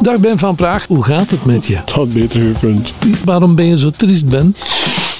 Dag 0.00 0.20
Ben 0.20 0.38
van 0.38 0.54
Praag, 0.54 0.86
hoe 0.86 1.04
gaat 1.04 1.30
het 1.30 1.44
met 1.44 1.66
je? 1.66 1.76
Het 1.76 1.90
had 1.90 2.12
beter 2.12 2.40
gekund. 2.54 2.92
Waarom 3.24 3.54
ben 3.54 3.64
je 3.64 3.78
zo 3.78 3.90
triest, 3.90 4.28
Ben? 4.28 4.56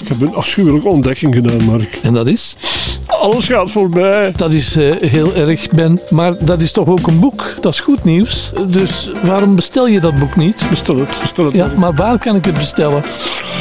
Ik 0.01 0.07
heb 0.07 0.21
een 0.21 0.35
afschuwelijke 0.35 0.87
ontdekking 0.87 1.33
gedaan, 1.33 1.63
Mark. 1.63 1.99
En 2.03 2.13
dat 2.13 2.27
is? 2.27 2.55
Alles 3.05 3.47
gaat 3.47 3.71
voorbij. 3.71 4.33
Dat 4.35 4.53
is 4.53 4.75
eh, 4.75 4.91
heel 4.99 5.35
erg, 5.35 5.69
Ben. 5.69 5.99
Maar 6.09 6.45
dat 6.45 6.59
is 6.59 6.71
toch 6.71 6.87
ook 6.87 7.07
een 7.07 7.19
boek? 7.19 7.53
Dat 7.61 7.73
is 7.73 7.79
goed 7.79 8.03
nieuws. 8.03 8.51
Dus 8.67 9.11
waarom 9.23 9.55
bestel 9.55 9.87
je 9.87 9.99
dat 9.99 10.15
boek 10.15 10.35
niet? 10.35 10.63
Bestel 10.69 10.97
het, 10.97 11.17
bestel 11.21 11.45
het. 11.45 11.53
Ja, 11.53 11.65
Mark. 11.65 11.77
maar 11.77 11.93
waar 11.93 12.19
kan 12.19 12.35
ik 12.35 12.45
het 12.45 12.53
bestellen? 12.53 13.03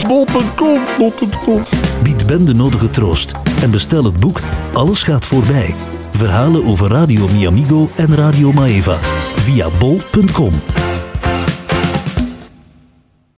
Bol.com, 0.06 0.80
bol.com. 0.98 1.62
Bied 2.02 2.26
Ben 2.26 2.44
de 2.44 2.54
nodige 2.54 2.90
troost 2.90 3.32
en 3.62 3.70
bestel 3.70 4.04
het 4.04 4.20
boek 4.20 4.40
Alles 4.72 5.02
gaat 5.02 5.24
voorbij. 5.24 5.74
Verhalen 6.12 6.64
over 6.64 6.88
Radio 6.90 7.28
Miamigo 7.32 7.90
en 7.96 8.14
Radio 8.14 8.52
Maeva 8.52 8.98
via 9.36 9.68
bol.com. 9.78 10.52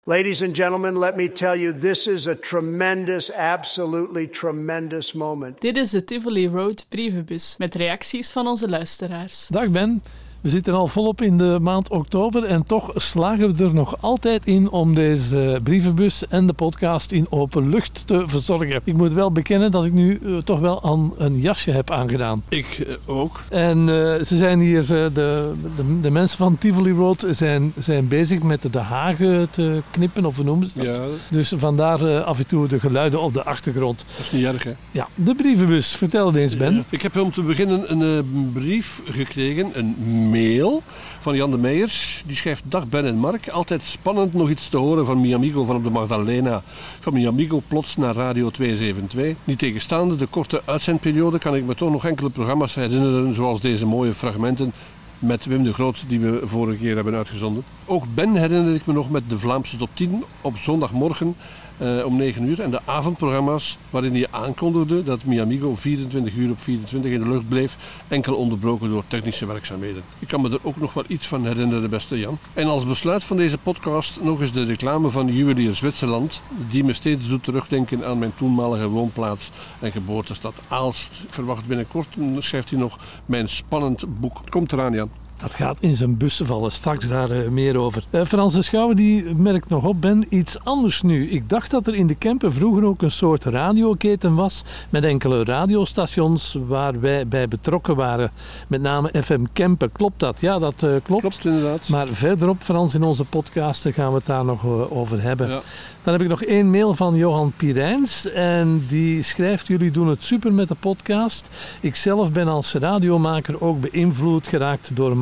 Ladies 0.04 0.42
and 0.42 0.52
gentlemen, 0.52 0.96
let 0.96 1.16
me 1.16 1.28
tell 1.28 1.54
you, 1.54 1.72
this 1.72 2.08
is 2.08 2.26
a 2.26 2.34
tremendous, 2.34 3.30
absolutely 3.30 4.26
tremendous 4.26 5.14
moment. 5.14 5.60
Dit 5.60 5.76
is 5.76 5.90
de 5.90 6.04
Tivoli 6.04 6.48
Road 6.48 6.86
brievenbus 6.88 7.54
met 7.58 7.74
reacties 7.74 8.30
van 8.30 8.46
onze 8.46 8.68
luisteraars. 8.68 9.46
Dag 9.50 9.70
Ben. 9.70 10.02
We 10.42 10.48
zitten 10.48 10.74
al 10.74 10.88
volop 10.88 11.22
in 11.22 11.38
de 11.38 11.58
maand 11.60 11.88
oktober 11.88 12.44
en 12.44 12.66
toch 12.66 12.90
slagen 12.94 13.56
we 13.56 13.64
er 13.64 13.74
nog 13.74 13.96
altijd 14.00 14.46
in 14.46 14.70
om 14.70 14.94
deze 14.94 15.60
brievenbus 15.62 16.28
en 16.28 16.46
de 16.46 16.52
podcast 16.52 17.12
in 17.12 17.26
open 17.30 17.68
lucht 17.68 18.06
te 18.06 18.24
verzorgen. 18.26 18.80
Ik 18.84 18.96
moet 18.96 19.12
wel 19.12 19.32
bekennen 19.32 19.70
dat 19.70 19.84
ik 19.84 19.92
nu 19.92 20.18
eh, 20.24 20.36
toch 20.36 20.60
wel 20.60 20.82
aan 20.82 21.12
een 21.18 21.40
jasje 21.40 21.70
heb 21.70 21.90
aangedaan. 21.90 22.42
Ik 22.48 22.84
eh, 22.86 22.94
ook. 23.06 23.42
En 23.48 23.78
eh, 23.78 24.24
ze 24.24 24.36
zijn 24.36 24.60
hier, 24.60 24.86
de, 24.86 25.10
de, 25.14 25.52
de 26.00 26.10
mensen 26.10 26.38
van 26.38 26.58
Tivoli 26.58 26.92
Road 26.92 27.26
zijn, 27.30 27.72
zijn 27.78 28.08
bezig 28.08 28.42
met 28.42 28.66
de 28.70 28.78
hagen 28.78 29.50
te 29.50 29.82
knippen, 29.90 30.24
of 30.24 30.36
hoe 30.36 30.44
noemen 30.44 30.66
ze 30.66 30.84
dat? 30.84 30.96
Ja, 30.96 31.02
Dus 31.30 31.52
vandaar 31.56 32.22
af 32.22 32.38
en 32.38 32.46
toe 32.46 32.68
de 32.68 32.80
geluiden 32.80 33.20
op 33.20 33.34
de 33.34 33.44
achtergrond. 33.44 34.04
dat 34.16 34.26
is 34.26 34.32
niet 34.32 34.44
erg, 34.44 34.64
hè? 34.64 34.72
Ja, 34.90 35.08
de 35.14 35.34
brievenbus. 35.34 35.96
Vertel 35.96 36.26
het 36.26 36.36
eens, 36.36 36.56
Ben. 36.56 36.74
Ja. 36.74 36.84
Ik 36.88 37.02
heb 37.02 37.16
om 37.16 37.32
te 37.32 37.42
beginnen 37.42 37.92
een 37.92 38.50
brief 38.52 39.02
gekregen, 39.04 39.70
een 39.72 40.30
mail 40.32 40.82
van 41.20 41.36
Jan 41.36 41.50
de 41.50 41.58
Meijers. 41.58 42.22
Die 42.26 42.36
schrijft: 42.36 42.62
Dag 42.64 42.88
Ben 42.88 43.06
en 43.06 43.16
Mark. 43.16 43.48
Altijd 43.48 43.82
spannend 43.82 44.34
nog 44.34 44.50
iets 44.50 44.68
te 44.68 44.76
horen 44.76 45.06
van 45.06 45.20
Miamigo 45.20 45.64
van 45.64 45.76
op 45.76 45.84
de 45.84 45.90
Magdalena. 45.90 46.62
Van 47.00 47.12
Miamigo 47.12 47.62
plots 47.68 47.96
naar 47.96 48.14
Radio 48.14 48.50
272. 48.50 49.36
Niet 49.44 49.58
tegenstaande 49.58 50.16
de 50.16 50.26
korte 50.26 50.62
uitzendperiode 50.64 51.38
kan 51.38 51.56
ik 51.56 51.64
me 51.64 51.74
toch 51.74 51.90
nog 51.90 52.04
enkele 52.04 52.30
programma's 52.30 52.74
herinneren, 52.74 53.34
zoals 53.34 53.60
deze 53.60 53.86
mooie 53.86 54.14
fragmenten 54.14 54.72
met 55.18 55.44
Wim 55.44 55.64
de 55.64 55.72
Groot 55.72 56.04
die 56.08 56.20
we 56.20 56.40
vorige 56.44 56.78
keer 56.78 56.94
hebben 56.94 57.14
uitgezonden. 57.14 57.64
Ook 57.86 58.04
Ben 58.14 58.34
herinner 58.34 58.74
ik 58.74 58.86
me 58.86 58.92
nog 58.92 59.10
met 59.10 59.22
de 59.28 59.38
Vlaamse 59.38 59.76
top 59.76 59.90
10 59.94 60.24
op 60.40 60.56
zondagmorgen 60.56 61.36
eh, 61.78 62.04
om 62.04 62.16
9 62.16 62.42
uur. 62.42 62.60
En 62.60 62.70
de 62.70 62.80
avondprogramma's 62.84 63.78
waarin 63.90 64.12
hij 64.12 64.26
aankondigde 64.30 65.02
dat 65.02 65.24
Miamigo 65.24 65.74
24 65.74 66.34
uur 66.34 66.50
op 66.50 66.60
24 66.60 67.10
in 67.10 67.22
de 67.22 67.28
lucht 67.28 67.48
bleef, 67.48 67.76
enkel 68.08 68.34
onderbroken 68.34 68.88
door 68.88 69.04
technische 69.08 69.46
werkzaamheden. 69.46 70.02
Ik 70.18 70.28
kan 70.28 70.40
me 70.40 70.50
er 70.50 70.58
ook 70.62 70.76
nog 70.76 70.94
wel 70.94 71.04
iets 71.06 71.26
van 71.26 71.46
herinneren, 71.46 71.90
beste 71.90 72.18
Jan. 72.18 72.38
En 72.54 72.66
als 72.66 72.86
besluit 72.86 73.24
van 73.24 73.36
deze 73.36 73.58
podcast 73.58 74.20
nog 74.22 74.40
eens 74.40 74.52
de 74.52 74.64
reclame 74.64 75.10
van 75.10 75.34
Juwelier 75.34 75.74
Zwitserland, 75.74 76.42
die 76.70 76.84
me 76.84 76.92
steeds 76.92 77.28
doet 77.28 77.44
terugdenken 77.44 78.04
aan 78.04 78.18
mijn 78.18 78.34
toenmalige 78.36 78.88
woonplaats 78.88 79.50
en 79.80 79.92
geboortestad 79.92 80.54
Aalst. 80.68 81.22
Ik 81.26 81.34
verwacht 81.34 81.66
binnenkort, 81.66 82.16
schrijft 82.38 82.70
hij 82.70 82.78
nog, 82.78 82.98
mijn 83.26 83.48
spannend 83.48 84.20
boek. 84.20 84.40
Komt 84.48 84.72
eraan, 84.72 84.92
Jan. 84.92 85.21
Dat 85.42 85.54
gaat 85.54 85.76
in 85.80 85.96
zijn 85.96 86.16
bussen 86.16 86.46
vallen. 86.46 86.72
Straks 86.72 87.08
daar 87.08 87.30
eh, 87.30 87.48
meer 87.48 87.76
over. 87.76 88.04
Eh, 88.10 88.24
Frans 88.24 88.54
de 88.54 88.62
Schouwer 88.62 88.96
die 88.96 89.34
merkt 89.34 89.68
nog 89.68 89.84
op, 89.84 90.00
Ben, 90.00 90.24
iets 90.28 90.56
anders 90.64 91.02
nu. 91.02 91.30
Ik 91.30 91.48
dacht 91.48 91.70
dat 91.70 91.86
er 91.86 91.94
in 91.94 92.06
de 92.06 92.14
Kempen 92.14 92.52
vroeger 92.52 92.84
ook 92.84 93.02
een 93.02 93.10
soort 93.10 93.44
radioketen 93.44 94.34
was. 94.34 94.64
Met 94.90 95.04
enkele 95.04 95.44
radiostations 95.44 96.58
waar 96.66 97.00
wij 97.00 97.28
bij 97.28 97.48
betrokken 97.48 97.96
waren. 97.96 98.30
Met 98.68 98.80
name 98.80 99.10
FM 99.22 99.44
Kempen. 99.52 99.92
Klopt 99.92 100.20
dat? 100.20 100.40
Ja, 100.40 100.58
dat 100.58 100.82
eh, 100.82 100.94
klopt. 101.02 101.20
Klopt 101.20 101.44
inderdaad. 101.44 101.88
Maar 101.88 102.08
verderop, 102.08 102.62
Frans, 102.62 102.94
in 102.94 103.02
onze 103.02 103.24
podcasten 103.24 103.92
gaan 103.92 104.08
we 104.08 104.16
het 104.16 104.26
daar 104.26 104.44
nog 104.44 104.66
over 104.90 105.22
hebben. 105.22 105.48
Ja. 105.48 105.60
Dan 106.02 106.12
heb 106.12 106.22
ik 106.22 106.28
nog 106.28 106.42
één 106.42 106.70
mail 106.70 106.94
van 106.94 107.16
Johan 107.16 107.52
Pirijns. 107.56 108.30
En 108.30 108.84
die 108.88 109.22
schrijft: 109.22 109.66
Jullie 109.66 109.90
doen 109.90 110.08
het 110.08 110.22
super 110.22 110.52
met 110.52 110.68
de 110.68 110.74
podcast. 110.74 111.50
Ik 111.80 111.96
zelf 111.96 112.32
ben 112.32 112.48
als 112.48 112.74
radiomaker 112.74 113.60
ook 113.60 113.80
beïnvloed 113.80 114.46
geraakt 114.46 114.90
door 114.94 115.16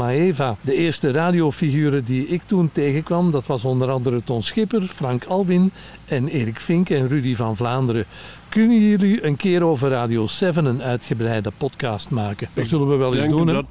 De 0.60 0.74
eerste 0.74 1.10
radiofiguren 1.12 2.04
die 2.04 2.26
ik 2.26 2.42
toen 2.42 2.70
tegenkwam, 2.72 3.30
dat 3.30 3.46
was 3.46 3.64
onder 3.64 3.90
andere 3.90 4.24
Ton 4.24 4.42
Schipper, 4.42 4.82
Frank 4.82 5.24
Albin 5.24 5.72
en 6.06 6.28
Erik 6.28 6.60
Vink 6.60 6.90
en 6.90 7.08
Rudy 7.08 7.34
van 7.36 7.56
Vlaanderen. 7.56 8.04
Kunnen 8.50 8.80
jullie 8.88 9.24
een 9.26 9.36
keer 9.36 9.62
over 9.62 9.90
Radio 9.90 10.26
7 10.26 10.64
een 10.64 10.82
uitgebreide 10.82 11.50
podcast 11.56 12.10
maken? 12.10 12.48
Dat 12.54 12.66
zullen 12.66 12.88
we 12.88 12.96
wel 12.96 13.14
eens 13.14 13.28
doen. 13.28 13.46
Dat, 13.46 13.64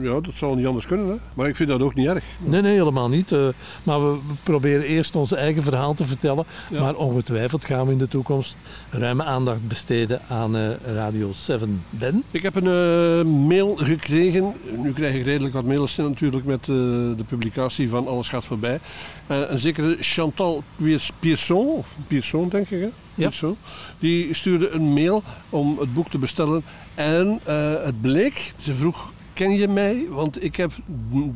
ja, 0.00 0.20
dat 0.20 0.34
zal 0.34 0.54
niet 0.54 0.66
anders 0.66 0.86
kunnen. 0.86 1.06
Hè? 1.06 1.14
Maar 1.34 1.48
ik 1.48 1.56
vind 1.56 1.68
dat 1.68 1.82
ook 1.82 1.94
niet 1.94 2.06
erg. 2.06 2.24
Nee, 2.38 2.60
nee, 2.62 2.72
helemaal 2.72 3.08
niet. 3.08 3.32
Eh, 3.32 3.48
maar 3.82 4.12
we 4.12 4.18
proberen 4.42 4.84
eerst 4.84 5.16
ons 5.16 5.32
eigen 5.32 5.62
verhaal 5.62 5.94
te 5.94 6.04
vertellen. 6.04 6.44
Ja. 6.70 6.80
Maar 6.80 6.94
ongetwijfeld 6.94 7.64
gaan 7.64 7.86
we 7.86 7.92
in 7.92 7.98
de 7.98 8.08
toekomst 8.08 8.56
ruime 8.90 9.24
aandacht 9.24 9.68
besteden 9.68 10.20
aan 10.28 10.56
eh, 10.56 10.68
Radio 10.94 11.32
7. 11.32 11.84
Ben? 11.90 12.22
Ik 12.30 12.42
heb 12.42 12.54
een 12.54 12.66
eh, 12.66 13.32
mail 13.32 13.76
gekregen. 13.76 14.52
Nu 14.82 14.92
krijg 14.92 15.14
ik 15.14 15.24
redelijk 15.24 15.54
wat 15.54 15.64
mails 15.64 15.96
natuurlijk 15.96 16.44
met 16.44 16.64
de 16.64 17.24
publicatie 17.28 17.88
van 17.88 18.08
Alles 18.08 18.28
gaat 18.28 18.44
voorbij. 18.44 18.80
Een 19.26 19.58
zekere 19.58 19.96
Chantal 20.00 20.62
Piers- 20.76 21.10
Pierson, 21.20 21.66
of 21.66 21.96
Pierson 22.08 22.48
denk 22.48 22.70
ik 22.70 22.80
hè? 22.80 22.88
Ja. 23.20 23.52
Die 23.98 24.34
stuurde 24.34 24.70
een 24.70 24.92
mail 24.92 25.22
om 25.50 25.78
het 25.78 25.94
boek 25.94 26.10
te 26.10 26.18
bestellen. 26.18 26.62
En 26.94 27.40
eh, 27.44 27.84
het 27.84 28.00
bleek, 28.00 28.54
ze 28.58 28.74
vroeg, 28.74 29.12
ken 29.32 29.50
je 29.50 29.68
mij? 29.68 30.06
Want 30.10 30.44
ik 30.44 30.56
heb 30.56 30.72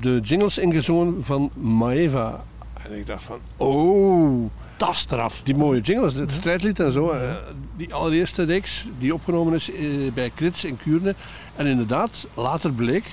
de 0.00 0.20
jingles 0.22 0.58
ingezongen 0.58 1.24
van 1.24 1.50
Maeva. 1.54 2.44
En 2.82 2.98
ik 2.98 3.06
dacht 3.06 3.22
van, 3.22 3.38
oh... 3.56 4.50
Tas 4.76 5.06
eraf. 5.10 5.40
Die 5.44 5.56
mooie 5.56 5.80
jingles, 5.80 6.14
het 6.14 6.32
strijdlied 6.32 6.80
en 6.80 6.92
zo. 6.92 7.10
eh, 7.10 7.32
die 7.76 7.94
allereerste 7.94 8.44
reeks 8.44 8.88
die 8.98 9.14
opgenomen 9.14 9.54
is 9.54 9.70
eh, 9.72 10.12
bij 10.14 10.30
Krits 10.34 10.64
in 10.64 10.76
Kuurne. 10.76 11.14
En 11.56 11.66
inderdaad, 11.66 12.26
later 12.34 12.72
bleek, 12.72 13.04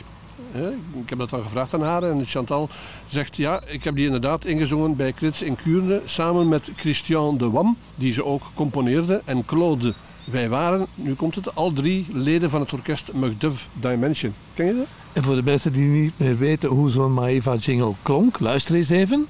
ik 1.04 1.10
heb 1.10 1.18
dat 1.18 1.30
dan 1.30 1.44
gevraagd 1.44 1.74
aan 1.74 1.82
haar 1.82 2.04
en 2.04 2.26
Chantal 2.26 2.70
zegt 3.08 3.38
ja, 3.38 3.62
ik 3.66 3.84
heb 3.84 3.96
die 3.96 4.06
inderdaad 4.06 4.46
ingezongen 4.46 4.96
bij 4.96 5.14
Krits 5.14 5.42
in 5.42 5.56
Kuurne 5.56 6.02
samen 6.06 6.48
met 6.48 6.72
Christian 6.76 7.38
de 7.38 7.50
Wam, 7.50 7.78
die 7.96 8.14
ze 8.14 8.26
ook 8.26 8.44
componeerde, 8.54 9.22
en 9.26 9.46
Claude. 9.46 9.94
Wij 10.24 10.50
waren, 10.50 10.88
nu 10.96 11.14
komt 11.14 11.36
het, 11.36 11.56
al 11.56 11.74
drie 11.74 12.06
leden 12.14 12.50
van 12.50 12.62
het 12.62 12.74
orkest 12.74 13.14
Macduff 13.14 13.68
Dimension. 13.74 14.34
Ken 14.54 14.66
je 14.66 14.76
dat? 14.76 14.88
En 15.14 15.24
voor 15.24 15.36
de 15.36 15.44
mensen 15.44 15.74
die 15.74 15.88
niet 15.88 16.14
meer 16.18 16.38
weten 16.38 16.70
hoe 16.70 16.90
zo'n 16.90 17.14
Maeva 17.14 17.56
jingle 17.56 17.94
klonk, 18.02 18.40
luister 18.40 18.76
eens 18.76 18.90
even. 18.90 19.28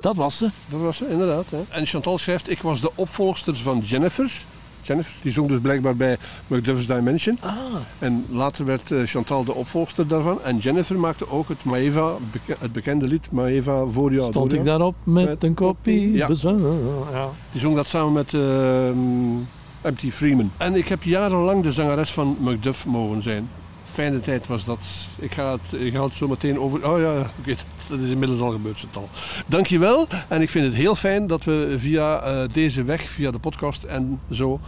Dat 0.00 0.16
was 0.16 0.36
ze. 0.36 0.50
Dat 0.68 0.80
was 0.80 0.96
ze, 0.96 1.08
inderdaad. 1.10 1.44
Hè. 1.50 1.58
En 1.68 1.86
Chantal 1.86 2.18
schrijft, 2.18 2.50
ik 2.50 2.58
was 2.62 2.80
de 2.80 2.90
opvolgster 2.94 3.56
van 3.56 3.78
Jennifer. 3.78 4.32
Jennifer, 4.82 5.14
die 5.22 5.32
zong 5.32 5.48
dus 5.48 5.60
blijkbaar 5.60 5.96
bij 5.96 6.16
Macduff's 6.46 6.86
Dimension. 6.86 7.38
Ah, 7.40 7.56
En 7.98 8.26
later 8.30 8.64
werd 8.64 8.90
eh, 8.90 9.02
Chantal 9.04 9.44
de 9.44 9.54
opvolgster 9.54 10.08
daarvan. 10.08 10.42
En 10.42 10.58
Jennifer 10.58 10.98
maakte 10.98 11.30
ook 11.30 11.48
het 11.48 11.64
Maeva, 11.64 12.12
het 12.58 12.72
bekende 12.72 13.06
lied 13.08 13.30
Maeva 13.30 13.86
voor 13.86 14.12
jou. 14.12 14.26
stond 14.30 14.52
ik 14.52 14.64
daarop 14.64 14.94
met, 15.04 15.24
Met 15.24 15.44
een 15.44 15.54
kopie. 15.54 16.12
Ja. 16.12 16.28
Ja. 17.12 17.28
Die 17.52 17.60
zong 17.60 17.76
dat 17.76 17.86
samen 17.86 18.12
met 18.12 18.34
ehm 18.34 19.36
M.T. 19.82 20.12
Freeman. 20.12 20.50
En 20.56 20.74
ik 20.74 20.88
heb 20.88 21.02
jarenlang 21.02 21.62
de 21.62 21.72
zangeres 21.72 22.10
van 22.10 22.36
Macduff 22.40 22.86
mogen 22.86 23.22
zijn. 23.22 23.48
Fijne 23.98 24.20
tijd 24.20 24.46
was 24.46 24.64
dat. 24.64 24.86
Ik 25.18 25.32
ga 25.32 25.52
het, 25.52 25.80
ik 25.80 25.94
ga 25.94 26.04
het 26.04 26.12
zo 26.12 26.28
meteen 26.28 26.60
over... 26.60 26.90
Oh 26.90 27.00
ja, 27.00 27.30
oké, 27.38 27.54
dat 27.88 27.98
is 27.98 28.10
inmiddels 28.10 28.40
al 28.40 28.50
gebeurd, 28.50 28.78
Chantal. 28.78 29.08
Dankjewel. 29.46 30.06
En 30.28 30.42
ik 30.42 30.48
vind 30.48 30.64
het 30.64 30.74
heel 30.74 30.94
fijn 30.94 31.26
dat 31.26 31.44
we 31.44 31.74
via 31.78 32.20
eh, 32.20 32.48
deze 32.52 32.82
weg, 32.82 33.02
via 33.02 33.30
de 33.30 33.38
podcast 33.38 33.84
en 33.84 34.20
zo, 34.30 34.60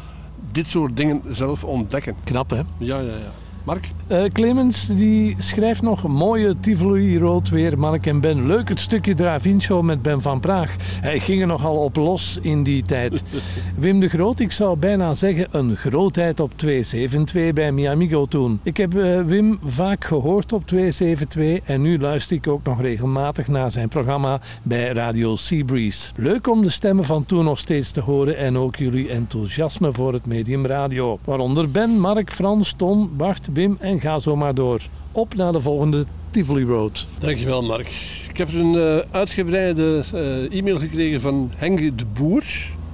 dit 0.52 0.66
soort 0.66 0.96
dingen 0.96 1.22
zelf 1.28 1.64
ontdekken. 1.64 2.16
Knap, 2.24 2.50
hè? 2.50 2.56
Ja, 2.56 2.98
ja, 2.98 3.00
ja. 3.00 3.32
Mark? 3.64 3.88
Uh, 4.08 4.22
Clemens 4.32 4.86
die 4.86 5.36
schrijft 5.38 5.82
nog 5.82 6.08
mooie 6.08 6.60
Tivoli 6.60 7.18
Rood 7.18 7.48
weer. 7.48 7.78
Mark 7.78 8.06
en 8.06 8.20
Ben, 8.20 8.46
leuk 8.46 8.68
het 8.68 8.80
stukje 8.80 9.14
Dravincho 9.14 9.82
met 9.82 10.02
Ben 10.02 10.22
van 10.22 10.40
Praag. 10.40 10.76
Hij 11.00 11.18
ging 11.18 11.40
er 11.40 11.46
nogal 11.46 11.76
op 11.76 11.96
los 11.96 12.38
in 12.42 12.62
die 12.62 12.82
tijd. 12.82 13.22
Wim 13.78 14.00
de 14.00 14.08
Groot, 14.08 14.38
ik 14.40 14.52
zou 14.52 14.76
bijna 14.76 15.14
zeggen 15.14 15.48
een 15.50 15.76
grootheid 15.76 16.40
op 16.40 16.52
272 16.56 17.52
bij 17.52 17.72
Miamigo 17.72 18.26
toen. 18.26 18.60
Ik 18.62 18.76
heb 18.76 18.94
uh, 18.94 19.22
Wim 19.22 19.58
vaak 19.64 20.04
gehoord 20.04 20.52
op 20.52 20.66
272 20.66 21.68
en 21.68 21.82
nu 21.82 21.98
luister 21.98 22.36
ik 22.36 22.46
ook 22.46 22.64
nog 22.64 22.80
regelmatig 22.80 23.48
naar 23.48 23.70
zijn 23.70 23.88
programma 23.88 24.40
bij 24.62 24.92
Radio 24.92 25.36
Seabreeze. 25.36 26.12
Leuk 26.16 26.48
om 26.48 26.62
de 26.62 26.70
stemmen 26.70 27.04
van 27.04 27.26
toen 27.26 27.44
nog 27.44 27.58
steeds 27.58 27.90
te 27.90 28.00
horen 28.00 28.36
en 28.36 28.58
ook 28.58 28.76
jullie 28.76 29.08
enthousiasme 29.08 29.92
voor 29.92 30.12
het 30.12 30.26
medium 30.26 30.66
radio. 30.66 31.18
Waaronder 31.24 31.70
Ben, 31.70 31.90
Mark, 31.90 32.32
Frans, 32.32 32.72
Ton, 32.76 33.10
Bart, 33.16 33.49
Wim 33.52 33.76
en 33.80 34.00
ga 34.00 34.18
zo 34.18 34.36
maar 34.36 34.54
door. 34.54 34.80
Op 35.12 35.34
naar 35.34 35.52
de 35.52 35.60
volgende 35.60 36.04
Tivoli 36.30 36.64
Road. 36.64 37.06
Dankjewel 37.18 37.62
Mark. 37.62 37.88
Ik 38.28 38.36
heb 38.36 38.52
een 38.52 38.74
uh, 38.74 38.98
uitgebreide 39.10 40.04
uh, 40.14 40.58
e-mail 40.58 40.78
gekregen 40.78 41.20
van 41.20 41.50
Henk 41.56 41.98
de 41.98 42.04
Boer. 42.12 42.44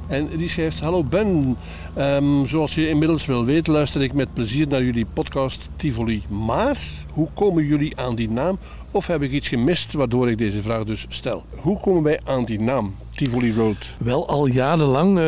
En 0.08 0.28
die 0.36 0.48
schrijft: 0.48 0.80
Hallo 0.80 1.04
Ben, 1.04 1.56
um, 1.98 2.46
zoals 2.46 2.74
je 2.74 2.88
inmiddels 2.88 3.26
wel 3.26 3.44
weet, 3.44 3.66
luister 3.66 4.02
ik 4.02 4.12
met 4.12 4.34
plezier 4.34 4.68
naar 4.68 4.82
jullie 4.82 5.06
podcast 5.12 5.68
Tivoli. 5.76 6.22
Maar 6.28 6.78
hoe 7.12 7.28
komen 7.34 7.64
jullie 7.64 7.96
aan 7.96 8.14
die 8.14 8.30
naam? 8.30 8.58
Of 8.90 9.06
heb 9.06 9.22
ik 9.22 9.30
iets 9.30 9.48
gemist 9.48 9.92
waardoor 9.92 10.30
ik 10.30 10.38
deze 10.38 10.62
vraag 10.62 10.84
dus 10.84 11.06
stel? 11.08 11.44
Hoe 11.56 11.80
komen 11.80 12.02
wij 12.02 12.20
aan 12.24 12.44
die 12.44 12.60
naam, 12.60 12.94
Tivoli 13.16 13.54
Road? 13.54 13.96
Wel, 13.98 14.28
al 14.28 14.46
jarenlang, 14.46 15.08
uh, 15.08 15.24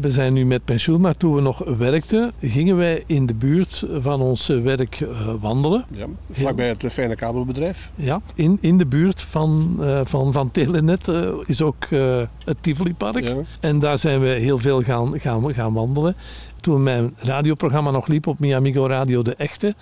we 0.00 0.10
zijn 0.10 0.32
nu 0.32 0.44
met 0.44 0.64
pensioen, 0.64 1.00
maar 1.00 1.16
toen 1.16 1.34
we 1.34 1.40
nog 1.40 1.58
werkten, 1.78 2.32
gingen 2.42 2.76
wij 2.76 3.02
in 3.06 3.26
de 3.26 3.34
buurt 3.34 3.86
van 4.00 4.20
ons 4.20 4.46
werk 4.46 5.00
uh, 5.00 5.08
wandelen. 5.40 5.84
Ja, 5.90 6.06
vlakbij 6.30 6.68
het 6.68 6.84
fijne 6.92 7.16
kabelbedrijf. 7.16 7.90
Ja, 7.94 8.20
in, 8.34 8.58
in 8.60 8.78
de 8.78 8.86
buurt 8.86 9.20
van, 9.20 9.76
uh, 9.80 10.00
van, 10.04 10.32
van 10.32 10.50
Telenet 10.50 11.08
is 11.46 11.62
ook 11.62 11.86
het 12.44 12.56
Tivoli 12.60 12.94
Park. 12.94 13.24
Ja. 13.24 13.34
En 13.60 13.78
daar 13.78 13.98
zijn 13.98 14.20
we 14.20 14.28
heel 14.28 14.58
veel 14.58 14.82
gaan, 14.82 15.20
gaan, 15.20 15.54
gaan 15.54 15.72
wandelen. 15.72 16.16
Toen 16.60 16.82
mijn 16.82 17.14
radioprogramma 17.18 17.90
nog 17.90 18.06
liep 18.06 18.26
op 18.26 18.38
Miamigo 18.38 18.86
Radio 18.86 19.22
De 19.22 19.34
Echte 19.34 19.74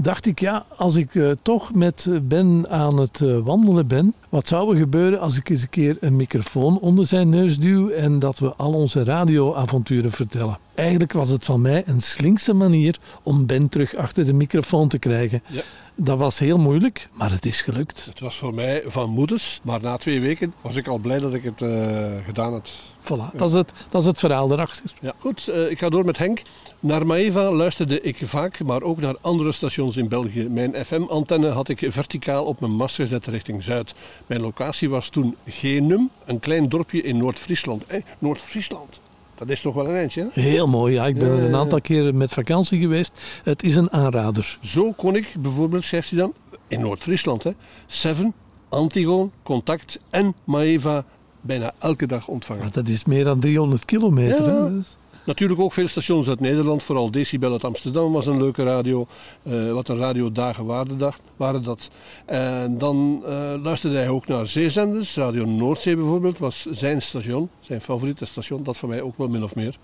dacht 0.00 0.26
ik, 0.26 0.40
ja, 0.40 0.64
als 0.76 0.96
ik 0.96 1.14
uh, 1.14 1.30
toch 1.42 1.74
met 1.74 2.08
Ben 2.22 2.66
aan 2.68 2.98
het 2.98 3.20
uh, 3.20 3.38
wandelen 3.38 3.86
ben, 3.86 4.14
wat 4.28 4.48
zou 4.48 4.72
er 4.72 4.78
gebeuren 4.78 5.20
als 5.20 5.36
ik 5.36 5.48
eens 5.48 5.62
een 5.62 5.68
keer 5.68 5.96
een 6.00 6.16
microfoon 6.16 6.78
onder 6.78 7.06
zijn 7.06 7.28
neus 7.28 7.58
duw 7.58 7.88
en 7.88 8.18
dat 8.18 8.38
we 8.38 8.54
al 8.56 8.72
onze 8.72 9.04
radioavonturen 9.04 10.12
vertellen? 10.12 10.58
Eigenlijk 10.74 11.12
was 11.12 11.30
het 11.30 11.44
van 11.44 11.60
mij 11.60 11.82
een 11.86 12.02
slinkse 12.02 12.52
manier 12.52 12.98
om 13.22 13.46
Ben 13.46 13.68
terug 13.68 13.96
achter 13.96 14.26
de 14.26 14.32
microfoon 14.32 14.88
te 14.88 14.98
krijgen. 14.98 15.42
Ja. 15.46 15.62
Dat 16.00 16.18
was 16.18 16.38
heel 16.38 16.58
moeilijk, 16.58 17.08
maar 17.12 17.30
het 17.30 17.46
is 17.46 17.60
gelukt. 17.60 18.04
Het 18.04 18.20
was 18.20 18.36
voor 18.36 18.54
mij 18.54 18.82
van 18.86 19.10
moeders, 19.10 19.60
maar 19.62 19.80
na 19.80 19.96
twee 19.96 20.20
weken 20.20 20.54
was 20.60 20.76
ik 20.76 20.86
al 20.86 20.98
blij 20.98 21.18
dat 21.18 21.34
ik 21.34 21.42
het 21.42 21.60
uh, 21.60 22.06
gedaan 22.24 22.52
had. 22.52 22.72
Voilà, 23.02 23.06
ja. 23.06 23.30
dat, 23.34 23.48
is 23.48 23.54
het, 23.54 23.72
dat 23.90 24.00
is 24.00 24.06
het 24.06 24.18
verhaal 24.18 24.52
erachter. 24.52 24.92
Ja, 25.00 25.12
goed, 25.18 25.48
uh, 25.50 25.70
ik 25.70 25.78
ga 25.78 25.88
door 25.88 26.04
met 26.04 26.18
Henk. 26.18 26.42
Naar 26.80 27.06
Maeva 27.06 27.52
luisterde 27.52 28.00
ik 28.00 28.16
vaak, 28.24 28.62
maar 28.64 28.82
ook 28.82 29.00
naar 29.00 29.16
andere 29.20 29.52
stations 29.52 29.96
in 29.96 30.08
België. 30.08 30.48
Mijn 30.48 30.84
FM-antenne 30.86 31.48
had 31.48 31.68
ik 31.68 31.86
verticaal 31.88 32.44
op 32.44 32.60
mijn 32.60 32.72
mast 32.72 32.94
gezet 32.94 33.26
richting 33.26 33.62
Zuid. 33.62 33.94
Mijn 34.26 34.40
locatie 34.40 34.90
was 34.90 35.08
toen 35.08 35.36
Genum, 35.46 36.10
een 36.24 36.40
klein 36.40 36.68
dorpje 36.68 37.02
in 37.02 37.16
Noord-Friesland. 37.16 37.86
Eh, 37.86 38.02
Noord-Friesland. 38.18 39.00
Dat 39.38 39.48
is 39.48 39.60
toch 39.60 39.74
wel 39.74 39.88
een 39.88 39.94
eindje, 39.94 40.30
hè? 40.32 40.42
Heel 40.42 40.68
mooi, 40.68 40.94
ja. 40.94 41.06
Ik 41.06 41.18
ben 41.18 41.28
er 41.28 41.42
een 41.42 41.54
aantal 41.54 41.80
keren 41.80 42.16
met 42.16 42.32
vakantie 42.32 42.80
geweest. 42.80 43.12
Het 43.44 43.62
is 43.62 43.76
een 43.76 43.92
aanrader. 43.92 44.58
Zo 44.60 44.92
kon 44.92 45.16
ik 45.16 45.34
bijvoorbeeld, 45.38 45.84
schrijft 45.84 46.10
hij 46.10 46.18
dan, 46.18 46.32
in 46.68 46.80
Noord-Friesland, 46.80 47.42
hè, 47.42 47.50
Seven, 47.86 48.34
Antigoon, 48.68 49.32
Contact 49.42 50.00
en 50.10 50.34
Maeva 50.44 51.04
bijna 51.40 51.72
elke 51.78 52.06
dag 52.06 52.28
ontvangen. 52.28 52.62
Maar 52.62 52.72
dat 52.72 52.88
is 52.88 53.04
meer 53.04 53.24
dan 53.24 53.40
300 53.40 53.84
kilometer, 53.84 54.44
ja. 54.44 54.64
hè? 54.64 54.80
Natuurlijk 55.28 55.60
ook 55.60 55.72
veel 55.72 55.88
stations 55.88 56.28
uit 56.28 56.40
Nederland, 56.40 56.82
vooral 56.82 57.10
Decibel 57.10 57.52
uit 57.52 57.64
Amsterdam 57.64 58.12
was 58.12 58.26
een 58.26 58.38
leuke 58.38 58.64
radio. 58.64 59.06
Uh, 59.42 59.72
wat 59.72 59.88
een 59.88 59.98
radiodagen 59.98 60.64
waren, 60.64 61.12
waren 61.36 61.62
dat. 61.62 61.90
En 62.24 62.78
dan 62.78 63.22
uh, 63.26 63.54
luisterde 63.62 63.96
hij 63.96 64.08
ook 64.08 64.26
naar 64.26 64.46
zeezenders. 64.46 65.16
Radio 65.16 65.44
Noordzee 65.44 65.96
bijvoorbeeld 65.96 66.38
was 66.38 66.66
zijn 66.70 67.02
station, 67.02 67.50
zijn 67.60 67.80
favoriete 67.80 68.24
station. 68.24 68.62
Dat 68.62 68.76
voor 68.76 68.88
mij 68.88 69.02
ook 69.02 69.18
wel 69.18 69.28
min 69.28 69.42
of 69.42 69.54
meer. 69.54 69.78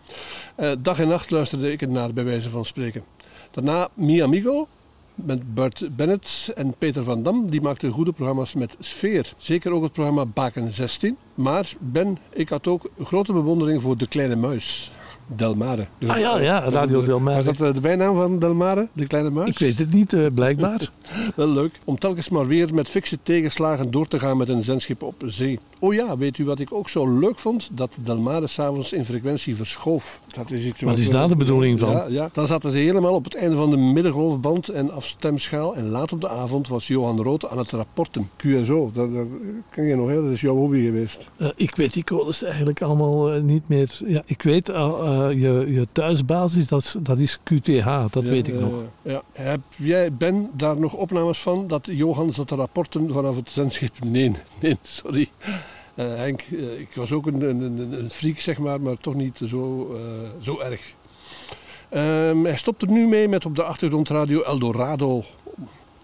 Uh, 0.57 0.73
dag 0.79 0.99
en 0.99 1.09
nacht 1.09 1.31
luisterde 1.31 1.73
ik 1.73 1.89
naar, 1.89 2.13
bij 2.13 2.25
wijze 2.25 2.51
van 2.51 2.65
spreken. 2.65 3.05
Daarna 3.51 3.89
Mi 3.95 4.23
Amigo, 4.23 4.69
met 5.15 5.55
Bert 5.55 5.97
Bennett 5.97 6.53
en 6.55 6.75
Peter 6.79 7.05
van 7.05 7.23
Dam. 7.23 7.51
Die 7.51 7.61
maakten 7.61 7.91
goede 7.91 8.13
programma's 8.13 8.55
met 8.55 8.77
sfeer. 8.81 9.33
Zeker 9.37 9.73
ook 9.73 9.83
het 9.83 9.93
programma 9.93 10.27
Baken 10.27 10.73
16. 10.73 11.17
Maar 11.35 11.73
Ben, 11.79 12.19
ik 12.33 12.49
had 12.49 12.67
ook 12.67 12.91
grote 13.03 13.33
bewondering 13.33 13.83
voor 13.83 13.97
De 13.97 14.07
Kleine 14.07 14.37
Muis. 14.37 14.93
Delmare. 15.27 15.87
Dus 15.99 16.09
ah 16.09 16.19
ja, 16.19 16.39
ja, 16.39 16.61
Radio 16.71 17.03
Delmare. 17.03 17.43
Was 17.43 17.57
dat 17.57 17.75
de 17.75 17.81
bijnaam 17.81 18.17
van 18.17 18.39
Delmare, 18.39 18.89
de 18.93 19.07
kleine 19.07 19.31
muis? 19.31 19.49
Ik 19.49 19.59
weet 19.59 19.79
het 19.79 19.93
niet, 19.93 20.13
uh, 20.13 20.27
blijkbaar. 20.35 20.91
Wel 21.37 21.49
leuk. 21.49 21.81
Om 21.85 21.99
telkens 21.99 22.29
maar 22.29 22.47
weer 22.47 22.75
met 22.75 22.89
fikse 22.89 23.19
tegenslagen 23.23 23.91
door 23.91 24.09
te 24.09 24.19
gaan 24.19 24.37
met 24.37 24.49
een 24.49 24.63
zendschip 24.63 25.03
op 25.03 25.15
zee. 25.27 25.59
Oh 25.79 25.95
ja, 25.95 26.17
weet 26.17 26.39
u 26.39 26.45
wat 26.45 26.61
ik 26.61 26.73
ook 26.73 26.89
zo 26.89 27.19
leuk 27.19 27.39
vond? 27.39 27.69
Dat 27.73 27.91
Delmare 28.05 28.47
s'avonds 28.47 28.93
in 28.93 29.05
frequentie 29.05 29.57
verschoof. 29.57 30.21
Dat 30.35 30.51
is 30.51 30.65
iets 30.65 30.83
wat 30.83 30.99
is 30.99 31.11
daar 31.11 31.29
de 31.29 31.37
bedoeling 31.37 31.81
van? 31.81 31.91
Ja, 31.91 32.07
ja, 32.09 32.29
dan 32.33 32.47
zaten 32.47 32.71
ze 32.71 32.79
helemaal 32.79 33.15
op 33.15 33.25
het 33.25 33.35
einde 33.35 33.57
van 33.57 33.71
de 33.71 33.77
middengolfband 33.77 34.69
en 34.69 34.91
afstemschaal. 34.91 35.77
En 35.77 35.89
laat 35.89 36.13
op 36.13 36.21
de 36.21 36.29
avond 36.29 36.69
was 36.69 36.87
Johan 36.87 37.23
Rood 37.23 37.49
aan 37.49 37.59
het 37.59 37.71
rapporten. 37.71 38.31
QSO, 38.37 38.91
dat, 38.95 39.15
dat 39.15 39.27
ken 39.71 39.85
je 39.85 39.97
nog, 39.97 40.09
hè? 40.09 40.23
dat 40.23 40.33
is 40.33 40.41
jouw 40.41 40.55
hobby 40.55 40.85
geweest. 40.85 41.29
Uh, 41.37 41.49
ik 41.57 41.77
weet 41.77 41.93
die 41.93 42.05
codes 42.05 42.43
eigenlijk 42.43 42.83
allemaal 42.83 43.35
uh, 43.35 43.43
niet 43.43 43.69
meer. 43.69 43.99
Ja, 44.07 44.23
ik 44.27 44.43
weet, 44.43 44.69
uh, 44.69 44.77
je, 45.15 45.65
je 45.69 45.87
thuisbasis, 45.93 46.69
dat, 46.69 46.97
dat 46.99 47.19
is 47.19 47.39
QTH, 47.43 48.05
dat 48.11 48.25
weet 48.25 48.49
ik 48.49 48.61
nog. 48.61 48.73
Ja. 49.03 49.23
Heb 49.33 49.61
jij, 49.77 50.13
Ben, 50.13 50.51
daar 50.53 50.77
nog 50.77 50.95
opnames 50.95 51.39
van 51.39 51.67
dat 51.67 51.89
Johan 51.91 52.33
zat 52.33 52.49
te 52.49 52.55
rapporten 52.55 53.13
vanaf 53.13 53.37
het 53.37 53.51
zendschip? 53.51 53.93
Nee, 54.05 54.37
nee, 54.61 54.79
sorry. 54.83 55.29
Uh, 55.95 56.15
Henk, 56.15 56.45
uh, 56.51 56.81
ik 56.81 56.89
was 56.95 57.13
ook 57.13 57.27
een, 57.27 57.43
een, 57.43 57.93
een, 57.93 58.11
freak, 58.11 58.39
zeg 58.39 58.59
maar, 58.59 58.81
maar 58.81 58.97
toch 58.97 59.15
niet 59.15 59.41
zo, 59.47 59.91
uh, 59.93 59.99
zo 60.43 60.61
erg. 60.61 60.95
Um, 61.91 62.45
hij 62.45 62.57
stopt 62.57 62.83
er 62.83 62.89
nu 62.89 63.07
mee 63.07 63.29
met 63.29 63.47
op 63.47 63.57
de 63.57 63.63
achtergrondradio 63.63 64.43
Eldorado 64.43 65.25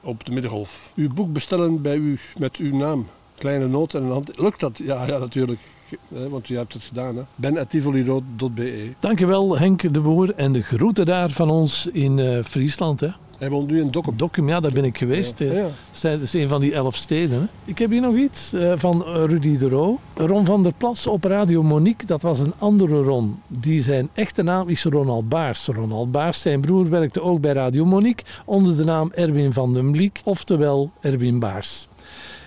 op 0.02 0.24
de 0.24 0.32
Middengolf. 0.32 0.90
Uw 0.94 1.12
boek 1.12 1.32
bestellen 1.32 1.82
bij 1.82 1.96
u 1.96 2.18
met 2.38 2.56
uw 2.56 2.76
naam. 2.76 3.06
Kleine 3.34 3.66
noot 3.66 3.94
en 3.94 4.02
een 4.02 4.10
hand. 4.10 4.38
Lukt 4.38 4.60
dat? 4.60 4.78
Ja, 4.78 5.06
ja 5.06 5.18
natuurlijk. 5.18 5.60
Want 6.08 6.48
je 6.48 6.56
hebt 6.56 6.72
het 6.72 6.82
gedaan. 6.82 7.16
Hè? 7.16 7.22
ben.tivolirood.be 7.34 8.90
Dankjewel 9.00 9.58
Henk 9.58 9.94
de 9.94 10.00
Boer 10.00 10.34
en 10.34 10.52
de 10.52 10.62
groeten 10.62 11.06
daar 11.06 11.30
van 11.30 11.50
ons 11.50 11.88
in 11.92 12.44
Friesland. 12.44 13.00
Hè? 13.00 13.08
Hij 13.40 13.50
woont 13.50 13.70
nu 13.70 13.80
in 13.80 13.90
Dokkum. 13.90 14.16
Dokkum, 14.16 14.48
ja, 14.48 14.60
daar 14.60 14.72
ben 14.72 14.84
ik 14.84 14.98
geweest. 14.98 15.38
Ja. 15.38 15.52
Ja. 15.52 15.68
Dat 16.00 16.20
is 16.20 16.32
een 16.32 16.48
van 16.48 16.60
die 16.60 16.74
elf 16.74 16.96
steden. 16.96 17.40
Hè. 17.40 17.46
Ik 17.64 17.78
heb 17.78 17.90
hier 17.90 18.00
nog 18.00 18.16
iets 18.16 18.54
uh, 18.54 18.72
van 18.76 19.02
Rudy 19.02 19.56
de 19.56 19.68
Roo. 19.68 19.98
Ron 20.14 20.46
van 20.46 20.62
der 20.62 20.72
Plas 20.76 21.06
op 21.06 21.24
Radio 21.24 21.62
Monique, 21.62 22.06
dat 22.06 22.22
was 22.22 22.38
een 22.38 22.52
andere 22.58 23.02
Ron. 23.02 23.40
Die 23.46 23.82
zijn 23.82 24.08
echte 24.14 24.42
naam 24.42 24.68
is 24.68 24.84
Ronald 24.84 25.28
Baars. 25.28 25.66
Ronald 25.66 26.10
Baars, 26.10 26.40
zijn 26.40 26.60
broer, 26.60 26.90
werkte 26.90 27.22
ook 27.22 27.40
bij 27.40 27.52
Radio 27.52 27.84
Monique 27.84 28.24
onder 28.44 28.76
de 28.76 28.84
naam 28.84 29.10
Erwin 29.14 29.52
van 29.52 29.74
den 29.74 29.90
Bliek, 29.90 30.20
oftewel 30.24 30.90
Erwin 31.00 31.38
Baars. 31.38 31.88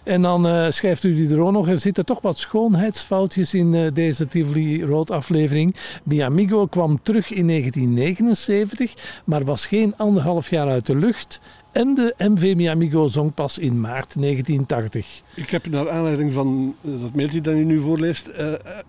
En 0.03 0.21
dan 0.21 0.47
uh, 0.47 0.65
schrijft 0.69 1.03
u 1.03 1.31
er 1.31 1.39
ook 1.39 1.51
nog, 1.51 1.67
er 1.67 1.79
zitten 1.79 2.05
toch 2.05 2.21
wat 2.21 2.37
schoonheidsfoutjes 2.37 3.53
in 3.53 3.73
uh, 3.73 3.87
deze 3.93 4.27
Tivoli 4.27 4.83
Road 4.83 5.11
aflevering. 5.11 5.75
Miamigo 6.03 6.65
kwam 6.65 6.99
terug 7.03 7.31
in 7.31 7.47
1979, 7.47 8.93
maar 9.23 9.43
was 9.43 9.65
geen 9.65 9.93
anderhalf 9.97 10.49
jaar 10.49 10.67
uit 10.67 10.85
de 10.85 10.95
lucht. 10.95 11.39
En 11.71 11.93
de 11.93 12.13
MV 12.17 12.53
Miamigo 12.55 13.07
zong 13.07 13.33
pas 13.33 13.57
in 13.57 13.81
maart 13.81 14.21
1980. 14.21 15.21
Ik 15.35 15.49
heb 15.49 15.67
naar 15.67 15.89
aanleiding 15.89 16.33
van 16.33 16.75
uh, 16.81 17.01
dat 17.01 17.15
mailtje 17.15 17.41
dat 17.41 17.53
u 17.53 17.63
nu 17.63 17.79
voorleest, 17.79 18.29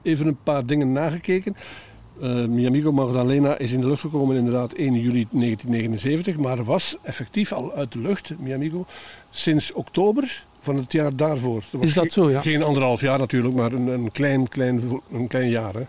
even 0.02 0.26
een 0.26 0.38
paar 0.42 0.66
dingen 0.66 0.92
nagekeken. 0.92 1.56
Uh, 2.22 2.44
Miamigo 2.44 2.92
Magdalena 2.92 3.58
is 3.58 3.72
in 3.72 3.80
de 3.80 3.86
lucht 3.86 4.00
gekomen 4.00 4.36
inderdaad 4.36 4.72
1 4.72 4.94
juli 4.94 5.26
1979, 5.30 6.36
maar 6.36 6.64
was 6.64 6.96
effectief 7.02 7.52
al 7.52 7.72
uit 7.72 7.92
de 7.92 7.98
lucht, 7.98 8.32
Miamigo, 8.38 8.86
sinds 9.30 9.72
oktober 9.72 10.44
van 10.64 10.76
het 10.76 10.92
jaar 10.92 11.16
daarvoor. 11.16 11.62
Is 11.80 11.94
dat 11.94 12.12
zo, 12.12 12.30
ja? 12.30 12.40
Geen 12.40 12.62
anderhalf 12.62 13.00
jaar 13.00 13.18
natuurlijk, 13.18 13.54
maar 13.54 13.72
een, 13.72 13.86
een, 13.86 14.12
klein, 14.12 14.48
klein, 14.48 15.02
een 15.12 15.26
klein 15.26 15.48
jaar. 15.48 15.74
Hè. 15.74 15.82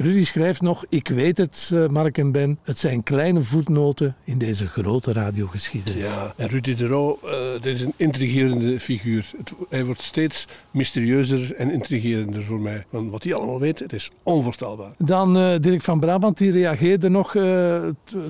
Rudy 0.00 0.24
schrijft 0.24 0.60
nog, 0.62 0.84
ik 0.88 1.08
weet 1.08 1.38
het, 1.38 1.70
eh, 1.74 1.86
Mark 1.88 2.18
en 2.18 2.32
Ben, 2.32 2.58
het 2.62 2.78
zijn 2.78 3.02
kleine 3.02 3.42
voetnoten 3.42 4.16
in 4.24 4.38
deze 4.38 4.66
grote 4.66 5.12
radiogeschiedenis. 5.12 6.04
Ja, 6.04 6.32
en 6.36 6.48
Rudy 6.48 6.74
de 6.74 6.86
Roo, 6.86 7.18
dit 7.60 7.74
is 7.74 7.80
een 7.82 7.92
intrigerende 7.96 8.80
figuur. 8.80 9.30
Het, 9.36 9.52
hij 9.68 9.84
wordt 9.84 10.02
steeds 10.02 10.46
mysterieuzer 10.70 11.54
en 11.54 11.70
intrigerender 11.72 12.42
voor 12.42 12.60
mij. 12.60 12.84
Want 12.90 13.10
wat 13.10 13.24
hij 13.24 13.34
allemaal 13.34 13.60
weet, 13.60 13.78
het 13.78 13.92
is 13.92 14.10
onvoorstelbaar. 14.22 14.90
Dan 14.98 15.38
eh, 15.38 15.54
Dirk 15.60 15.82
van 15.82 16.00
Brabant, 16.00 16.38
die 16.38 16.50
reageerde 16.52 17.08
nog 17.08 17.30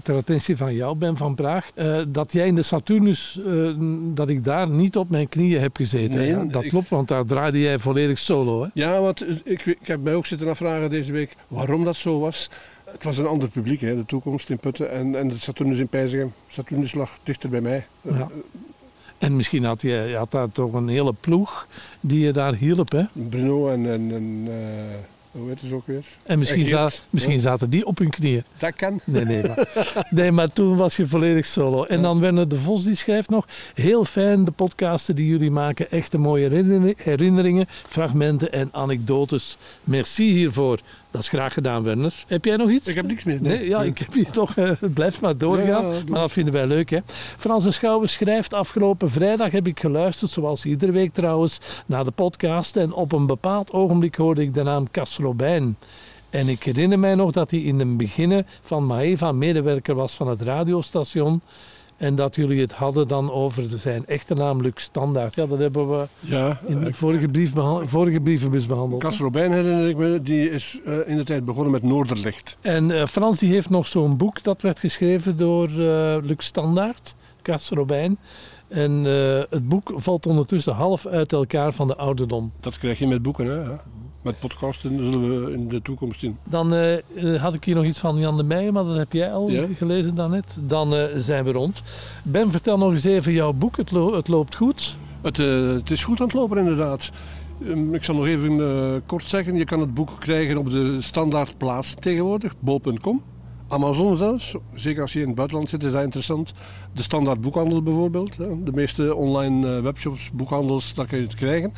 ter 0.02 0.14
attentie 0.16 0.56
van 0.56 0.74
jou, 0.74 0.96
Ben 0.96 1.16
van 1.16 1.34
Praag, 1.34 1.70
dat 2.08 2.32
jij 2.32 2.46
in 2.46 2.54
de 2.54 2.62
Saturnus, 2.62 3.40
dat 4.14 4.28
ik 4.28 4.44
daar 4.44 4.68
niet 4.68 4.96
op 4.96 5.10
mijn 5.10 5.28
knieën 5.28 5.60
heb 5.60 5.76
gezeten. 5.76 6.16
Nee, 6.18 6.28
Ja, 6.28 6.44
dat 6.44 6.62
ik- 6.64 6.70
klopt, 6.70 6.88
want 6.88 7.08
daar 7.08 7.24
draaide 7.24 7.60
jij 7.60 7.78
volledig 7.78 8.18
solo. 8.18 8.62
Hè? 8.62 8.68
Ja, 8.74 9.00
want 9.00 9.24
ik, 9.44 9.66
ik 9.66 9.78
heb 9.82 10.02
mij 10.02 10.14
ook 10.14 10.26
zitten 10.26 10.48
afvragen 10.48 10.90
deze 10.90 11.12
week 11.12 11.36
waarom 11.58 11.84
dat 11.84 11.96
zo 11.96 12.18
was. 12.20 12.50
Het 12.84 13.04
was 13.04 13.18
een 13.18 13.26
ander 13.26 13.48
publiek, 13.48 13.80
hè, 13.80 13.96
de 13.96 14.06
toekomst 14.06 14.50
in 14.50 14.58
Putten 14.58 14.90
en, 14.90 15.14
en 15.18 15.40
Saturnus 15.40 15.78
in 15.78 15.88
Pijzingen. 15.88 16.32
Saturnus 16.48 16.94
lag 16.94 17.18
dichter 17.22 17.48
bij 17.48 17.60
mij. 17.60 17.86
Eh, 18.02 18.18
Ja. 18.18 18.28
En 19.18 19.36
misschien 19.36 19.64
had 19.64 19.82
je, 19.82 19.88
je 20.08 20.16
had 20.16 20.30
daar 20.30 20.52
toch 20.52 20.72
een 20.72 20.88
hele 20.88 21.12
ploeg 21.20 21.66
die 22.00 22.20
je 22.24 22.32
daar 22.32 22.54
hielp. 22.54 22.90
Hè? 22.92 23.02
Bruno 23.12 23.68
en, 23.68 23.86
en, 23.92 24.10
en 24.14 24.42
eh, 24.46 24.94
hoe 25.40 25.48
heet 25.48 25.60
het 25.60 25.72
ook 25.72 25.86
weer? 25.86 26.04
En 26.24 26.38
misschien, 26.38 26.60
En 26.60 26.66
Geert, 26.66 26.92
za- 26.92 27.00
misschien 27.10 27.40
zaten 27.40 27.70
die 27.70 27.86
op 27.86 27.98
hun 27.98 28.10
knieën. 28.10 28.42
Dat 28.58 28.74
kan. 28.74 29.00
Nee, 29.04 29.24
nee, 29.24 29.42
maar, 29.42 29.68
nee, 30.10 30.32
maar 30.32 30.52
toen 30.52 30.76
was 30.76 30.96
je 30.96 31.06
volledig 31.06 31.46
solo. 31.46 31.84
En 31.84 32.02
dan 32.02 32.20
Werner 32.20 32.48
de 32.48 32.60
Vos 32.60 32.84
die 32.84 32.94
schrijft 32.96 33.28
nog... 33.30 33.46
Heel 33.74 34.04
fijn 34.04 34.44
de 34.44 34.50
podcasten 34.50 35.14
die 35.14 35.26
jullie 35.28 35.50
maken. 35.50 35.90
Echte 35.90 36.18
mooie 36.18 36.48
herinner- 36.48 36.94
herinneringen, 36.96 37.66
fragmenten 37.88 38.52
en 38.52 38.68
anekdotes. 38.72 39.56
Merci 39.84 40.32
hiervoor. 40.32 40.78
Dat 41.10 41.20
is 41.22 41.28
graag 41.28 41.52
gedaan, 41.52 41.82
Werner. 41.82 42.24
Heb 42.26 42.44
jij 42.44 42.56
nog 42.56 42.70
iets? 42.70 42.88
Ik 42.88 42.94
heb 42.94 43.06
niks 43.06 43.24
meer. 43.24 43.42
Nee, 43.42 43.68
ja, 43.68 43.82
ik 43.82 43.98
heb 43.98 44.12
hier 44.12 44.28
nog... 44.34 44.54
het 44.80 44.94
blijft 44.94 45.20
maar 45.20 45.36
doorgaan. 45.36 45.86
Ja, 45.86 46.02
maar 46.08 46.20
dat 46.20 46.32
vinden 46.32 46.54
wij 46.54 46.66
leuk, 46.66 46.90
hè. 46.90 46.98
Frans 47.38 47.64
en 47.64 47.72
Schouwen 47.72 48.08
schrijft... 48.08 48.54
Afgelopen 48.54 49.10
vrijdag 49.10 49.50
heb 49.50 49.66
ik 49.66 49.80
geluisterd, 49.80 50.30
zoals 50.30 50.64
iedere 50.64 50.92
week 50.92 51.12
trouwens... 51.12 51.60
naar 51.86 52.04
de 52.04 52.10
podcast. 52.10 52.76
En 52.76 52.92
op 52.92 53.12
een 53.12 53.26
bepaald 53.26 53.72
ogenblik 53.72 54.14
hoorde 54.14 54.42
ik 54.42 54.54
de 54.54 54.62
naam 54.62 54.90
Cas 54.90 55.16
Robijn. 55.16 55.76
En 56.30 56.48
ik 56.48 56.62
herinner 56.62 56.98
mij 56.98 57.14
nog 57.14 57.30
dat 57.30 57.50
hij 57.50 57.60
in 57.60 57.78
het 57.78 57.96
begin 57.96 58.46
van 58.62 58.86
Maeva 58.86 59.32
medewerker 59.32 59.94
was 59.94 60.14
van 60.14 60.28
het 60.28 60.42
radiostation. 60.42 61.40
En 61.98 62.14
dat 62.14 62.34
jullie 62.34 62.60
het 62.60 62.72
hadden 62.72 63.08
dan 63.08 63.32
over 63.32 63.64
zijn 63.76 64.06
echte 64.06 64.34
naam 64.34 64.60
Luc 64.60 64.72
Standaard. 64.74 65.34
Ja, 65.34 65.46
dat 65.46 65.58
hebben 65.58 65.90
we 65.90 66.06
Ja, 66.20 66.60
in 66.66 66.78
de 66.80 66.86
eh, 66.86 66.92
vorige, 66.92 67.28
brief 67.28 67.52
vorige 67.84 68.20
brievenbus 68.20 68.66
behandeld. 68.66 69.02
Cas 69.02 69.18
Robijn 69.18 69.52
herinner 69.52 69.88
ik 69.88 69.96
me, 69.96 70.22
die 70.22 70.50
is 70.50 70.80
eh, 70.84 71.08
in 71.08 71.16
de 71.16 71.24
tijd 71.24 71.44
begonnen 71.44 71.72
met 71.72 71.82
Noorderlicht. 71.82 72.56
En 72.60 72.90
eh, 72.90 73.06
Frans 73.06 73.38
die 73.38 73.52
heeft 73.52 73.70
nog 73.70 73.86
zo'n 73.86 74.16
boek 74.16 74.42
dat 74.42 74.62
werd 74.62 74.78
geschreven 74.78 75.36
door 75.36 75.68
Luc 76.22 76.44
Standaard, 76.44 77.14
Cas 77.42 77.68
Robijn. 77.68 78.18
En 78.68 79.04
het 79.50 79.68
boek 79.68 79.92
valt 79.96 80.26
ondertussen 80.26 80.72
half 80.72 81.06
uit 81.06 81.32
elkaar 81.32 81.72
van 81.72 81.86
de 81.86 81.96
ouderdom. 81.96 82.52
Dat 82.60 82.78
krijg 82.78 82.98
je 82.98 83.06
met 83.06 83.22
boeken, 83.22 83.46
hè. 83.46 83.54
ja. 83.54 83.82
Met 84.22 84.38
podcasten 84.40 85.04
zullen 85.04 85.44
we 85.44 85.52
in 85.52 85.68
de 85.68 85.82
toekomst 85.82 86.22
in. 86.22 86.36
Dan 86.44 86.72
eh, 86.74 86.94
eh, 86.94 87.42
had 87.42 87.54
ik 87.54 87.64
hier 87.64 87.74
nog 87.74 87.84
iets 87.84 87.98
van 87.98 88.18
Jan 88.18 88.36
de 88.36 88.42
Meijer, 88.42 88.72
maar 88.72 88.84
dat 88.84 88.96
heb 88.96 89.12
jij 89.12 89.32
al 89.32 89.50
Ja. 89.50 89.66
gelezen 89.76 90.14
daarnet. 90.14 90.58
Dan 90.60 90.94
eh, 90.94 91.04
zijn 91.16 91.44
we 91.44 91.52
rond. 91.52 91.82
Ben, 92.22 92.50
vertel 92.50 92.78
nog 92.78 92.92
eens 92.92 93.04
even 93.04 93.32
jouw 93.32 93.52
boek. 93.52 93.76
Het, 93.76 93.90
lo- 93.90 94.14
het 94.14 94.28
loopt 94.28 94.54
goed. 94.54 94.96
Het, 95.22 95.36
het 95.36 95.90
is 95.90 96.04
goed 96.04 96.20
aan 96.20 96.26
het 96.26 96.34
lopen 96.34 96.58
inderdaad. 96.58 97.10
Ehm, 97.68 97.94
Ik 97.94 98.04
zal 98.04 98.14
nog 98.14 98.26
even 98.26 99.02
kort 99.06 99.28
zeggen, 99.28 99.56
je 99.56 99.64
kan 99.64 99.80
het 99.80 99.94
boek 99.94 100.10
krijgen 100.18 100.56
op 100.58 100.70
de 100.70 100.96
standaardplaats 101.00 101.94
tegenwoordig, 101.94 102.54
bol.com. 102.58 103.22
Amazon 103.68 104.16
zelfs, 104.16 104.54
zeker 104.74 105.02
als 105.02 105.12
je 105.12 105.20
in 105.20 105.26
het 105.26 105.34
buitenland 105.36 105.70
zit 105.70 105.84
is 105.84 105.92
dat 105.92 106.02
interessant. 106.02 106.54
De 106.94 107.02
standaard 107.02 107.40
boekhandel 107.40 107.82
bijvoorbeeld, 107.82 108.36
hè. 108.36 108.62
de 108.64 108.72
meeste 108.72 109.14
online 109.14 109.80
webshops, 109.80 110.30
boekhandels, 110.32 110.94
daar 110.94 111.06
kun 111.06 111.18
je 111.18 111.24
het 111.24 111.34
krijgen. 111.34 111.72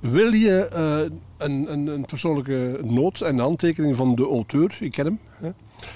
Wil 0.00 0.32
je 0.32 0.68
een, 1.44 1.72
een, 1.72 1.86
een 1.86 2.04
persoonlijke 2.04 2.80
noot 2.82 3.20
en 3.20 3.38
handtekening 3.38 3.96
van 3.96 4.14
de 4.14 4.26
auteur, 4.28 4.76
ik 4.80 4.92
ken 4.92 5.04
hem, 5.04 5.18
hè, 5.36 5.50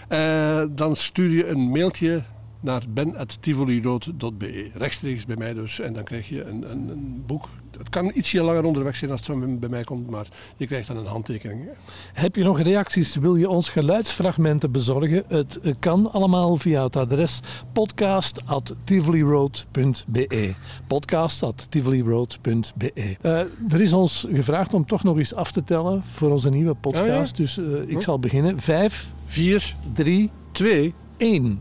eh, 0.09 0.69
dan 0.71 0.97
stuur 0.97 1.31
je 1.31 1.47
een 1.47 1.71
mailtje 1.71 2.23
naar 2.61 2.83
ben.tivolirood.be. 2.89 4.71
Rechtstreeks 4.75 5.27
bij 5.27 5.37
mij 5.37 5.55
dus. 5.55 5.81
En 5.81 5.93
dan 5.93 6.05
krijg 6.05 6.29
je 6.29 6.45
een, 6.45 6.71
een, 6.71 6.89
een 6.89 7.23
boek. 7.27 7.49
Het 7.79 7.89
kan 7.89 8.11
ietsje 8.15 8.43
langer 8.43 8.65
onderweg 8.65 8.97
zijn 8.97 9.11
als 9.11 9.27
het 9.27 9.61
bij 9.61 9.69
mij 9.69 9.85
komt, 9.85 10.11
maar 10.11 10.27
je 10.57 10.67
krijgt 10.67 10.89
dan 10.89 10.97
een 10.97 11.07
handtekening. 11.07 11.69
Heb 12.13 12.37
je 12.37 12.45
nog 12.45 12.61
reacties? 12.61 13.15
Wil 13.17 13.37
je 13.37 13.49
ons 13.49 13.69
geluidsfragmenten 13.69 14.73
bezorgen? 14.73 15.25
Het 15.29 15.61
eh, 15.61 15.73
kan 15.79 16.13
allemaal 16.13 16.57
via 16.57 16.83
het 16.85 16.97
adres 16.97 17.41
podcast.tivoliroad.be 17.73 20.55
podcast.tivoliroad.be 20.87 23.17
Eh, 23.21 23.39
Er 23.69 23.81
is 23.81 23.93
ons 23.93 24.27
gevraagd 24.33 24.75
om 24.75 24.87
toch 24.87 25.03
nog 25.03 25.19
eens 25.19 25.35
af 25.35 25.53
te 25.53 25.65
tellen 25.65 26.03
voor 26.13 26.31
onze 26.31 26.51
nieuwe 26.51 26.75
podcast. 26.75 27.37
Dus 27.37 27.59
eh, 27.59 27.65
ik 27.87 27.97
Oh. 27.97 28.03
zal 28.03 28.19
beginnen. 28.19 28.61
5, 28.61 29.13
4, 29.25 29.75
3, 29.93 30.31
2, 30.53 30.95
1. 31.17 31.61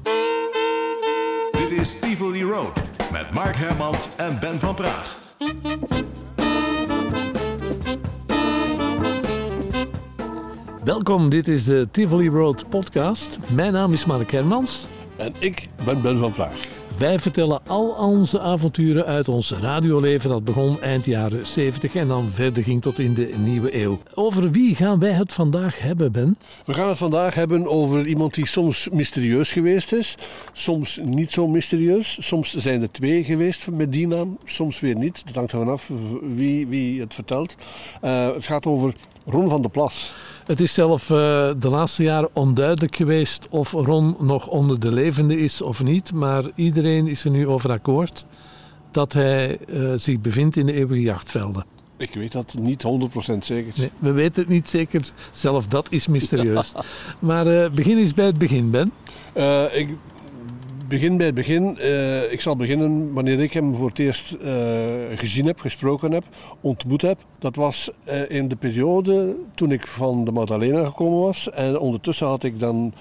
Dit 1.57 1.71
is 1.71 1.99
Tivoli 1.99 2.43
Road 2.43 2.73
met 3.11 3.31
Mark 3.33 3.55
Hermans 3.55 4.07
en 4.17 4.39
Ben 4.39 4.59
van 4.59 4.75
Praag. 4.75 5.17
Welkom, 10.83 11.29
dit 11.29 11.47
is 11.47 11.63
de 11.63 11.87
Tivoli 11.91 12.29
Road 12.29 12.69
podcast. 12.69 13.39
Mijn 13.51 13.73
naam 13.73 13.93
is 13.93 14.05
Mark 14.05 14.31
Hermans. 14.31 14.87
en 15.17 15.33
ik 15.39 15.67
ben 15.85 16.01
Ben 16.01 16.19
van 16.19 16.31
Praag. 16.31 16.67
Wij 16.97 17.19
vertellen 17.19 17.61
al 17.67 17.89
onze 17.89 18.39
avonturen 18.39 19.05
uit 19.05 19.27
ons 19.27 19.51
radioleven 19.51 20.29
dat 20.29 20.43
begon 20.43 20.81
eind 20.81 21.05
jaren 21.05 21.45
70 21.45 21.95
en 21.95 22.07
dan 22.07 22.29
verder 22.31 22.63
ging 22.63 22.81
tot 22.81 22.99
in 22.99 23.13
de 23.13 23.33
nieuwe 23.37 23.81
eeuw. 23.81 23.99
Over 24.13 24.51
wie 24.51 24.75
gaan 24.75 24.99
wij 24.99 25.11
het 25.11 25.33
vandaag 25.33 25.79
hebben, 25.79 26.11
Ben? 26.11 26.37
We 26.65 26.73
gaan 26.73 26.87
het 26.87 26.97
vandaag 26.97 27.33
hebben 27.33 27.67
over 27.69 28.05
iemand 28.05 28.33
die 28.33 28.47
soms 28.47 28.89
mysterieus 28.91 29.51
geweest 29.51 29.93
is, 29.93 30.15
soms 30.53 30.99
niet 31.03 31.31
zo 31.31 31.47
mysterieus. 31.47 32.17
Soms 32.19 32.55
zijn 32.55 32.81
er 32.81 32.91
twee 32.91 33.23
geweest 33.23 33.71
met 33.71 33.91
die 33.91 34.07
naam, 34.07 34.37
soms 34.45 34.79
weer 34.79 34.95
niet. 34.95 35.25
Dat 35.25 35.35
hangt 35.35 35.51
er 35.51 35.59
vanaf 35.59 35.91
wie, 36.35 36.67
wie 36.67 36.99
het 36.99 37.13
vertelt. 37.13 37.55
Eh, 38.01 38.33
het 38.33 38.45
gaat 38.45 38.65
over 38.65 38.93
Ron 39.25 39.49
van 39.49 39.61
de 39.61 39.69
Plas. 39.69 40.13
Het 40.45 40.59
is 40.59 40.73
zelf 40.73 41.09
eh, 41.09 41.17
de 41.59 41.69
laatste 41.69 42.03
jaren 42.03 42.29
onduidelijk 42.33 42.95
geweest 42.95 43.47
of 43.49 43.71
Ron 43.71 44.15
nog 44.19 44.47
onder 44.47 44.79
de 44.79 44.91
levende 44.91 45.39
is 45.39 45.61
of 45.61 45.83
niet, 45.83 46.13
maar 46.13 46.43
iedereen 46.55 47.07
is 47.07 47.23
er 47.23 47.31
nu 47.31 47.47
over 47.47 47.71
akkoord 47.71 48.25
dat 48.91 49.13
hij 49.13 49.57
eh, 49.57 49.91
zich 49.95 50.19
bevindt 50.19 50.55
in 50.55 50.65
de 50.65 50.73
eeuwige 50.73 51.01
jachtvelden. 51.01 51.65
Ik 51.97 52.13
weet 52.13 52.31
dat 52.31 52.55
niet 52.59 52.83
100% 53.33 53.37
zeker. 53.39 53.73
Nee, 53.75 53.91
we 53.99 54.11
weten 54.11 54.41
het 54.41 54.51
niet 54.51 54.69
zeker, 54.69 55.09
zelf 55.31 55.67
dat 55.67 55.91
is 55.91 56.07
mysterieus. 56.07 56.73
maar 57.19 57.47
eh, 57.47 57.71
begin 57.71 57.97
eens 57.97 58.13
bij 58.13 58.25
het 58.25 58.37
begin, 58.37 58.71
Ben. 58.71 58.91
Ik 59.73 59.95
begin 60.87 61.17
bij 61.17 61.25
het 61.25 61.35
begin. 61.35 61.77
Eh, 61.77 62.31
ik 62.31 62.41
zal 62.41 62.55
beginnen 62.55 63.13
wanneer 63.13 63.41
ik 63.41 63.53
hem 63.53 63.75
voor 63.75 63.89
het 63.89 63.99
eerst 63.99 64.31
eh, 64.31 64.53
gezien 65.15 65.45
heb, 65.45 65.59
gesproken 65.59 66.11
heb, 66.11 66.23
ontmoet 66.61 67.01
heb. 67.01 67.19
Dat 67.39 67.55
was 67.55 67.91
eh, 68.03 68.29
in 68.29 68.47
de 68.47 68.55
periode 68.55 69.35
toen 69.55 69.71
ik 69.71 69.87
van 69.87 70.25
de 70.25 70.31
Magdalena 70.31 70.85
gekomen 70.85 71.19
was. 71.19 71.51
En 71.51 71.79
ondertussen 71.79 72.27
had 72.27 72.43
ik 72.43 72.59
dan 72.59 72.93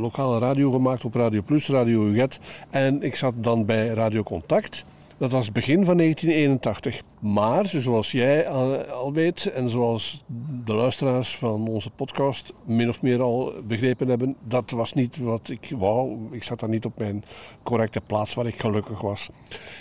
lokale 0.00 0.38
radio 0.38 0.70
gemaakt 0.70 1.04
op 1.04 1.14
Radio 1.14 1.42
Plus, 1.42 1.68
Radio 1.68 2.04
Uget. 2.04 2.40
En 2.70 3.02
ik 3.02 3.16
zat 3.16 3.34
dan 3.36 3.64
bij 3.64 3.86
Radio 3.86 4.22
Contact. 4.22 4.84
Dat 5.18 5.30
was 5.30 5.52
begin 5.52 5.84
van 5.84 5.96
1981. 5.96 7.02
Maar, 7.20 7.66
zoals 7.66 8.12
jij 8.12 8.48
al, 8.48 9.12
weet 9.12 9.46
en 9.46 9.68
zoals 9.68 10.24
de 10.64 10.74
luisteraars 10.74 11.36
van 11.36 11.68
onze 11.68 11.90
podcast 11.90 12.52
min 12.64 12.88
of 12.88 13.02
meer 13.02 13.22
al 13.22 13.52
begrepen 13.66 14.08
hebben, 14.08 14.36
dat 14.44 14.70
was 14.70 14.92
niet 14.92 15.18
wat 15.18 15.48
ik 15.48 15.72
wou. 15.78 16.16
Ik 16.30 16.42
zat 16.42 16.60
daar 16.60 16.68
niet 16.68 16.84
op 16.84 16.98
mijn 16.98 17.24
correcte 17.62 18.00
plaats 18.00 18.34
waar 18.34 18.46
ik 18.46 18.60
gelukkig 18.60 19.00
was. 19.00 19.28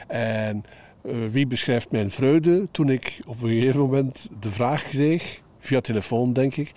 En 0.07 0.63
eh, 1.01 1.13
wie 1.31 1.47
beschrijft 1.47 1.91
mijn 1.91 2.11
vreugde 2.11 2.67
toen 2.71 2.89
ik 2.89 3.19
op 3.27 3.41
een 3.41 3.49
gegeven 3.49 3.79
moment 3.79 4.29
de 4.39 4.51
vraag 4.51 4.83
kreeg, 4.83 5.41
via 5.59 5.81
telefoon 5.81 6.33
denk 6.33 6.55
ik, 6.55 6.71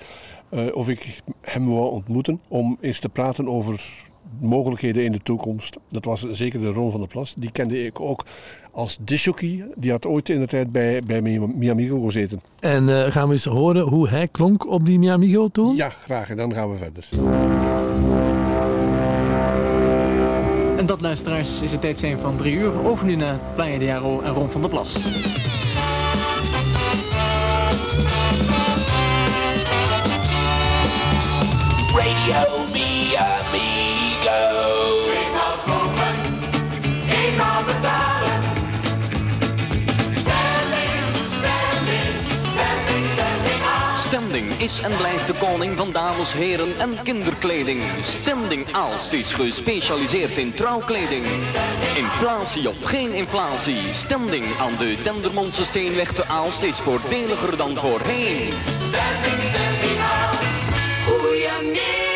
eh, 0.48 0.66
of 0.72 0.88
ik 0.88 1.20
hem 1.40 1.66
wou 1.66 1.90
ontmoeten 1.90 2.40
om 2.48 2.78
eens 2.80 3.00
te 3.00 3.08
praten 3.08 3.48
over 3.48 4.07
mogelijkheden 4.40 5.04
in 5.04 5.12
de 5.12 5.20
toekomst. 5.23 5.76
Dat 5.88 6.04
was 6.04 6.26
zeker 6.30 6.61
de 6.61 6.68
Ron 6.70 6.90
van 6.90 7.00
der 7.00 7.08
Plas. 7.08 7.35
Die 7.37 7.50
kende 7.50 7.85
ik 7.85 8.00
ook 8.00 8.25
als 8.70 8.99
disjockey. 9.00 9.64
Die 9.75 9.90
had 9.90 10.06
ooit 10.06 10.28
in 10.28 10.40
de 10.40 10.47
tijd 10.47 10.73
bij, 10.73 11.02
bij 11.06 11.20
Miamigo 11.54 12.00
gezeten. 12.00 12.40
En 12.61 12.88
eh, 12.88 13.12
gaan 13.12 13.28
we 13.28 13.35
eens 13.35 13.44
horen 13.44 13.82
hoe 13.82 14.08
hij 14.08 14.28
klonk 14.28 14.66
op 14.66 14.87
die 14.87 14.99
Miamigo 14.99 15.49
toen? 15.49 15.76
Ja, 15.76 15.88
graag. 15.88 16.30
En 16.30 16.37
dan 16.37 16.54
gaan 16.54 16.70
we 16.70 16.76
verder. 16.76 17.08
En 20.78 20.87
dat, 20.87 21.00
luisteraars, 21.00 21.61
is 21.62 21.70
het 21.70 21.80
tijd 21.80 21.99
zijn 21.99 22.18
van 22.18 22.37
drie 22.37 22.54
uur. 22.54 22.85
Over 22.85 23.06
nu 23.06 23.14
naar 23.14 23.38
Playa 23.54 23.78
de 23.78 23.85
Jaro 23.85 24.20
en 24.20 24.32
Ron 24.32 24.50
van 24.50 24.61
der 24.61 24.70
Plas. 24.70 24.97
Radio 31.94 32.66
me 34.28 34.37
amigo. 34.37 35.11
Eenmaal 35.12 35.56
kopen, 35.66 36.16
eenmaal 37.08 37.64
betalen. 37.64 38.42
Stelling, 40.20 40.92
stelling, 41.38 42.16
stelling, 42.52 43.06
stelling 43.12 43.62
aan. 43.62 43.99
Standing 44.08 44.61
is 44.61 44.80
en 44.80 44.97
blijft 44.97 45.26
de 45.26 45.35
koning 45.35 45.76
van 45.76 45.92
dames, 45.92 46.32
heren 46.32 46.80
en 46.80 46.99
kinderkleding. 47.02 47.82
Standing 48.02 48.73
Aalst 48.73 49.12
is 49.12 49.32
gespecialiseerd 49.32 50.37
in 50.37 50.54
trouwkleding. 50.54 51.26
Inflatie 51.97 52.68
of 52.68 52.76
geen 52.85 53.12
inflatie. 53.12 53.94
Standing 53.94 54.58
aan 54.58 54.76
de 54.76 54.97
Dendermondse 55.02 55.64
Steenweg 55.64 56.12
te 56.12 56.26
Aalst 56.26 56.62
is 56.62 56.78
voordeliger 56.78 57.56
dan 57.56 57.76
voorheen. 57.76 58.54
Stelling 58.88 60.00
aan. 60.00 60.38
Goedemiddag. 61.06 62.07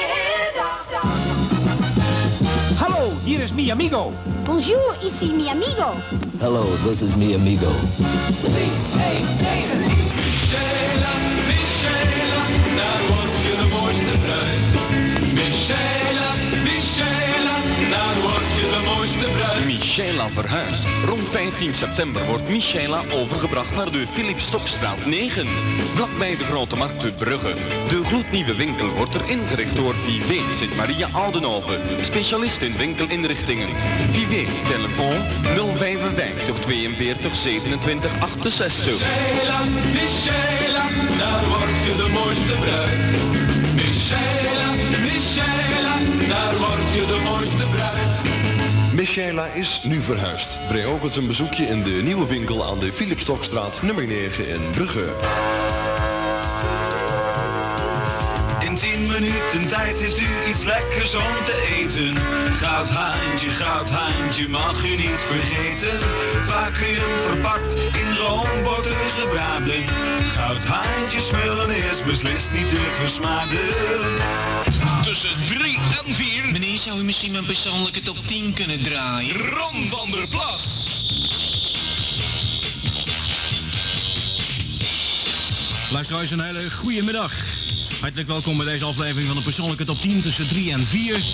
Hallo, 3.54 3.64
hier 3.64 3.68
is 3.68 3.70
mi 3.70 3.70
amigo. 3.70 4.12
Bonjour, 4.46 4.96
ici 5.02 5.32
mi 5.32 5.48
amigo. 5.50 5.94
Hello, 6.40 6.76
this 6.84 7.02
is 7.02 7.14
me 7.16 7.34
amigo. 7.34 7.70
Michela, 7.98 9.91
Michela 20.02 20.30
verhuist. 20.30 20.86
Rond 21.04 21.28
15 21.30 21.74
september 21.74 22.26
wordt 22.26 22.48
Michela 22.48 23.02
overgebracht 23.12 23.74
naar 23.74 23.90
de 23.90 24.06
Philip 24.12 24.40
Stokstraat 24.40 25.06
9. 25.06 25.46
Vlakbij 25.94 26.36
de 26.36 26.44
Grote 26.44 26.76
Markt 26.76 27.00
te 27.00 27.12
Brugge. 27.12 27.54
De 27.88 28.04
gloednieuwe 28.04 28.54
winkel 28.54 28.88
wordt 28.88 29.14
er 29.14 29.28
ingericht 29.28 29.76
door 29.76 29.94
Vivé 29.94 30.54
Sint-Maria 30.54 31.08
Oudenhoven. 31.12 32.04
Specialist 32.04 32.60
in 32.60 32.76
winkelinrichtingen. 32.76 33.68
Vivé, 34.12 34.46
telefoon 34.68 35.22
055 35.76 36.58
42 36.58 37.36
27 37.36 38.12
68. 38.20 38.92
Michela, 38.92 39.64
Michela, 39.92 40.88
daar 41.18 41.48
word 41.48 41.84
je 41.84 41.96
de 41.96 42.08
mooiste 42.08 42.54
bruid. 42.60 43.74
Michela, 43.74 44.70
Michela, 45.00 45.98
daar 46.28 46.58
word 46.58 46.94
je 46.94 47.06
de 47.06 47.20
mooiste 47.24 47.66
bruid. 47.70 48.31
Michaela 49.02 49.46
is 49.46 49.80
nu 49.82 50.02
verhuisd. 50.02 50.48
Breng 50.68 50.86
ook 50.86 51.04
eens 51.04 51.16
een 51.16 51.26
bezoekje 51.26 51.66
in 51.66 51.82
de 51.82 51.90
nieuwe 51.90 52.26
winkel 52.26 52.64
aan 52.64 52.78
de 52.78 52.92
Philipstokstraat 52.92 53.82
nummer 53.82 54.06
9 54.06 54.48
in 54.48 54.70
Brugge. 54.70 55.14
In 58.60 58.76
10 58.76 59.06
minuten 59.06 59.68
tijd 59.68 60.00
heeft 60.00 60.20
u 60.20 60.48
iets 60.48 60.64
lekkers 60.64 61.14
om 61.14 61.44
te 61.44 61.76
eten. 61.78 62.16
Goudhaantje, 62.54 63.50
goudhaantje 63.50 64.48
mag 64.48 64.84
u 64.84 64.96
niet 64.96 65.20
vergeten. 65.28 65.98
Vacuüm 66.46 67.20
verpakt, 67.28 67.74
in 67.74 68.16
roomboter 68.16 68.96
gebraden. 69.18 69.88
Goudhaantje 70.22 71.20
smullen 71.20 71.70
is 71.70 72.02
beslist 72.04 72.50
niet 72.52 72.68
te 72.68 72.80
versmaden. 72.98 74.71
Tussen 75.12 75.46
3 75.46 75.76
en 75.76 76.14
4. 76.14 76.52
Meneer, 76.52 76.78
zou 76.78 76.98
u 76.98 77.02
misschien 77.04 77.32
mijn 77.32 77.44
persoonlijke 77.44 78.02
top 78.02 78.26
10 78.26 78.54
kunnen 78.54 78.82
draaien? 78.82 79.36
Ron 79.36 79.88
van 79.88 80.10
der 80.10 80.28
Plas. 80.28 80.64
Luisteraars, 85.90 86.30
een 86.30 86.40
hele 86.40 86.70
goede 86.70 87.02
middag. 87.02 87.32
Hartelijk 88.00 88.28
welkom 88.28 88.56
bij 88.56 88.66
deze 88.66 88.84
aflevering 88.84 89.26
van 89.26 89.36
de 89.36 89.42
persoonlijke 89.42 89.84
top 89.84 90.00
10 90.00 90.22
tussen 90.22 90.48
3 90.48 90.72
en 90.72 90.86
4. 90.86 91.24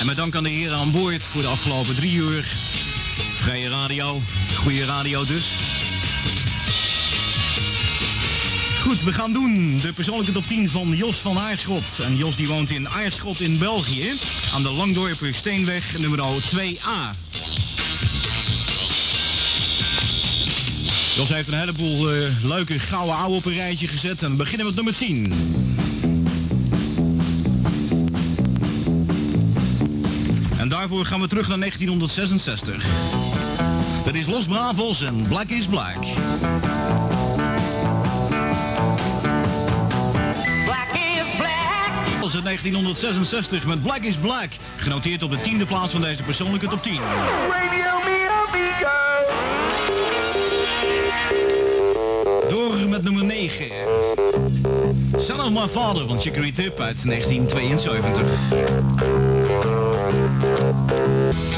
En 0.00 0.06
met 0.06 0.16
dank 0.16 0.34
aan 0.34 0.42
de 0.42 0.50
heren 0.50 0.78
aan 0.78 0.92
boord 0.92 1.26
voor 1.26 1.42
de 1.42 1.48
afgelopen 1.48 1.94
drie 1.94 2.12
uur. 2.12 2.56
Vrije 3.40 3.68
radio, 3.68 4.22
goede 4.56 4.84
radio 4.84 5.24
dus. 5.24 5.54
Goed, 8.90 9.02
we 9.02 9.12
gaan 9.12 9.32
doen 9.32 9.78
de 9.78 9.92
persoonlijke 9.92 10.32
top 10.32 10.46
10 10.46 10.70
van 10.70 10.96
Jos 10.96 11.16
van 11.16 11.38
Aarschot. 11.38 11.98
En 11.98 12.16
Jos 12.16 12.36
die 12.36 12.48
woont 12.48 12.70
in 12.70 12.88
Aarschot 12.88 13.40
in 13.40 13.58
België, 13.58 14.12
aan 14.52 14.62
de 14.62 14.70
Langdorper 14.70 15.34
Steenweg 15.34 15.98
nummer 15.98 16.42
2A. 16.42 17.16
Jos 21.16 21.28
heeft 21.28 21.48
een 21.48 21.58
heleboel 21.58 22.12
eh, 22.12 22.44
leuke 22.44 22.78
gouden 22.78 23.16
ouwe 23.16 23.36
op 23.36 23.44
een 23.44 23.54
rijtje 23.54 23.88
gezet. 23.88 24.22
En 24.22 24.30
we 24.30 24.36
beginnen 24.36 24.66
met 24.66 24.74
nummer 24.74 24.96
10. 24.96 25.34
En 30.58 30.68
daarvoor 30.68 31.04
gaan 31.04 31.20
we 31.20 31.28
terug 31.28 31.48
naar 31.48 31.58
1966. 31.58 32.84
Dat 34.04 34.14
is 34.14 34.26
Los 34.26 34.44
Bravos 34.44 35.02
en 35.02 35.26
Black 35.28 35.48
is. 35.48 35.66
Black 35.66 35.96
uit 42.34 42.44
1966 42.44 43.64
met 43.66 43.82
Black 43.82 44.02
is 44.02 44.16
Black. 44.16 44.50
Genoteerd 44.76 45.22
op 45.22 45.30
de 45.30 45.40
tiende 45.40 45.66
plaats 45.66 45.92
van 45.92 46.00
deze 46.00 46.22
persoonlijke 46.22 46.68
top 46.68 46.82
10. 46.82 46.92
Radio 46.92 47.98
me 48.04 48.28
amigo. 48.48 48.88
Door 52.48 52.88
met 52.88 53.02
nummer 53.02 53.24
9. 53.24 53.66
Son 55.16 55.40
of 55.40 55.50
My 55.50 55.68
Father 55.68 56.06
van 56.06 56.20
Chicory 56.20 56.52
Tip 56.52 56.80
uit 56.80 57.04
1972. 57.04 58.22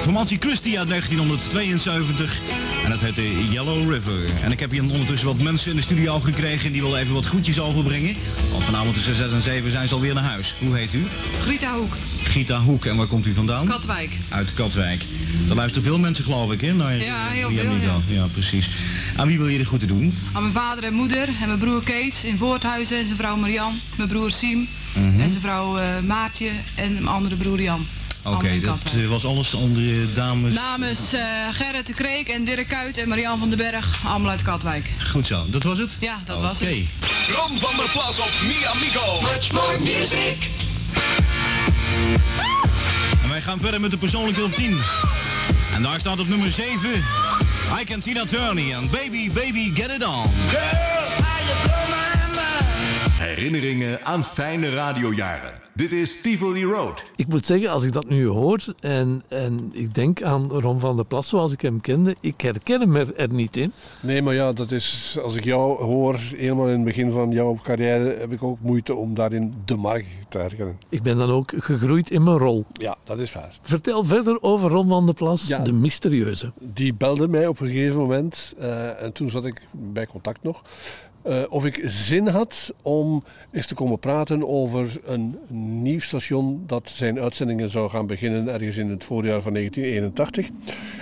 Formatie 0.02 0.38
Christie 0.38 0.78
uit 0.78 0.88
1972. 0.88 2.40
En 2.92 2.98
dat 2.98 3.14
heette 3.14 3.48
Yellow 3.50 3.92
River. 3.92 4.30
En 4.42 4.52
ik 4.52 4.60
heb 4.60 4.70
hier 4.70 4.82
ondertussen 4.82 5.26
wat 5.26 5.38
mensen 5.38 5.70
in 5.70 5.76
de 5.76 5.82
studio 5.82 6.20
gekregen 6.20 6.72
die 6.72 6.82
willen 6.82 7.00
even 7.00 7.14
wat 7.14 7.24
groetjes 7.26 7.58
overbrengen. 7.58 8.16
Want 8.50 8.64
vanavond 8.64 8.94
tussen 8.94 9.14
6 9.14 9.32
en 9.32 9.42
7 9.42 9.70
zijn 9.70 9.88
ze 9.88 9.94
alweer 9.94 10.14
naar 10.14 10.22
huis. 10.24 10.54
Hoe 10.58 10.76
heet 10.76 10.92
u? 10.94 11.02
Grita 11.40 11.76
Hoek, 11.76 11.96
Gita 12.22 12.60
Hoek. 12.60 12.84
En 12.84 12.96
waar 12.96 13.06
komt 13.06 13.26
u 13.26 13.34
vandaan? 13.34 13.66
Katwijk. 13.66 14.10
Uit 14.28 14.54
Katwijk. 14.54 15.04
Daar 15.46 15.56
luisteren 15.56 15.84
veel 15.88 15.98
mensen 15.98 16.24
geloof 16.24 16.52
ik, 16.52 16.60
hè? 16.60 16.72
Naar 16.72 16.96
Ja, 16.96 17.28
heel 17.28 17.50
veel, 17.50 17.76
ja. 17.76 18.00
Ja, 18.06 18.26
precies. 18.26 18.70
Aan 19.16 19.26
wie 19.26 19.38
wil 19.38 19.48
je 19.48 19.58
de 19.58 19.64
groeten 19.64 19.88
doen? 19.88 20.14
Aan 20.32 20.42
mijn 20.42 20.54
vader 20.54 20.84
en 20.84 20.94
moeder 20.94 21.28
en 21.40 21.46
mijn 21.46 21.58
broer 21.58 21.82
Kees 21.82 22.24
in 22.24 22.38
Voorthuizen 22.38 22.98
en 22.98 23.04
zijn 23.04 23.16
vrouw 23.18 23.36
Marian. 23.36 23.74
Mijn 23.96 24.08
broer 24.08 24.30
Siem 24.30 24.68
Mhm. 24.94 25.20
en 25.20 25.28
zijn 25.30 25.40
vrouw 25.42 25.76
eh, 25.78 25.88
Maartje 26.06 26.50
en 26.74 26.92
mijn 26.92 27.06
andere 27.06 27.36
broer 27.36 27.62
Jan. 27.62 27.86
Oké, 28.22 28.60
dat 28.60 28.78
eh, 28.84 29.08
was 29.08 29.24
alles 29.24 29.54
andere 29.54 30.12
dames. 30.12 30.52
Namens 30.52 31.12
eh, 31.12 31.22
Gerrit 31.52 31.86
de 31.86 31.94
Kreek 31.94 32.28
en 32.28 32.44
Dirk 32.44 32.68
Kuyt 32.68 32.98
en 32.98 33.08
Marian 33.08 33.38
van 33.38 33.48
den 33.48 33.58
Berg, 33.58 34.04
allemaal 34.06 34.30
uit 34.30 34.42
Katwijk. 34.42 34.90
Goed 35.10 35.26
zo, 35.26 35.44
dat 35.50 35.62
was 35.62 35.78
het? 35.78 35.96
Ja, 36.00 36.18
dat 36.24 36.40
was 36.40 36.58
het. 36.60 36.68
Oké. 36.68 36.86
Ron 37.32 37.58
van 37.58 37.76
der 37.76 37.90
Plas 37.92 38.20
op 38.20 38.32
Mi 38.42 38.64
Amigo. 38.64 39.20
Much 39.20 39.52
more 39.52 39.78
music. 39.78 40.50
En 43.22 43.28
wij 43.28 43.42
gaan 43.42 43.58
verder 43.60 43.80
met 43.80 43.90
de 43.90 43.98
persoonlijke 43.98 44.40
top 44.40 44.54
10. 44.54 44.78
En 45.72 45.82
daar 45.82 46.00
staat 46.00 46.20
op 46.20 46.28
nummer 46.28 46.52
7... 46.52 47.04
I 47.80 47.84
Can 47.84 48.00
Tina 48.00 48.26
Turner 48.26 48.72
en 48.72 48.90
Baby 48.90 49.30
Baby 49.30 49.74
Get 49.74 49.90
It 49.90 50.04
On. 50.04 50.30
Herinneringen 53.18 54.04
aan 54.04 54.24
fijne 54.24 54.70
radiojaren. 54.70 55.61
Dit 55.74 55.92
is 55.92 56.20
Tivoli 56.20 56.64
Road. 56.64 57.04
Ik 57.16 57.26
moet 57.28 57.46
zeggen, 57.46 57.70
als 57.70 57.82
ik 57.82 57.92
dat 57.92 58.08
nu 58.08 58.26
hoor 58.26 58.64
en, 58.80 59.22
en 59.28 59.70
ik 59.72 59.94
denk 59.94 60.22
aan 60.22 60.50
Ron 60.50 60.80
van 60.80 60.96
der 60.96 61.04
Plas 61.04 61.28
zoals 61.28 61.52
ik 61.52 61.60
hem 61.60 61.80
kende, 61.80 62.16
ik 62.20 62.40
herken 62.40 62.80
hem 62.80 62.96
er, 62.96 63.14
er 63.16 63.32
niet 63.32 63.56
in. 63.56 63.72
Nee, 64.00 64.22
maar 64.22 64.34
ja, 64.34 64.52
dat 64.52 64.70
is, 64.72 65.18
als 65.22 65.36
ik 65.36 65.44
jou 65.44 65.82
hoor, 65.84 66.14
helemaal 66.36 66.66
in 66.66 66.72
het 66.72 66.84
begin 66.84 67.12
van 67.12 67.30
jouw 67.30 67.58
carrière, 67.62 68.16
heb 68.18 68.32
ik 68.32 68.42
ook 68.42 68.58
moeite 68.60 68.94
om 68.94 69.14
daarin 69.14 69.54
de 69.64 69.76
markt 69.76 70.06
te 70.28 70.38
herkennen. 70.38 70.78
Ik 70.88 71.02
ben 71.02 71.16
dan 71.16 71.30
ook 71.30 71.52
gegroeid 71.56 72.10
in 72.10 72.22
mijn 72.22 72.38
rol. 72.38 72.64
Ja, 72.72 72.96
dat 73.04 73.18
is 73.18 73.32
waar. 73.32 73.58
Vertel 73.62 74.04
verder 74.04 74.42
over 74.42 74.70
Ron 74.70 74.88
van 74.88 75.04
der 75.06 75.14
Plas, 75.14 75.46
Ja. 75.46 75.58
de 75.58 75.72
mysterieuze. 75.72 76.52
Die 76.58 76.94
belde 76.94 77.28
mij 77.28 77.46
op 77.46 77.60
een 77.60 77.66
gegeven 77.68 77.96
moment, 77.96 78.54
eh, 78.58 79.02
en 79.02 79.12
toen 79.12 79.30
zat 79.30 79.44
ik 79.44 79.66
bij 79.70 80.06
contact 80.06 80.42
nog, 80.42 80.62
eh, 81.22 81.42
of 81.48 81.64
ik 81.64 81.82
zin 81.84 82.26
had 82.26 82.74
om 82.82 83.22
eens 83.50 83.66
te 83.66 83.74
komen 83.74 83.98
praten 83.98 84.48
over 84.48 85.00
een 85.04 85.38
nieuw 85.82 86.00
station 86.00 86.62
dat 86.66 86.88
zijn 86.88 87.20
uitzendingen 87.20 87.68
zou 87.68 87.90
gaan 87.90 88.06
beginnen 88.06 88.48
ergens 88.48 88.76
in 88.76 88.90
het 88.90 89.04
voorjaar 89.04 89.42
van 89.42 89.52
1981. 89.52 90.48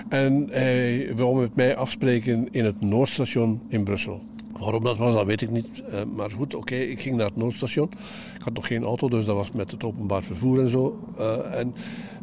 En 0.08 0.48
hij 0.50 1.10
wou 1.14 1.40
met 1.40 1.54
mij 1.54 1.76
afspreken 1.76 2.48
in 2.50 2.64
het 2.64 2.80
Noordstation 2.80 3.60
in 3.68 3.84
Brussel. 3.84 4.20
Waarom 4.60 4.84
dat 4.84 4.96
was, 4.96 5.14
dat 5.14 5.26
weet 5.26 5.40
ik 5.40 5.50
niet. 5.50 5.82
Eh, 5.90 6.00
maar 6.14 6.30
goed, 6.30 6.54
oké, 6.54 6.74
ik 6.74 7.00
ging 7.00 7.16
naar 7.16 7.26
het 7.26 7.36
Noordstation. 7.36 7.90
Ik 8.34 8.42
had 8.42 8.52
nog 8.52 8.66
geen 8.66 8.84
auto, 8.84 9.08
dus 9.08 9.24
dat 9.24 9.36
was 9.36 9.52
met 9.52 9.70
het 9.70 9.84
openbaar 9.84 10.22
vervoer 10.22 10.60
en 10.60 10.68
zo. 10.68 10.98
Eh, 11.18 11.58
en 11.58 11.74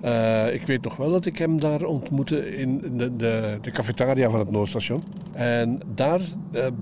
eh, 0.02 0.54
ik 0.54 0.62
weet 0.62 0.82
nog 0.84 0.95
wel 0.95 1.12
dat 1.12 1.26
ik 1.26 1.38
hem 1.38 1.60
daar 1.60 1.84
ontmoette 1.84 2.58
in 2.58 2.82
de, 2.97 3.15
de, 3.15 3.58
de 3.62 3.71
cafetaria 3.71 4.30
van 4.30 4.39
het 4.39 4.52
Noordstation. 4.52 5.04
En 5.32 5.80
daar 5.95 6.21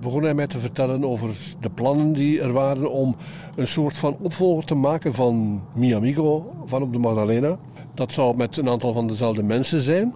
begon 0.01 0.23
hij 0.23 0.33
mij 0.33 0.47
te 0.47 0.59
vertellen 0.59 1.03
over 1.03 1.29
de 1.59 1.69
plannen 1.69 2.13
die 2.13 2.41
er 2.41 2.51
waren 2.51 2.91
om 2.91 3.15
een 3.55 3.67
soort 3.67 3.97
van 3.97 4.17
opvolger 4.21 4.65
te 4.65 4.75
maken 4.75 5.13
van 5.13 5.61
Mi 5.75 5.95
Amigo 5.95 6.53
van 6.65 6.81
op 6.81 6.93
de 6.93 6.99
Magdalena. 6.99 7.57
Dat 7.93 8.11
zou 8.11 8.35
met 8.35 8.57
een 8.57 8.69
aantal 8.69 8.93
van 8.93 9.07
dezelfde 9.07 9.43
mensen 9.43 9.81
zijn. 9.81 10.13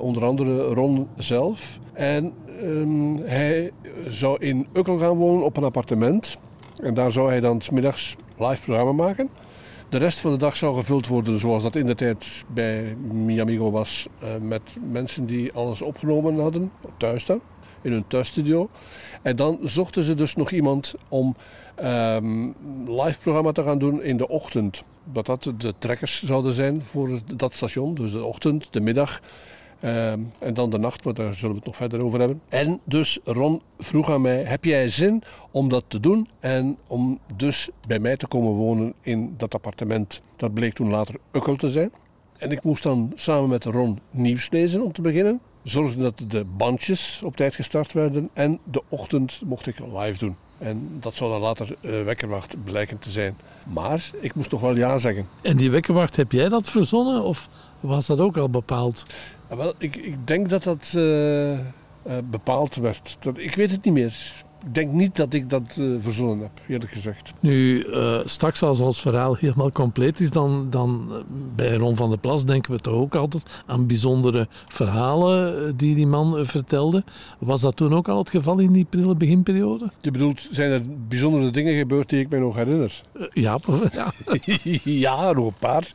Onder 0.00 0.24
andere 0.24 0.62
Ron 0.62 1.08
zelf. 1.16 1.78
En 1.92 2.32
ehm, 2.60 3.14
hij 3.16 3.72
zou 4.08 4.36
in 4.40 4.66
Ukkel 4.72 4.98
gaan 4.98 5.16
wonen 5.16 5.44
op 5.44 5.56
een 5.56 5.64
appartement. 5.64 6.38
En 6.82 6.94
daar 6.94 7.10
zou 7.10 7.28
hij 7.28 7.40
dan 7.40 7.60
middags 7.72 8.16
live 8.38 8.62
programma 8.62 8.92
maken. 8.92 9.28
De 9.88 9.98
rest 9.98 10.18
van 10.18 10.30
de 10.30 10.38
dag 10.38 10.56
zou 10.56 10.74
gevuld 10.74 11.06
worden 11.06 11.38
zoals 11.38 11.62
dat 11.62 11.76
in 11.76 11.86
de 11.86 11.94
tijd 11.94 12.44
bij 12.48 12.96
Miamigo 13.12 13.70
was. 13.70 14.08
eh, 14.18 14.28
met 14.40 14.76
mensen 14.90 15.26
die 15.26 15.52
alles 15.52 15.82
opgenomen 15.82 16.38
hadden, 16.40 16.72
thuis 16.96 17.26
dan, 17.26 17.40
in 17.82 17.92
hun 17.92 18.06
thuisstudio. 18.06 18.68
En 19.22 19.36
dan 19.36 19.58
zochten 19.62 20.04
ze 20.04 20.14
dus 20.14 20.34
nog 20.34 20.50
iemand 20.50 20.94
om 21.08 21.36
ehm 21.74 22.44
live 22.86 23.18
programma 23.20 23.52
te 23.52 23.62
gaan 23.62 23.78
doen 23.78 24.02
in 24.02 24.16
de 24.16 24.28
ochtend. 24.28 24.84
Dat 25.04 25.26
dat 25.26 25.52
de 25.58 25.74
trekkers 25.78 26.22
zouden 26.22 26.52
zijn 26.52 26.82
voor 26.82 27.20
dat 27.36 27.54
station. 27.54 27.94
Dus 27.94 28.12
de 28.12 28.24
ochtend, 28.24 28.68
de 28.70 28.80
middag 28.80 29.20
ehm, 29.80 30.20
en 30.38 30.54
dan 30.54 30.70
de 30.70 30.78
nacht, 30.78 31.04
maar 31.04 31.14
daar 31.14 31.34
zullen 31.34 31.50
we 31.50 31.56
het 31.56 31.66
nog 31.66 31.76
verder 31.76 32.04
over 32.04 32.18
hebben. 32.18 32.40
En 32.48 32.80
dus 32.84 33.18
Ron 33.24 33.62
vroeg 33.78 34.10
aan 34.10 34.20
mij, 34.20 34.42
heb 34.42 34.64
jij 34.64 34.88
zin 34.88 35.22
om 35.50 35.68
dat 35.68 35.84
te 35.88 36.00
doen? 36.00 36.28
En 36.40 36.76
om 36.86 37.18
dus 37.36 37.68
bij 37.86 37.98
mij 37.98 38.16
te 38.16 38.26
komen 38.26 38.52
wonen 38.52 38.94
in 39.00 39.34
dat 39.36 39.54
appartement. 39.54 40.20
Dat 40.36 40.54
bleek 40.54 40.74
toen 40.74 40.90
later 40.90 41.14
Ukkel 41.32 41.56
te 41.56 41.70
zijn. 41.70 41.90
En 42.36 42.50
ik 42.50 42.62
moest 42.62 42.82
dan 42.82 43.12
samen 43.14 43.48
met 43.48 43.64
Ron 43.64 43.98
nieuws 44.10 44.50
lezen 44.50 44.82
om 44.82 44.92
te 44.92 45.00
beginnen. 45.00 45.40
Zorgen 45.62 46.00
dat 46.00 46.24
de 46.28 46.44
bandjes 46.56 47.20
op 47.24 47.36
tijd 47.36 47.54
gestart 47.54 47.92
werden. 47.92 48.30
En 48.32 48.58
de 48.64 48.82
ochtend 48.88 49.40
mocht 49.44 49.66
ik 49.66 49.78
live 49.78 50.18
doen. 50.18 50.36
En 50.58 50.96
dat 51.00 51.16
zou 51.16 51.30
dan 51.30 51.40
later 51.40 51.76
eh, 51.80 52.02
wekkerwacht 52.02 52.64
blijken 52.64 52.98
te 52.98 53.10
zijn. 53.10 53.36
Maar 53.64 54.10
ik 54.20 54.34
moest 54.34 54.50
toch 54.50 54.60
wel 54.60 54.76
ja 54.76 54.98
zeggen. 54.98 55.28
En 55.42 55.56
die 55.56 55.70
wekkerwacht, 55.70 56.16
heb 56.16 56.32
jij 56.32 56.48
dat 56.48 56.70
verzonnen 56.70 57.22
of 57.22 57.48
was 57.80 58.06
dat 58.06 58.18
ook 58.18 58.36
al 58.36 58.50
bepaald? 58.50 59.04
Ja, 59.50 59.56
wel, 59.56 59.72
ik, 59.78 59.96
ik 59.96 60.26
denk 60.26 60.48
dat 60.48 60.62
dat 60.62 60.92
eh, 60.96 61.52
eh, 61.52 61.60
bepaald 62.30 62.74
werd. 62.74 63.16
Dat, 63.20 63.38
ik 63.38 63.54
weet 63.54 63.70
het 63.70 63.84
niet 63.84 63.94
meer. 63.94 64.44
Ik 64.66 64.74
denk 64.74 64.92
niet 64.92 65.16
dat 65.16 65.32
ik 65.32 65.50
dat 65.50 65.76
eh, 65.78 65.84
verzonnen 65.98 66.38
heb, 66.38 66.50
eerlijk 66.68 66.90
gezegd. 66.92 67.32
Nu, 67.40 67.86
straks 68.24 68.62
als 68.62 68.80
ons 68.80 69.00
verhaal 69.00 69.36
helemaal 69.36 69.72
compleet 69.72 70.20
is, 70.20 70.30
dan, 70.30 70.66
dan 70.70 71.10
bij 71.54 71.74
Ron 71.74 71.96
van 71.96 72.08
der 72.08 72.18
Plas 72.18 72.44
denken 72.44 72.72
we 72.72 72.80
toch 72.80 72.94
ook 72.94 73.14
altijd 73.14 73.62
aan 73.66 73.86
bijzondere 73.86 74.48
verhalen 74.66 75.76
die 75.76 75.94
die 75.94 76.06
man 76.06 76.46
vertelde. 76.46 77.04
Was 77.38 77.60
dat 77.60 77.76
toen 77.76 77.94
ook 77.94 78.08
al 78.08 78.18
het 78.18 78.30
geval 78.30 78.58
in 78.58 78.72
die 78.72 78.86
prille 78.90 79.14
beginperiode? 79.14 79.90
Je 80.00 80.10
bedoelt, 80.10 80.48
zijn 80.50 80.72
er 80.72 80.82
bijzondere 81.08 81.50
dingen 81.50 81.76
gebeurd 81.76 82.08
die 82.08 82.20
ik 82.20 82.28
mij 82.28 82.38
nog 82.38 82.56
herinner? 82.56 83.02
Ja, 83.32 83.58
ja. 83.92 84.12
ja, 84.84 85.32
nog 85.32 85.46
een 85.46 85.54
paar. 85.58 85.92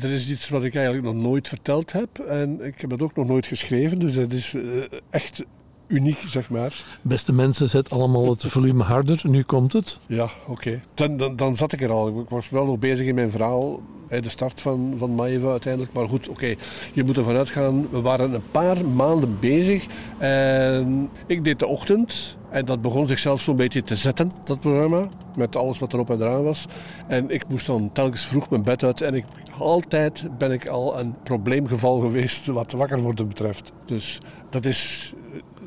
Er 0.00 0.10
is 0.10 0.30
iets 0.30 0.48
wat 0.48 0.64
ik 0.64 0.74
eigenlijk 0.74 1.04
nog 1.06 1.14
nooit 1.14 1.48
verteld 1.48 1.92
heb. 1.92 2.18
En 2.18 2.64
ik 2.64 2.80
heb 2.80 2.90
dat 2.90 3.02
ook 3.02 3.16
nog 3.16 3.26
nooit 3.26 3.46
geschreven. 3.46 3.98
Dus 3.98 4.14
dat 4.14 4.32
is 4.32 4.54
eh, 4.54 4.98
echt 5.10 5.44
uniek, 5.88 6.24
zeg 6.26 6.50
maar. 6.50 6.84
Beste 7.02 7.32
mensen, 7.32 7.68
zet 7.68 7.90
allemaal 7.90 8.30
het 8.30 8.44
volume 8.44 8.82
harder. 8.82 9.20
Nu 9.22 9.42
komt 9.42 9.72
het. 9.72 9.98
Ja, 10.06 10.28
oké. 10.46 10.80
Dan, 10.94 11.16
dan, 11.16 11.36
dan 11.36 11.56
zat 11.56 11.72
ik 11.72 11.80
er 11.80 11.90
al. 11.90 12.20
Ik 12.20 12.28
was 12.28 12.50
wel 12.50 12.64
nog 12.64 12.78
bezig 12.78 13.06
in 13.06 13.14
mijn 13.14 13.30
verhaal. 13.30 13.80
Bij 14.08 14.20
de 14.20 14.28
start 14.28 14.60
van, 14.60 14.94
van 14.98 15.14
Maeva 15.14 15.50
uiteindelijk. 15.50 15.92
Maar 15.92 16.08
goed, 16.08 16.28
oké. 16.28 16.54
Je 16.92 17.04
moet 17.04 17.16
ervan 17.16 17.36
uitgaan. 17.36 17.90
We 17.90 18.00
waren 18.00 18.32
een 18.32 18.50
paar 18.50 18.84
maanden 18.84 19.36
bezig. 19.40 19.86
En 20.18 21.10
ik 21.26 21.44
deed 21.44 21.58
de 21.58 21.66
ochtend. 21.66 22.36
En 22.50 22.64
dat 22.64 22.82
begon 22.82 23.08
zichzelf 23.08 23.40
zo'n 23.40 23.56
beetje 23.56 23.82
te 23.82 23.96
zetten, 23.96 24.32
dat 24.44 24.60
programma. 24.60 25.08
Met 25.36 25.56
alles 25.56 25.78
wat 25.78 25.92
erop 25.92 26.10
en 26.10 26.20
eraan 26.20 26.44
was. 26.44 26.66
En 27.06 27.30
ik 27.30 27.48
moest 27.48 27.66
dan 27.66 27.90
telkens 27.92 28.24
vroeg 28.24 28.50
mijn 28.50 28.62
bed 28.62 28.84
uit. 28.84 29.00
En 29.00 29.14
ik, 29.14 29.24
altijd 29.58 30.28
ben 30.38 30.52
ik 30.52 30.66
al 30.66 30.98
een 30.98 31.14
probleemgeval 31.22 32.00
geweest 32.00 32.46
wat 32.46 32.72
wakker 32.72 33.00
worden 33.00 33.28
betreft. 33.28 33.72
Dus 33.84 34.20
dat 34.50 34.64
is, 34.64 35.12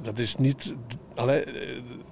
dat 0.01 0.17
is 0.17 0.35
niet... 0.37 0.75
Allee, 1.15 1.43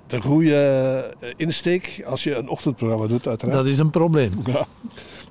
de 0.08 0.21
goede 0.21 1.13
insteek 1.36 2.04
als 2.06 2.23
je 2.23 2.36
een 2.36 2.49
ochtendprogramma 2.49 3.08
doet, 3.08 3.28
uiteraard. 3.28 3.58
Dat 3.58 3.73
is 3.73 3.80
een 3.80 3.89
probleem. 3.89 4.32
Ja. 4.45 4.67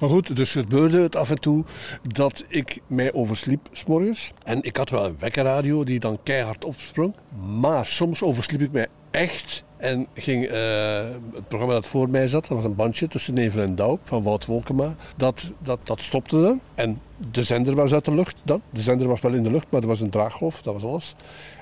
Maar 0.01 0.09
goed, 0.09 0.37
dus 0.37 0.53
gebeurde 0.53 1.01
het 1.01 1.17
af 1.17 1.31
en 1.31 1.41
toe 1.41 1.65
dat 2.03 2.45
ik 2.49 2.81
mij 2.87 3.13
oversliep 3.13 3.69
s'morgens. 3.73 4.33
En 4.45 4.63
ik 4.63 4.77
had 4.77 4.91
wel 4.91 5.05
een 5.05 5.17
wekkerradio 5.19 5.85
die 5.85 6.01
dan 6.01 6.19
keihard 6.23 6.65
opsprong. 6.65 7.15
Maar 7.61 7.87
soms 7.87 8.23
oversliep 8.23 8.61
ik 8.61 8.73
mij 8.73 8.87
echt 9.11 9.65
en 9.77 10.07
ging 10.15 10.47
eh, 10.47 11.01
het 11.33 11.49
programma 11.49 11.75
dat 11.75 11.87
voor 11.87 12.11
mij 12.11 12.29
zat, 12.29 12.47
dat 12.47 12.57
was 12.57 12.65
een 12.65 12.75
bandje 12.75 13.09
tussen 13.09 13.35
Nevel 13.35 13.63
en 13.63 13.75
Douw 13.75 13.99
van 14.03 14.23
Wout 14.23 14.47
Wolkema, 14.47 14.95
dat, 15.17 15.53
dat, 15.59 15.79
dat 15.83 16.03
stopte 16.03 16.43
dan. 16.43 16.61
En 16.75 17.01
de 17.31 17.43
zender 17.43 17.75
was 17.75 17.93
uit 17.93 18.05
de 18.05 18.15
lucht 18.15 18.37
dan. 18.45 18.63
De 18.71 18.81
zender 18.81 19.09
was 19.09 19.21
wel 19.21 19.35
in 19.35 19.43
de 19.43 19.51
lucht, 19.51 19.67
maar 19.71 19.81
er 19.81 19.87
was 19.87 20.01
een 20.01 20.11
draaggolf, 20.11 20.63
dat 20.63 20.75
was 20.75 20.83
alles. 20.83 21.15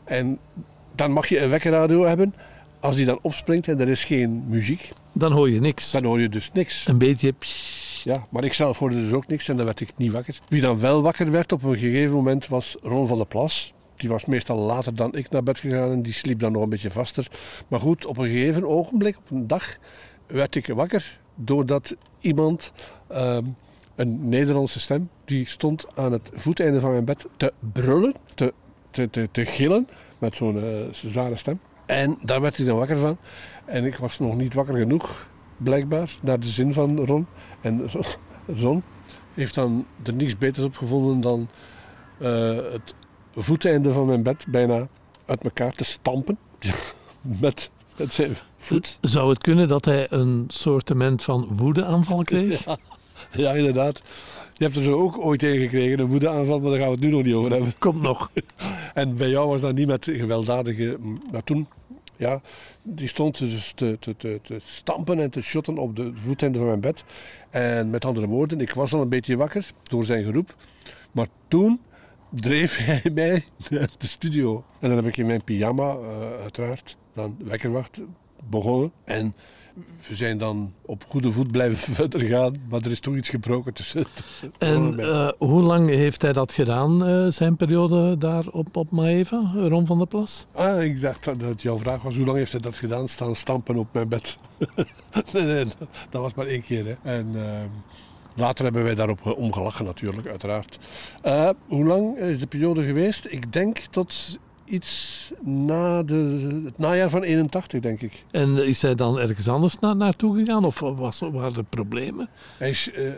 En 0.04 0.38
dan 0.96 1.12
mag 1.12 1.26
je 1.28 1.40
een 1.40 1.50
wekkerradio 1.50 2.04
hebben. 2.04 2.34
Als 2.80 2.96
die 2.96 3.04
dan 3.06 3.18
opspringt 3.22 3.68
en 3.68 3.80
er 3.80 3.88
is 3.88 4.04
geen 4.04 4.44
muziek, 4.48 4.92
Dan 5.12 5.32
hoor 5.32 5.50
je 5.50 5.60
niks. 5.60 5.90
dan 5.90 6.04
hoor 6.04 6.20
je 6.20 6.28
dus 6.28 6.50
niks. 6.52 6.86
Een 6.86 6.98
beetje... 6.98 7.34
Ja, 8.04 8.26
maar 8.30 8.44
ik 8.44 8.52
zelf 8.52 8.78
hoorde 8.78 9.02
dus 9.02 9.12
ook 9.12 9.26
niks 9.26 9.48
en 9.48 9.56
dan 9.56 9.64
werd 9.64 9.80
ik 9.80 9.90
niet 9.96 10.12
wakker. 10.12 10.38
Wie 10.48 10.60
dan 10.60 10.80
wel 10.80 11.02
wakker 11.02 11.30
werd 11.30 11.52
op 11.52 11.62
een 11.62 11.76
gegeven 11.76 12.14
moment 12.14 12.46
was 12.48 12.76
Ron 12.82 13.06
van 13.06 13.16
der 13.16 13.26
Plas. 13.26 13.72
Die 13.96 14.08
was 14.08 14.24
meestal 14.24 14.56
later 14.58 14.94
dan 14.94 15.14
ik 15.14 15.30
naar 15.30 15.42
bed 15.42 15.58
gegaan 15.58 15.90
en 15.90 16.02
die 16.02 16.12
sliep 16.12 16.38
dan 16.38 16.52
nog 16.52 16.62
een 16.62 16.68
beetje 16.68 16.90
vaster. 16.90 17.26
Maar 17.68 17.80
goed, 17.80 18.06
op 18.06 18.18
een 18.18 18.28
gegeven 18.28 18.66
ogenblik, 18.68 19.16
op 19.16 19.30
een 19.30 19.46
dag, 19.46 19.76
werd 20.26 20.54
ik 20.54 20.66
wakker 20.66 21.18
doordat 21.34 21.96
iemand, 22.20 22.72
ehm, 23.08 23.44
een 23.94 24.28
Nederlandse 24.28 24.80
stem, 24.80 25.08
die 25.24 25.46
stond 25.46 25.96
aan 25.96 26.12
het 26.12 26.30
voeteinde 26.34 26.80
van 26.80 26.90
mijn 26.90 27.04
bed 27.04 27.26
te 27.36 27.52
brullen, 27.72 28.14
te, 28.34 28.52
te, 28.90 29.10
te, 29.10 29.28
te 29.32 29.46
gillen 29.46 29.88
met 30.18 30.36
zo'n 30.36 30.62
eh, 30.62 30.92
zware 30.92 31.36
stem. 31.36 31.60
En 31.86 32.18
daar 32.22 32.40
werd 32.40 32.56
hij 32.56 32.66
dan 32.66 32.76
wakker 32.76 32.98
van. 32.98 33.16
En 33.64 33.84
ik 33.84 33.96
was 33.96 34.18
nog 34.18 34.36
niet 34.36 34.54
wakker 34.54 34.76
genoeg, 34.76 35.28
blijkbaar, 35.56 36.10
naar 36.20 36.40
de 36.40 36.46
zin 36.46 36.72
van 36.72 37.04
Ron. 37.04 37.26
En 37.60 37.90
Ron 38.62 38.82
heeft 39.34 39.54
dan 39.54 39.86
er 40.02 40.14
niets 40.14 40.38
beters 40.38 40.66
op 40.66 40.76
gevonden 40.76 41.20
dan 41.20 41.48
eh, 42.18 42.56
het 42.72 42.94
voeteinde 43.34 43.92
van 43.92 44.06
mijn 44.06 44.22
bed 44.22 44.44
bijna 44.48 44.88
uit 45.26 45.44
elkaar 45.44 45.72
te 45.72 45.84
stampen. 45.84 46.38
met, 47.20 47.70
met 47.96 48.12
zijn 48.12 48.36
voet. 48.58 48.98
Zou 49.00 49.28
het 49.28 49.38
kunnen 49.38 49.68
dat 49.68 49.84
hij 49.84 50.06
een 50.10 50.44
soortement 50.48 51.24
van 51.24 51.48
woedeaanval 51.56 52.22
kreeg? 52.22 52.64
Ja, 52.64 52.76
ja, 53.42 53.52
inderdaad. 53.52 54.02
Je 54.58 54.64
hebt 54.64 54.76
er 54.76 54.82
zo 54.82 54.98
ook 54.98 55.18
ooit 55.18 55.42
een 55.42 55.58
gekregen, 55.58 55.98
een 55.98 56.06
woedeaanval, 56.06 56.60
maar 56.60 56.70
daar 56.70 56.78
gaan 56.78 56.88
we 56.88 56.94
het 56.94 57.04
nu 57.04 57.10
nog 57.10 57.22
niet 57.22 57.34
over 57.34 57.50
hebben. 57.50 57.74
Komt 57.78 58.02
nog. 58.02 58.30
En 58.94 59.16
bij 59.16 59.28
jou 59.28 59.48
was 59.48 59.60
dat 59.60 59.74
niet 59.74 59.86
met 59.86 60.04
gewelddadige... 60.04 60.98
Maar 61.32 61.44
toen, 61.44 61.68
ja, 62.16 62.40
die 62.82 63.08
stond 63.08 63.38
dus 63.38 63.72
te, 63.74 63.96
te, 64.00 64.16
te, 64.16 64.40
te 64.42 64.58
stampen 64.64 65.18
en 65.18 65.30
te 65.30 65.40
shotten 65.40 65.78
op 65.78 65.96
de 65.96 66.12
voeteinde 66.14 66.58
van 66.58 66.66
mijn 66.66 66.80
bed. 66.80 67.04
En 67.50 67.90
met 67.90 68.04
andere 68.04 68.26
woorden, 68.26 68.60
ik 68.60 68.74
was 68.74 68.92
al 68.92 69.00
een 69.00 69.08
beetje 69.08 69.36
wakker 69.36 69.70
door 69.82 70.04
zijn 70.04 70.24
geroep. 70.24 70.54
Maar 71.12 71.26
toen 71.48 71.80
dreef 72.30 72.76
hij 72.86 73.10
mij 73.14 73.44
naar 73.70 73.90
de 73.98 74.06
studio. 74.06 74.64
En 74.80 74.88
dan 74.88 74.96
heb 74.98 75.06
ik 75.06 75.16
in 75.16 75.26
mijn 75.26 75.44
pyjama, 75.44 75.90
eh, 75.90 76.42
uiteraard, 76.42 76.96
dan 77.14 77.36
wekkerwacht 77.44 78.00
begonnen. 78.48 78.92
En 79.04 79.34
we 80.08 80.14
zijn 80.14 80.38
dan 80.38 80.72
op 80.82 81.04
goede 81.08 81.30
voet 81.30 81.50
blijven 81.50 81.94
verder 81.94 82.20
gaan, 82.20 82.56
maar 82.68 82.80
er 82.80 82.90
is 82.90 83.00
toch 83.00 83.16
iets 83.16 83.28
gebroken 83.28 83.74
tussen. 83.74 84.06
tussen 84.14 84.52
En 84.58 84.98
eh, 85.00 85.28
hoe 85.38 85.62
lang 85.62 85.88
heeft 85.88 86.22
hij 86.22 86.32
dat 86.32 86.52
gedaan, 86.52 87.04
eh, 87.06 87.26
zijn 87.28 87.56
periode 87.56 88.18
daar 88.18 88.46
op, 88.46 88.76
op 88.76 88.90
Maeva, 88.90 89.52
Ron 89.54 89.86
van 89.86 89.98
der 89.98 90.06
Plas? 90.06 90.46
Ah, 90.52 90.82
ik 90.82 91.00
dacht 91.00 91.24
dat, 91.24 91.40
dat 91.40 91.62
jouw 91.62 91.78
vraag 91.78 92.02
was, 92.02 92.16
hoe 92.16 92.26
lang 92.26 92.38
heeft 92.38 92.52
hij 92.52 92.60
dat 92.60 92.76
gedaan? 92.76 93.08
Staan 93.08 93.36
stampen 93.36 93.76
op 93.76 93.88
mijn 93.92 94.08
bed. 94.08 94.38
nee, 95.32 95.42
nee, 95.42 95.64
dat, 95.64 95.76
dat 96.10 96.22
was 96.22 96.34
maar 96.34 96.46
één 96.46 96.62
keer. 96.62 96.84
Hè. 96.86 97.10
En 97.10 97.30
ehm, 97.34 97.68
later 98.34 98.64
hebben 98.64 98.84
wij 98.84 98.94
daarop 98.94 99.36
omgelachen 99.36 99.84
natuurlijk, 99.84 100.26
uiteraard. 100.26 100.78
Eh, 101.22 101.50
hoe 101.66 101.84
lang 101.84 102.18
is 102.18 102.38
de 102.38 102.46
periode 102.46 102.82
geweest? 102.82 103.26
Ik 103.30 103.52
denk 103.52 103.78
tot 103.78 104.38
iets 104.68 105.32
na 105.44 106.02
de, 106.02 106.60
het 106.64 106.78
najaar 106.78 107.10
van 107.10 107.22
81, 107.22 107.80
denk 107.80 108.00
ik. 108.00 108.24
En 108.30 108.66
is 108.66 108.82
hij 108.82 108.94
dan 108.94 109.18
ergens 109.18 109.48
anders 109.48 109.78
naartoe 109.78 110.38
gegaan 110.38 110.64
of 110.64 110.80
was, 110.80 111.20
waren 111.32 111.56
er 111.56 111.64
problemen? 111.64 112.28
Hij 112.58 112.70
is, 112.70 112.90
eh, 112.92 113.10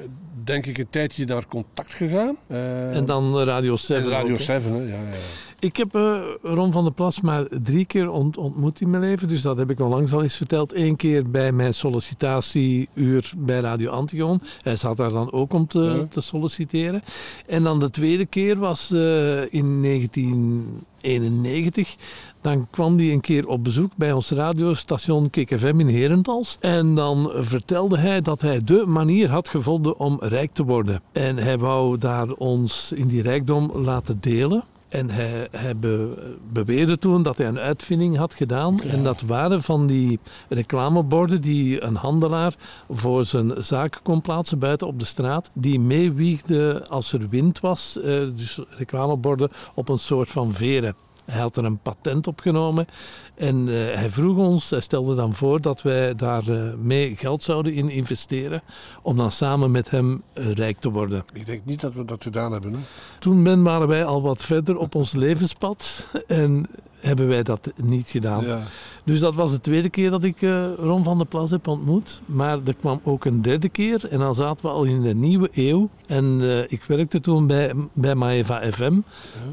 denk 0.44 0.66
ik, 0.66 0.78
een 0.78 0.90
tijdje 0.90 1.24
naar 1.24 1.46
contact 1.46 1.94
gegaan. 1.94 2.36
Eh, 2.46 2.96
en 2.96 3.04
dan 3.04 3.38
Radio 3.38 3.76
7. 3.76 4.10
Radio 4.10 4.36
7, 4.36 4.72
hè? 4.72 4.78
Ja, 4.78 4.86
ja. 4.86 5.16
Ik 5.60 5.76
heb 5.76 5.96
uh, 5.96 6.20
Ron 6.42 6.72
van 6.72 6.84
der 6.84 6.92
Plas 6.92 7.20
maar 7.20 7.46
drie 7.62 7.84
keer 7.84 8.10
ontmoet 8.10 8.80
in 8.80 8.90
mijn 8.90 9.02
leven, 9.02 9.28
dus 9.28 9.42
dat 9.42 9.58
heb 9.58 9.70
ik 9.70 9.80
al 9.80 9.88
langs 9.88 10.12
al 10.12 10.22
eens 10.22 10.36
verteld. 10.36 10.74
Eén 10.74 10.96
keer 10.96 11.30
bij 11.30 11.52
mijn 11.52 11.74
sollicitatieuur 11.74 13.32
bij 13.36 13.60
Radio 13.60 13.90
Antigon. 13.90 14.42
Hij 14.62 14.76
zat 14.76 14.96
daar 14.96 15.12
dan 15.12 15.32
ook 15.32 15.52
om 15.52 15.66
te, 15.66 16.06
te 16.10 16.20
solliciteren. 16.20 17.02
En 17.46 17.62
dan 17.62 17.80
de 17.80 17.90
tweede 17.90 18.26
keer 18.26 18.58
was 18.58 18.90
in 19.50 19.80
19... 19.80 20.86
1991, 21.00 21.96
dan 22.40 22.66
kwam 22.70 22.98
hij 22.98 23.12
een 23.12 23.20
keer 23.20 23.48
op 23.48 23.64
bezoek 23.64 23.92
bij 23.96 24.12
ons 24.12 24.30
radiostation 24.30 25.30
KKFM 25.30 25.80
in 25.80 25.88
Herentals. 25.88 26.56
En 26.60 26.94
dan 26.94 27.30
vertelde 27.34 27.98
hij 27.98 28.22
dat 28.22 28.40
hij 28.40 28.64
de 28.64 28.84
manier 28.86 29.30
had 29.30 29.48
gevonden 29.48 29.98
om 29.98 30.16
rijk 30.20 30.52
te 30.52 30.64
worden. 30.64 31.00
En 31.12 31.36
hij 31.36 31.58
wou 31.58 31.98
daar 31.98 32.32
ons 32.32 32.92
in 32.92 33.06
die 33.08 33.22
rijkdom 33.22 33.70
laten 33.74 34.18
delen. 34.20 34.64
En 34.88 35.10
hij, 35.10 35.48
hij 35.50 35.76
be- 35.76 36.36
beweerde 36.52 36.98
toen 36.98 37.22
dat 37.22 37.36
hij 37.36 37.46
een 37.46 37.58
uitvinding 37.58 38.16
had 38.16 38.34
gedaan. 38.34 38.80
En 38.80 39.04
dat 39.04 39.20
waren 39.20 39.62
van 39.62 39.86
die 39.86 40.18
reclameborden 40.48 41.40
die 41.40 41.82
een 41.82 41.96
handelaar 41.96 42.54
voor 42.90 43.24
zijn 43.24 43.52
zaak 43.56 44.00
kon 44.02 44.20
plaatsen 44.20 44.58
buiten 44.58 44.86
op 44.86 44.98
de 44.98 45.04
straat. 45.04 45.50
Die 45.54 45.80
meewiegde 45.80 46.86
als 46.88 47.12
er 47.12 47.28
wind 47.28 47.60
was. 47.60 47.98
eh, 48.00 48.04
dus 48.34 48.58
reclameborden 48.68 49.50
op 49.74 49.88
een 49.88 49.98
soort 49.98 50.30
van 50.30 50.52
veren. 50.52 50.94
Hij 51.30 51.40
had 51.40 51.56
er 51.56 51.64
een 51.64 51.78
patent 51.78 52.26
op 52.26 52.40
genomen 52.40 52.86
en 53.34 53.68
eh, 53.68 53.74
hij 53.74 54.10
vroeg 54.10 54.36
ons, 54.36 54.70
hij 54.70 54.80
stelde 54.80 55.14
dan 55.14 55.34
voor 55.34 55.60
dat 55.60 55.82
wij 55.82 56.14
daar 56.14 56.48
eh, 56.48 56.74
mee 56.74 57.16
geld 57.16 57.42
zouden 57.42 57.72
in 57.72 57.90
investeren 57.90 58.62
om 59.02 59.16
dan 59.16 59.30
samen 59.30 59.70
met 59.70 59.90
hem 59.90 60.22
eh, 60.32 60.52
rijk 60.52 60.78
te 60.78 60.90
worden. 60.90 61.24
Ik 61.32 61.46
denk 61.46 61.64
niet 61.64 61.80
dat 61.80 61.94
we 61.94 62.04
dat 62.04 62.22
gedaan 62.22 62.52
hebben. 62.52 62.72
Hè? 62.72 62.78
Toen 63.18 63.42
ben, 63.42 63.62
waren 63.62 63.88
wij 63.88 64.04
al 64.04 64.22
wat 64.22 64.44
verder 64.44 64.76
op 64.76 64.94
ons 64.94 65.12
levenspad 65.12 66.08
en 66.26 66.66
hebben 67.00 67.28
wij 67.28 67.42
dat 67.42 67.72
niet 67.76 68.10
gedaan. 68.10 68.44
Ja. 68.44 68.62
Dus 69.04 69.20
dat 69.20 69.34
was 69.34 69.50
de 69.50 69.60
tweede 69.60 69.88
keer 69.90 70.10
dat 70.10 70.24
ik 70.24 70.42
eh, 70.42 70.74
Ron 70.78 71.04
van 71.04 71.18
der 71.18 71.26
Plas 71.26 71.50
heb 71.50 71.66
ontmoet. 71.66 72.20
Maar 72.26 72.58
er 72.64 72.74
kwam 72.74 73.00
ook 73.04 73.24
een 73.24 73.42
derde 73.42 73.68
keer 73.68 74.08
en 74.10 74.18
dan 74.18 74.34
zaten 74.34 74.66
we 74.66 74.72
al 74.72 74.84
in 74.84 75.02
de 75.02 75.14
nieuwe 75.14 75.48
eeuw. 75.52 75.88
En 76.06 76.38
eh, 76.40 76.58
ik 76.58 76.84
werkte 76.84 77.20
toen 77.20 77.46
bij, 77.46 77.72
bij 77.92 78.14
Maeva 78.14 78.62
FM, 78.72 79.00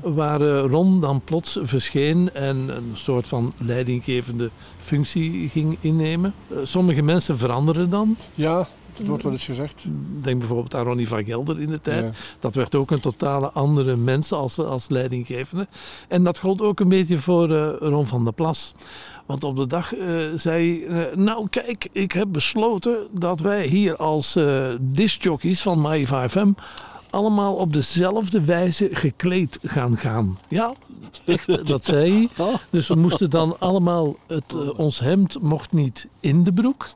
waar 0.02 0.42
eh, 0.42 0.66
Ron 0.68 1.02
dan 1.02 1.22
plots 1.22 1.60
verscheen 1.62 2.34
en 2.34 2.58
een 2.58 2.92
soort 2.94 3.28
van 3.28 3.54
leidinggevende 3.58 4.50
functie 4.78 5.50
ging 5.50 5.78
innemen. 5.80 6.34
Sommige 6.64 7.02
mensen 7.02 7.38
veranderen 7.38 7.90
dan. 7.90 8.18
Ja, 8.34 8.68
dat 8.98 9.08
wordt 9.08 9.24
wel 9.24 9.32
eens 9.32 9.46
gezegd. 9.46 9.86
Denk 10.22 10.40
bijvoorbeeld 10.40 10.76
aan 10.76 10.86
Ronnie 10.86 11.08
van 11.08 11.26
Gelder 11.26 11.62
in 11.62 11.70
de 11.70 11.82
tijd. 11.82 12.06
Ja. 12.06 12.12
Dat 12.40 12.56
werd 12.56 12.76
ook 12.76 12.92
een 12.92 13.00
totale 13.00 13.52
andere 13.52 13.96
mens 13.96 14.32
als, 14.32 14.60
als 14.60 14.90
leidinggevende. 14.90 15.68
En 16.08 16.24
dat 16.24 16.40
gold 16.40 16.62
ook 16.62 16.80
een 16.80 16.90
beetje 16.90 17.18
voor 17.18 17.52
eh, 17.52 17.70
Ron 17.80 18.08
van 18.08 18.24
der 18.24 18.34
Plas. 18.34 18.74
Want 19.26 19.44
op 19.44 19.56
de 19.56 19.68
dag 19.68 19.96
eh, 19.96 20.08
zei 20.36 20.86
hij, 20.88 21.08
eh, 21.10 21.16
nou 21.16 21.48
kijk, 21.50 21.88
ik 21.92 22.12
heb 22.12 22.28
besloten 22.32 22.98
dat 23.12 23.40
wij 23.40 23.66
hier 23.68 23.96
als 23.96 24.36
eh 24.36 24.66
discjockeys 24.80 25.62
van 25.62 25.82
My 25.82 26.06
FM 26.06 26.52
allemaal 27.16 27.56
op 27.56 27.74
dezelfde 27.74 28.42
wijze 28.42 28.90
gekleed 28.92 29.60
gaan 29.64 29.98
gaan. 29.98 30.38
Ja, 30.48 30.74
echt, 31.26 31.68
dat 31.68 31.86
zei 31.86 32.30
hij. 32.38 32.56
Dus 32.70 32.88
we 32.88 32.96
moesten 32.96 33.30
dan 33.30 33.56
allemaal, 33.60 34.16
het, 34.28 34.54
eh, 34.54 34.80
ons 34.80 35.00
hemd 35.00 35.42
mocht 35.42 35.72
niet 35.72 36.08
in 36.20 36.44
de 36.44 36.54
broek, 36.54 36.88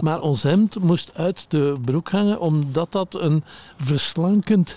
maar 0.00 0.20
ons 0.20 0.42
hemd 0.42 0.78
moest 0.80 1.10
uit 1.14 1.46
de 1.48 1.74
broek 1.84 2.10
hangen, 2.10 2.40
omdat 2.40 2.92
dat 2.92 3.14
een 3.14 3.44
verslankend 3.76 4.76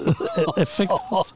effect 0.54 1.00
had 1.08 1.34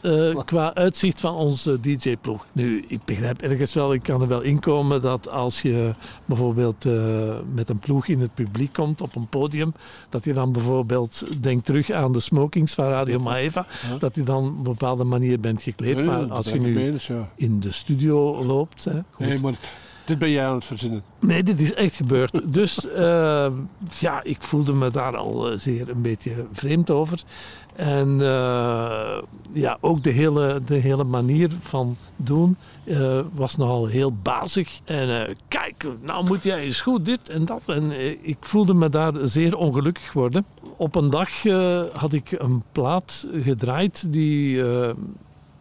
eh, 0.00 0.36
qua 0.44 0.74
uitzicht 0.74 1.20
van 1.20 1.34
onze 1.34 1.80
DJ-ploeg. 1.80 2.46
Nu, 2.52 2.84
ik 2.88 3.04
begrijp 3.04 3.42
ergens 3.42 3.74
wel, 3.74 3.92
ik 3.92 4.02
kan 4.02 4.20
er 4.20 4.28
wel 4.28 4.40
inkomen 4.40 5.02
dat 5.02 5.30
als 5.30 5.62
je 5.62 5.94
bijvoorbeeld 6.24 6.86
eh, 6.86 6.92
met 7.52 7.68
een 7.68 7.78
ploeg 7.78 8.06
in 8.06 8.20
het 8.20 8.34
publiek 8.34 8.72
komt 8.72 9.00
op 9.00 9.16
een 9.16 9.28
podium, 9.28 9.74
dat 10.08 10.24
je 10.24 10.32
dan 10.32 10.52
bijvoorbeeld 10.52 11.24
denkt 11.40 11.64
terug 11.64 11.90
aan 11.90 12.12
de 12.12 12.20
smokings 12.20 12.74
van 12.74 12.84
Radio 12.84 13.18
Maeva, 13.18 13.66
dat 13.98 14.14
je 14.14 14.22
dan 14.22 14.44
op 14.48 14.56
een 14.56 14.62
bepaalde 14.62 15.04
manier 15.04 15.40
bent 15.40 15.62
gekleed. 15.62 16.04
Maar 16.04 16.21
als 16.30 16.48
je 16.48 16.58
nu 16.58 16.98
ja. 17.06 17.28
in 17.34 17.60
de 17.60 17.72
studio 17.72 18.44
loopt, 18.44 18.84
hè, 18.84 19.00
goed. 19.10 19.26
Nee, 19.26 19.38
maar 19.42 19.54
dit 20.04 20.18
ben 20.18 20.30
jij 20.30 20.46
aan 20.46 20.54
het 20.54 20.64
verzinnen. 20.64 21.02
Nee, 21.18 21.42
dit 21.42 21.60
is 21.60 21.74
echt 21.74 21.96
gebeurd. 21.96 22.40
Dus 22.44 22.86
eh, 22.90 23.46
ja, 23.98 24.22
ik 24.22 24.42
voelde 24.42 24.72
me 24.72 24.90
daar 24.90 25.16
al 25.16 25.50
eh, 25.50 25.58
zeer 25.58 25.88
een 25.88 26.02
beetje 26.02 26.46
vreemd 26.52 26.90
over. 26.90 27.22
En 27.76 28.20
eh, 28.20 29.18
ja, 29.52 29.78
ook 29.80 30.02
de 30.02 30.10
hele, 30.10 30.60
de 30.64 30.74
hele 30.74 31.04
manier 31.04 31.50
van 31.60 31.96
doen 32.16 32.56
eh, 32.84 33.20
was 33.34 33.56
nogal 33.56 33.86
heel 33.86 34.12
bazig. 34.12 34.80
En 34.84 35.36
kijk, 35.48 35.86
nou 36.00 36.26
moet 36.26 36.42
jij 36.42 36.60
eens 36.60 36.80
goed 36.80 37.04
dit 37.04 37.28
en 37.28 37.44
dat. 37.44 37.62
En 37.66 37.92
ik 38.26 38.36
voelde 38.40 38.74
me 38.74 38.88
daar 38.88 39.12
zeer 39.22 39.56
ongelukkig 39.56 40.12
worden. 40.12 40.44
Op 40.76 40.94
een 40.94 41.10
dag 41.10 41.42
had 41.92 42.12
ik 42.12 42.30
een 42.30 42.62
plaat 42.72 43.26
gedraaid 43.32 44.12
die 44.12 44.62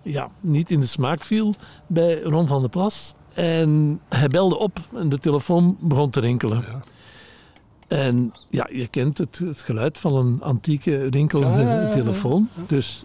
ja, 0.02 0.30
niet 0.40 0.72
in 0.72 0.80
de 0.80 0.86
smaak 0.86 1.22
viel 1.22 1.54
bij 1.88 2.22
Ron 2.22 2.48
van 2.48 2.60
der 2.62 2.70
Plas. 2.70 3.14
En 3.34 4.00
hij 4.10 4.28
belde 4.28 4.58
op 4.58 4.80
en 4.96 5.10
de 5.10 5.20
telefoon 5.20 5.78
begon 5.80 6.10
te 6.10 6.20
rinkelen. 6.20 6.64
En 7.88 8.34
ja, 8.50 8.68
je 8.72 8.88
kent 8.88 9.18
het, 9.18 9.38
het 9.38 9.62
geluid 9.62 9.98
van 9.98 10.16
een 10.16 10.42
antieke 10.42 11.08
rinkelende 11.10 11.62
Ja, 11.62 11.70
ja, 11.70 11.76
ja, 11.76 11.88
ja. 11.88 11.92
telefoon. 11.92 12.50
Dus 12.68 13.04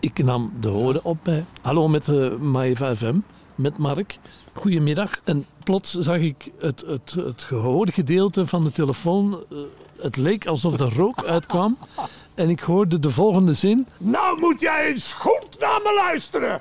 ik 0.00 0.24
nam 0.24 0.52
de 0.60 0.68
horen 0.68 1.04
op 1.04 1.18
bij 1.22 1.44
Hallo 1.62 1.88
met 1.88 2.08
uh, 2.08 2.34
Maeva 2.36 2.96
FM, 2.96 3.16
met 3.54 3.78
Mark. 3.78 4.18
Goedemiddag. 4.52 5.10
En 5.24 5.46
plots 5.64 5.92
zag 5.92 6.16
ik 6.16 6.50
het, 6.58 6.84
het, 6.86 7.16
het 7.24 7.44
gehoorde 7.44 7.92
gedeelte 7.92 8.46
van 8.46 8.64
de 8.64 8.72
telefoon. 8.72 9.44
eh, 9.50 9.58
het 10.00 10.16
leek 10.16 10.46
alsof 10.46 10.80
er 10.80 10.94
rook 10.94 11.24
uitkwam. 11.24 11.78
En 12.38 12.48
ik 12.50 12.60
hoorde 12.60 12.98
de 12.98 13.10
volgende 13.10 13.54
zin. 13.54 13.86
Nou 13.98 14.40
moet 14.40 14.60
jij 14.60 14.86
eens 14.88 15.12
goed 15.12 15.46
naar 15.60 15.80
me 15.82 16.02
luisteren. 16.04 16.60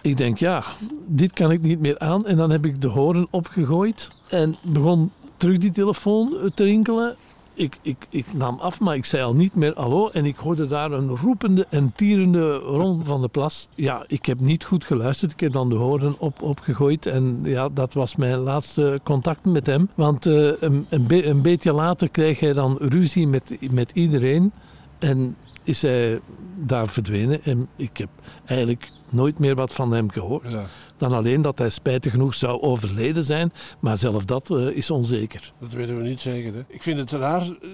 Ik 0.00 0.16
denk, 0.16 0.38
ja, 0.38 0.62
dit 1.06 1.32
kan 1.32 1.50
ik 1.50 1.62
niet 1.62 1.80
meer 1.80 1.98
aan. 1.98 2.26
En 2.26 2.36
dan 2.36 2.50
heb 2.50 2.64
ik 2.66 2.80
de 2.80 2.88
horen 2.88 3.26
opgegooid 3.30 4.10
en 4.28 4.56
begon 4.62 5.10
terug 5.36 5.58
die 5.58 5.70
telefoon 5.70 6.50
te 6.54 6.64
rinkelen. 6.64 7.16
Ik, 7.54 7.78
ik, 7.82 8.06
ik 8.10 8.26
nam 8.32 8.58
af, 8.60 8.80
maar 8.80 8.94
ik 8.96 9.04
zei 9.04 9.22
al 9.22 9.34
niet 9.34 9.54
meer 9.54 9.72
hallo. 9.74 10.08
En 10.08 10.24
ik 10.24 10.36
hoorde 10.36 10.66
daar 10.66 10.92
een 10.92 11.08
roepende 11.16 11.66
en 11.70 11.92
tierende 11.92 12.52
Ron 12.56 13.04
van 13.04 13.20
de 13.20 13.28
Plas. 13.28 13.68
Ja, 13.74 14.04
ik 14.06 14.26
heb 14.26 14.40
niet 14.40 14.64
goed 14.64 14.84
geluisterd. 14.84 15.32
Ik 15.32 15.40
heb 15.40 15.52
dan 15.52 15.68
de 15.68 15.74
horen 15.74 16.14
op, 16.18 16.42
opgegooid. 16.42 17.06
En 17.06 17.40
ja, 17.42 17.68
dat 17.68 17.92
was 17.92 18.16
mijn 18.16 18.38
laatste 18.38 19.00
contact 19.02 19.44
met 19.44 19.66
hem. 19.66 19.88
Want 19.94 20.26
eh, 20.26 20.50
een, 20.60 20.86
een, 20.88 21.06
be- 21.06 21.26
een 21.26 21.42
beetje 21.42 21.72
later 21.72 22.08
kreeg 22.08 22.40
hij 22.40 22.52
dan 22.52 22.76
ruzie 22.80 23.26
met, 23.26 23.56
met 23.70 23.90
iedereen. 23.94 24.52
En 25.02 25.36
is 25.64 25.82
hij 25.82 26.20
daar 26.56 26.88
verdwenen. 26.88 27.44
En 27.44 27.68
ik 27.76 27.96
heb 27.96 28.08
eigenlijk 28.44 28.90
nooit 29.10 29.38
meer 29.38 29.54
wat 29.54 29.74
van 29.74 29.92
hem 29.92 30.10
gehoord. 30.10 30.52
Ja. 30.52 30.64
Dan 30.96 31.12
alleen 31.12 31.42
dat 31.42 31.58
hij 31.58 31.70
spijtig 31.70 32.12
genoeg 32.12 32.34
zou 32.34 32.60
overleden 32.62 33.24
zijn. 33.24 33.52
Maar 33.80 33.96
zelf 33.96 34.24
dat 34.24 34.50
eh, 34.50 34.66
is 34.66 34.90
onzeker. 34.90 35.52
Dat 35.58 35.72
weten 35.72 35.96
we 35.96 36.02
niet 36.08 36.20
zeker. 36.20 36.54
Hè? 36.54 36.60
Ik 36.68 36.82
vind 36.82 36.98
het 36.98 37.10
raar. 37.10 37.42
eh, 37.42 37.68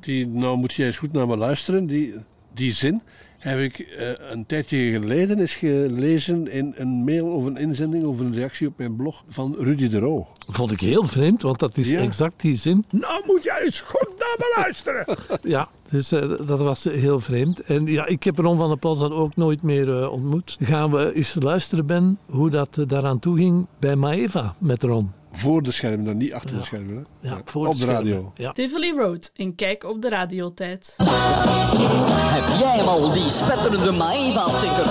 Die, 0.00 0.26
nou 0.26 0.56
moet 0.56 0.72
jij 0.72 0.86
eens 0.86 0.98
goed 0.98 1.12
naar 1.12 1.26
me 1.26 1.36
luisteren. 1.36 1.86
Die, 1.86 2.14
die 2.54 2.72
zin 2.72 3.02
heb 3.40 3.58
ik 3.58 3.78
eh, 3.78 4.08
een 4.30 4.46
tijdje 4.46 4.90
geleden 4.90 5.38
eens 5.40 5.54
gelezen 5.54 6.50
in 6.52 6.72
een 6.76 6.88
mail 7.04 7.26
of 7.26 7.44
een 7.44 7.56
inzending 7.56 8.04
of 8.04 8.18
een 8.18 8.34
reactie 8.34 8.66
op 8.66 8.78
mijn 8.78 8.96
blog 8.96 9.24
van 9.28 9.56
Rudy 9.58 9.88
de 9.88 9.98
Roo. 9.98 10.26
Vond 10.48 10.72
ik 10.72 10.80
heel 10.80 11.04
vreemd, 11.04 11.42
want 11.42 11.58
dat 11.58 11.76
is 11.76 11.90
Ja. 11.90 12.00
exact 12.00 12.40
die 12.40 12.56
zin. 12.56 12.84
Nou 12.90 13.22
moet 13.26 13.44
jij 13.44 13.62
eens 13.64 13.80
goed 13.80 14.08
naar 14.18 14.34
me 14.38 14.54
luisteren. 14.56 15.04
ja, 15.42 15.68
dus 15.90 16.12
eh, 16.12 16.20
dat 16.46 16.58
was 16.58 16.84
heel 16.84 17.20
vreemd. 17.20 17.60
En 17.60 17.86
ja, 17.86 18.06
ik 18.06 18.24
heb 18.24 18.38
Ron 18.38 18.58
van 18.58 18.68
der 18.68 18.78
Plas 18.78 18.98
dan 18.98 19.12
ook 19.12 19.36
nooit 19.36 19.62
meer 19.62 20.00
eh, 20.02 20.12
ontmoet. 20.12 20.56
Gaan 20.60 20.90
we 20.90 21.14
eens 21.14 21.36
luisteren, 21.40 21.86
Ben, 21.86 22.18
hoe 22.26 22.50
dat 22.50 22.78
eh, 22.78 22.84
daaraan 22.88 23.18
toe 23.18 23.36
ging 23.36 23.66
bij 23.78 23.96
Maeva 23.96 24.54
met 24.58 24.82
Ron. 24.82 25.10
Voor 25.32 25.62
de 25.62 25.70
schermen, 25.70 26.04
dan 26.04 26.16
niet 26.16 26.32
achter 26.32 26.56
de 26.56 26.64
schermen. 26.64 27.06
Hè? 27.20 27.28
Ja, 27.28 27.40
voor 27.44 27.66
op 27.66 27.78
de 27.78 27.86
de 27.86 27.92
radio. 27.92 28.32
Ja. 28.34 28.52
Tivoli 28.52 28.92
Road 28.96 29.30
in 29.34 29.54
Kijk 29.54 29.84
op 29.84 30.02
de 30.02 30.08
radiotijd. 30.08 30.94
Heb 30.96 32.60
jij 32.60 32.76
hem 32.76 32.86
al, 32.86 33.12
die 33.12 33.28
spetterende 33.28 33.92
Maeva-sticker? 33.92 34.86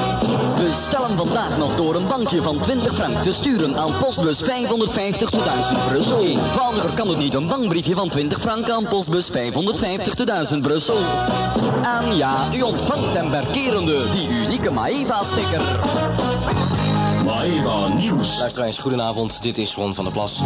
Bestel 0.63 1.07
hem 1.07 1.17
vandaag 1.17 1.57
nog 1.57 1.75
door 1.75 1.95
een 1.95 2.07
bankje 2.07 2.41
van 2.41 2.59
20 2.59 2.95
frank 2.95 3.17
te 3.17 3.33
sturen 3.33 3.77
aan 3.77 3.97
postbus 3.97 4.39
550 4.39 5.29
te 5.29 5.43
1000 5.43 5.87
Brussel. 5.87 6.23
Eenvoudiger 6.23 6.93
kan 6.93 7.07
het 7.07 7.17
niet, 7.17 7.33
een 7.33 7.47
bankbriefje 7.47 7.95
van 7.95 8.09
20 8.09 8.41
frank 8.41 8.69
aan 8.69 8.87
postbus 8.87 9.27
550 9.27 10.13
te 10.13 10.25
1000 10.25 10.61
Brussel. 10.61 10.97
En 11.83 12.15
ja, 12.15 12.53
u 12.55 12.61
ontvangt 12.61 13.13
hem 13.17 13.29
per 13.29 13.45
kerende, 13.45 14.11
die 14.11 14.29
unieke 14.29 14.71
Maeva-sticker. 14.71 15.61
Maeva 17.29 18.71
goedenavond. 18.77 19.41
Dit 19.41 19.57
is 19.57 19.73
Ron 19.73 19.95
van 19.95 20.03
der 20.03 20.13
Plas. 20.13 20.41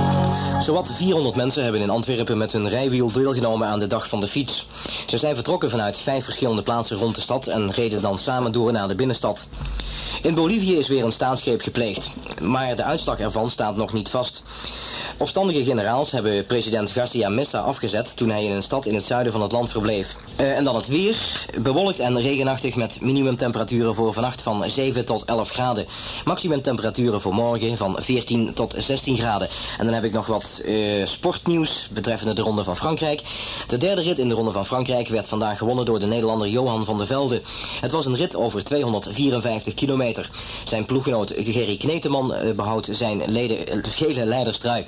Zowat 0.60 0.92
400 0.94 1.36
mensen 1.36 1.64
hebben 1.64 1.82
in 1.82 1.90
Antwerpen 1.90 2.38
met 2.38 2.52
hun 2.52 2.70
rijwiel 2.70 3.12
deelgenomen 3.12 3.68
aan 3.68 3.80
de 3.80 3.88
Dag 3.88 4.08
van 4.08 4.20
de 4.20 4.28
Fiets. 4.28 4.68
Ze 5.08 5.18
zijn 5.18 5.36
vertrokken 5.36 5.70
vanuit 5.70 5.98
vijf 5.98 6.24
verschillende 6.24 6.62
plaatsen 6.62 6.98
rond 6.98 7.16
de 7.16 7.22
stad 7.22 7.48
en 7.48 7.72
reden 7.72 8.02
dan 8.02 8.18
samen 8.18 8.52
door 8.52 8.72
naar 8.72 8.88
de 8.88 8.96
binnenstad. 8.96 9.48
In 10.22 10.34
Bolivie 10.34 10.78
is 10.78 10.88
weer 10.88 11.04
een 11.04 11.12
staatsgreep 11.12 11.62
gepleegd, 11.62 12.10
maar 12.42 12.76
de 12.76 12.84
uitslag 12.84 13.20
ervan 13.20 13.50
staat 13.50 13.76
nog 13.76 13.94
niet 13.94 14.10
vast. 14.10 14.44
Opstandige 15.18 15.64
generaals 15.64 16.12
hebben 16.12 16.46
president 16.46 16.90
Garcia 16.90 17.30
Mesa 17.30 17.60
afgezet 17.60 18.18
toen 18.18 18.30
hij 18.30 18.46
in 18.46 18.52
een 18.52 18.64
stad 18.64 18.86
in 18.86 18.96
het 18.96 19.04
zuiden 19.04 19.32
van 19.32 19.42
het 19.42 19.52
land 19.52 19.70
verbleef. 19.70 20.16
Eh, 20.36 20.58
en 20.58 20.64
dan 20.64 20.76
het 20.76 20.88
weer. 20.88 21.18
Bewolkt 21.62 22.00
en 22.00 22.22
regenachtig 22.22 22.76
met 22.76 23.02
minimumtemperaturen 23.02 23.96
voor 23.96 24.14
vannacht 24.14 24.42
van 24.42 24.70
7 24.70 25.06
tot 25.06 25.26
11 25.26 25.50
graden. 25.50 25.86
Maximumtemperaturen 26.74 27.22
voor 27.22 27.34
morgen 27.34 27.78
van 27.78 27.96
14 28.00 28.54
tot 28.54 28.76
16 28.78 29.16
graden. 29.16 29.50
En 29.78 29.86
dan 29.86 29.94
heb 29.94 30.04
ik 30.04 30.12
nog 30.12 30.28
wat 30.28 30.62
eh, 30.66 30.76
sportnieuws 31.06 31.90
betreffende 31.94 32.34
de 32.34 32.42
Ronde 32.42 32.64
van 32.64 32.76
Frankrijk. 32.76 33.22
De 33.68 33.78
derde 33.78 34.02
rit 34.02 34.20
in 34.20 34.30
de 34.30 34.36
Ronde 34.36 34.52
van 34.52 34.66
Frankrijk 34.66 35.08
werd 35.08 35.28
vandaag 35.28 35.58
gewonnen 35.58 35.86
door 35.86 36.00
de 36.00 36.06
Nederlander 36.06 36.48
Johan 36.48 36.86
van 36.86 36.98
der 36.98 37.08
Velde. 37.08 37.42
Het 37.82 37.92
was 37.92 38.06
een 38.06 38.16
rit 38.16 38.36
over 38.36 38.64
254 38.64 39.74
kilometer. 39.74 40.30
Zijn 40.64 40.86
ploeggenoot 40.86 41.34
Gerry 41.36 41.78
Kneteman 41.78 42.34
eh, 42.34 42.52
behoudt 42.56 42.88
zijn 42.92 43.22
leden, 43.26 43.68
eh, 43.68 43.78
gele 43.84 44.26
leiderstrui. 44.26 44.86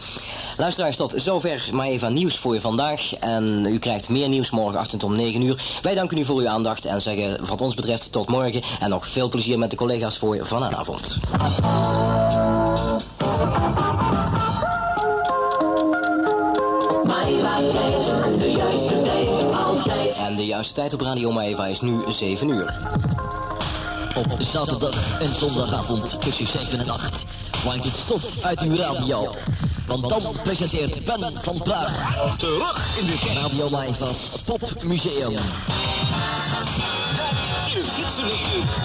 Luisteraars, 0.58 0.96
tot 0.96 1.14
zover 1.16 1.70
maar 1.72 1.88
even 1.88 2.14
nieuws 2.14 2.38
voor 2.38 2.54
je 2.54 2.62
vandaag. 2.62 3.16
En 3.16 3.66
u 3.66 3.80
krijgt 3.80 4.10
meer 4.10 4.30
nieuws 4.30 4.50
morgenochtend 4.50 5.04
om 5.04 5.16
9 5.16 5.42
uur. 5.42 5.64
Wij 5.82 5.96
danken 5.96 6.18
u 6.18 6.26
voor 6.26 6.40
uw 6.40 6.48
aandacht 6.48 6.86
en 6.86 7.02
zeggen 7.02 7.46
wat 7.46 7.62
ons 7.62 7.76
betreft 7.76 8.12
tot 8.12 8.30
morgen. 8.30 8.62
En 8.80 8.90
nog 8.90 9.08
veel 9.08 9.30
plezier 9.30 9.60
met 9.60 9.70
de 9.70 9.76
collega's 9.76 10.18
voor 10.18 10.46
vanavond. 10.46 11.18
En 20.18 20.36
de 20.36 20.46
juiste 20.46 20.74
tijd 20.74 20.94
op 20.94 21.02
Radio 21.02 21.32
Maeva 21.32 21.68
is 21.68 21.82
nu 21.82 22.04
7 22.08 22.50
uur. 22.50 22.80
Op 24.16 24.36
zaterdag 24.40 25.20
en 25.22 25.36
zondagavond 25.36 26.22
tussen 26.22 26.48
7 26.48 26.80
en 26.80 26.90
8 26.90 27.26
waait 27.66 27.84
het 27.84 27.96
stof 27.96 28.44
uit 28.44 28.60
uw 28.60 28.76
radio. 28.76 29.32
Want 29.88 30.10
dan 30.10 30.36
presenteert 30.44 31.06
Ben 31.06 31.34
van 31.42 31.58
Praag 31.58 32.38
terug 32.38 33.00
in 33.00 33.06
de 33.06 33.40
Radio 33.42 33.70
Maivas 33.70 34.42
Popmuseum. 34.46 35.32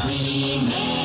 In 0.09 0.67
het 0.67 1.00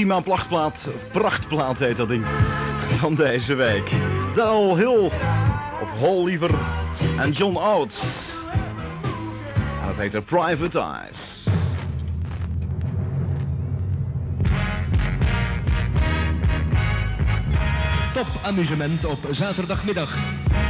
Prima 0.00 0.20
plachtplaat, 0.20 0.88
prachtplaat 1.12 1.78
heet 1.78 1.96
dat 1.96 2.08
ding. 2.08 2.26
Van 2.98 3.14
deze 3.14 3.54
week. 3.54 3.90
Daryl 4.34 4.76
Hill, 4.76 5.10
of 5.80 5.92
Hall 5.98 6.24
liever, 6.24 6.50
en 7.18 7.30
John 7.30 7.56
Oates. 7.56 8.02
En 9.80 9.86
dat 9.86 9.96
heet 9.96 10.14
er 10.14 10.22
Private 10.22 10.80
Eyes. 10.80 11.46
Top 18.12 18.26
amusement 18.42 19.04
op 19.04 19.18
zaterdagmiddag. 19.30 20.14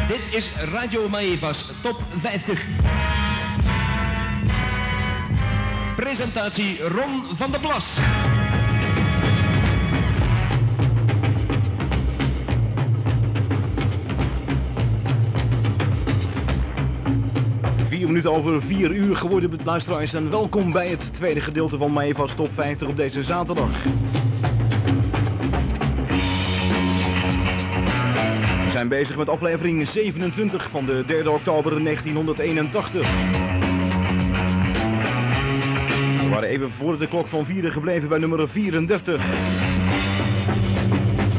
Dit 0.09 0.23
is 0.31 0.53
Radio 0.73 1.09
Maevas 1.09 1.71
Top 1.83 2.03
50. 2.17 2.63
Presentatie 5.97 6.83
Ron 6.83 7.37
van 7.37 7.51
der 7.51 7.61
Plas. 7.61 7.99
Minuten 18.11 18.33
over 18.33 18.63
vier 18.63 18.91
uur 18.91 19.17
geworden, 19.17 19.51
luisteraars. 19.65 20.15
En 20.15 20.31
welkom 20.31 20.73
bij 20.73 20.89
het 20.89 21.13
tweede 21.13 21.41
gedeelte 21.41 21.77
van 21.77 21.93
Maevas 21.93 22.35
Top 22.35 22.53
50 22.55 22.89
op 22.89 22.97
deze 22.97 23.23
zaterdag. 23.23 23.83
We 28.65 28.71
zijn 28.71 28.89
bezig 28.89 29.17
met 29.17 29.29
aflevering 29.29 29.89
27 29.89 30.71
van 30.71 30.87
de 30.87 31.05
3 31.07 31.31
oktober 31.31 31.85
1981. 31.85 33.11
We 36.21 36.29
waren 36.31 36.49
even 36.49 36.71
voor 36.71 36.99
de 36.99 37.09
klok 37.09 37.29
van 37.29 37.47
vieren 37.47 37.73
gebleven 37.73 38.09
bij 38.09 38.19
nummer 38.19 38.49
34. 38.49 39.25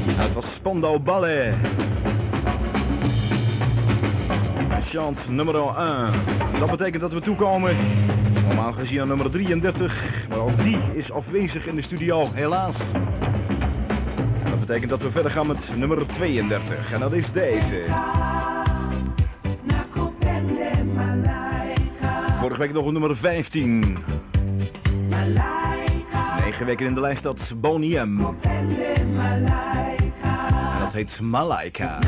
En 0.08 0.18
het 0.18 0.34
was 0.34 0.54
Spandau 0.54 1.00
Ballet. 1.00 1.54
Chance 4.92 5.32
nummer 5.32 5.56
1. 5.56 6.60
Dat 6.60 6.70
betekent 6.70 7.02
dat 7.02 7.14
we 7.14 7.22
toekomen, 7.22 7.76
normaal 8.34 8.72
gezien 8.72 9.02
aan 9.02 9.08
nummer 9.08 9.32
33. 9.32 10.26
Maar 10.30 10.38
ook 10.38 10.64
die 10.64 10.78
is 10.94 11.12
afwezig 11.12 11.68
in 11.68 11.76
de 11.76 11.82
studio, 11.82 12.32
helaas. 12.34 12.92
Dat 14.44 14.60
betekent 14.60 14.90
dat 14.90 15.02
we 15.02 15.10
verder 15.10 15.32
gaan 15.32 15.48
met 15.48 15.74
nummer 15.76 16.08
32. 16.08 16.92
En 16.92 17.00
dat 17.00 17.14
is 17.14 17.32
deze. 17.32 17.84
Vorige 22.40 22.60
week 22.60 22.74
nog 22.74 22.86
op 22.86 22.92
nummer 22.92 23.16
15. 23.16 23.98
9 26.40 26.66
weken 26.66 26.86
in 26.86 26.94
de 26.94 27.02
lijst 27.02 27.24
dat 27.24 27.54
Boney 27.58 28.06
M. 28.06 28.20
En 28.42 28.70
dat 30.80 30.94
heet 30.94 31.22
Malaika. 31.22 32.00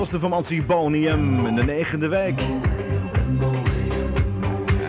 Was 0.00 0.10
de 0.10 0.20
formatie 0.20 0.62
Boney 0.62 1.16
M 1.16 1.46
in 1.46 1.54
de 1.54 1.64
negende 1.64 2.08
week. 2.08 2.40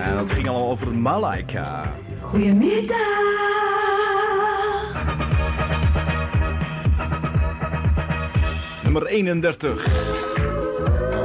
En 0.03 0.17
dat 0.17 0.31
ging 0.31 0.47
al 0.47 0.69
over 0.69 0.95
Malaika. 0.97 1.93
Goedemiddag. 2.21 2.97
Nummer 8.83 9.05
31. 9.05 9.87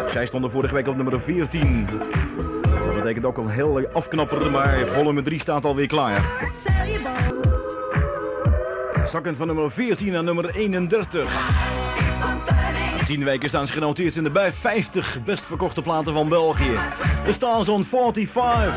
Zij 0.06 0.26
stonden 0.26 0.50
vorige 0.50 0.74
week 0.74 0.88
op 0.88 0.96
nummer 0.96 1.20
14. 1.20 1.86
Dat 2.86 2.94
betekent 2.94 3.24
ook 3.24 3.38
al 3.38 3.48
heel 3.48 3.88
afknapper, 3.92 4.50
maar 4.50 4.86
volume 4.86 5.22
3 5.22 5.40
staat 5.40 5.64
alweer 5.64 5.86
klaar. 5.86 6.48
Zakkend 9.04 9.36
van 9.36 9.46
nummer 9.46 9.70
14 9.70 10.12
naar 10.12 10.24
nummer 10.24 10.54
31. 10.54 11.75
Na 13.06 13.12
10 13.12 13.24
weken 13.24 13.48
staan 13.48 13.66
ze 13.66 13.72
genoteerd 13.72 14.16
in 14.16 14.22
de 14.22 14.30
bij 14.30 14.52
50 14.52 15.18
best 15.24 15.46
verkochte 15.46 15.82
platen 15.82 16.12
van 16.12 16.28
België. 16.28 16.78
De 17.24 17.32
Stars 17.32 17.68
on 17.68 17.84
45. 17.84 18.74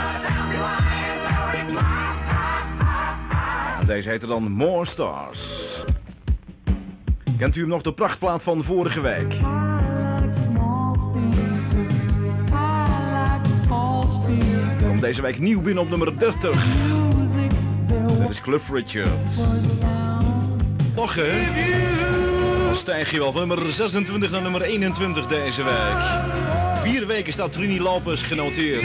En 3.79 3.85
Deze 3.85 4.09
heette 4.09 4.27
dan 4.27 4.51
More 4.51 4.85
Stars. 4.85 5.73
Kent 7.37 7.55
u 7.55 7.59
hem 7.59 7.69
nog 7.69 7.81
de 7.81 7.93
prachtplaat 7.93 8.43
van 8.43 8.63
vorige 8.63 9.01
week? 9.01 9.33
Komt 14.87 15.01
deze 15.01 15.21
week 15.21 15.39
nieuw 15.39 15.61
binnen 15.61 15.83
op 15.83 15.89
nummer 15.89 16.19
30. 16.19 16.65
Dat 18.19 18.29
is 18.29 18.41
Cliff 18.41 18.69
Richard. 18.69 19.29
Nog 20.95 21.15
hè? 21.15 22.18
Stijg 22.79 23.11
je 23.11 23.19
wel 23.19 23.31
van 23.31 23.47
nummer 23.47 23.71
26 23.71 24.31
naar 24.31 24.41
nummer 24.41 24.61
21 24.61 25.25
deze 25.25 25.63
week. 25.63 26.01
Vier 26.81 27.07
weken 27.07 27.33
staat 27.33 27.51
Trini 27.51 27.79
Lopez 27.81 28.27
genoteerd. 28.27 28.83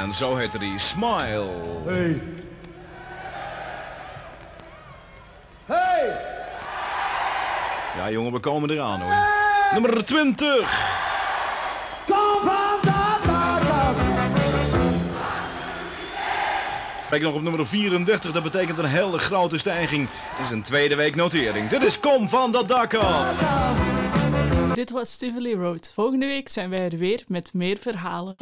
En 0.00 0.12
zo 0.12 0.36
heette 0.36 0.58
die 0.58 0.78
Smile. 0.78 1.50
Hey. 1.86 2.20
Hey. 5.66 6.16
Ja 7.96 8.10
jongen, 8.10 8.32
we 8.32 8.38
komen 8.38 8.70
eraan 8.70 9.00
hoor. 9.00 9.12
Nummer 9.72 10.04
20. 10.04 10.97
Kijk 17.08 17.22
nog 17.22 17.34
op 17.34 17.42
nummer 17.42 17.66
34, 17.66 18.32
dat 18.32 18.42
betekent 18.42 18.78
een 18.78 18.84
hele 18.84 19.18
grote 19.18 19.58
stijging. 19.58 20.08
Dat 20.36 20.46
is 20.46 20.50
een 20.50 20.62
tweede 20.62 20.94
week 20.94 21.14
notering. 21.16 21.68
Dit 21.68 21.82
is 21.82 22.00
Kom 22.00 22.28
van 22.28 22.52
dat 22.52 22.68
dak. 22.68 22.98
Dit 24.74 24.90
was 24.90 25.16
Tivoli 25.16 25.54
Road. 25.54 25.92
Volgende 25.94 26.26
week 26.26 26.48
zijn 26.48 26.70
wij 26.70 26.90
er 26.90 26.98
weer 26.98 27.24
met 27.26 27.54
meer 27.54 27.76
verhalen. 27.76 28.36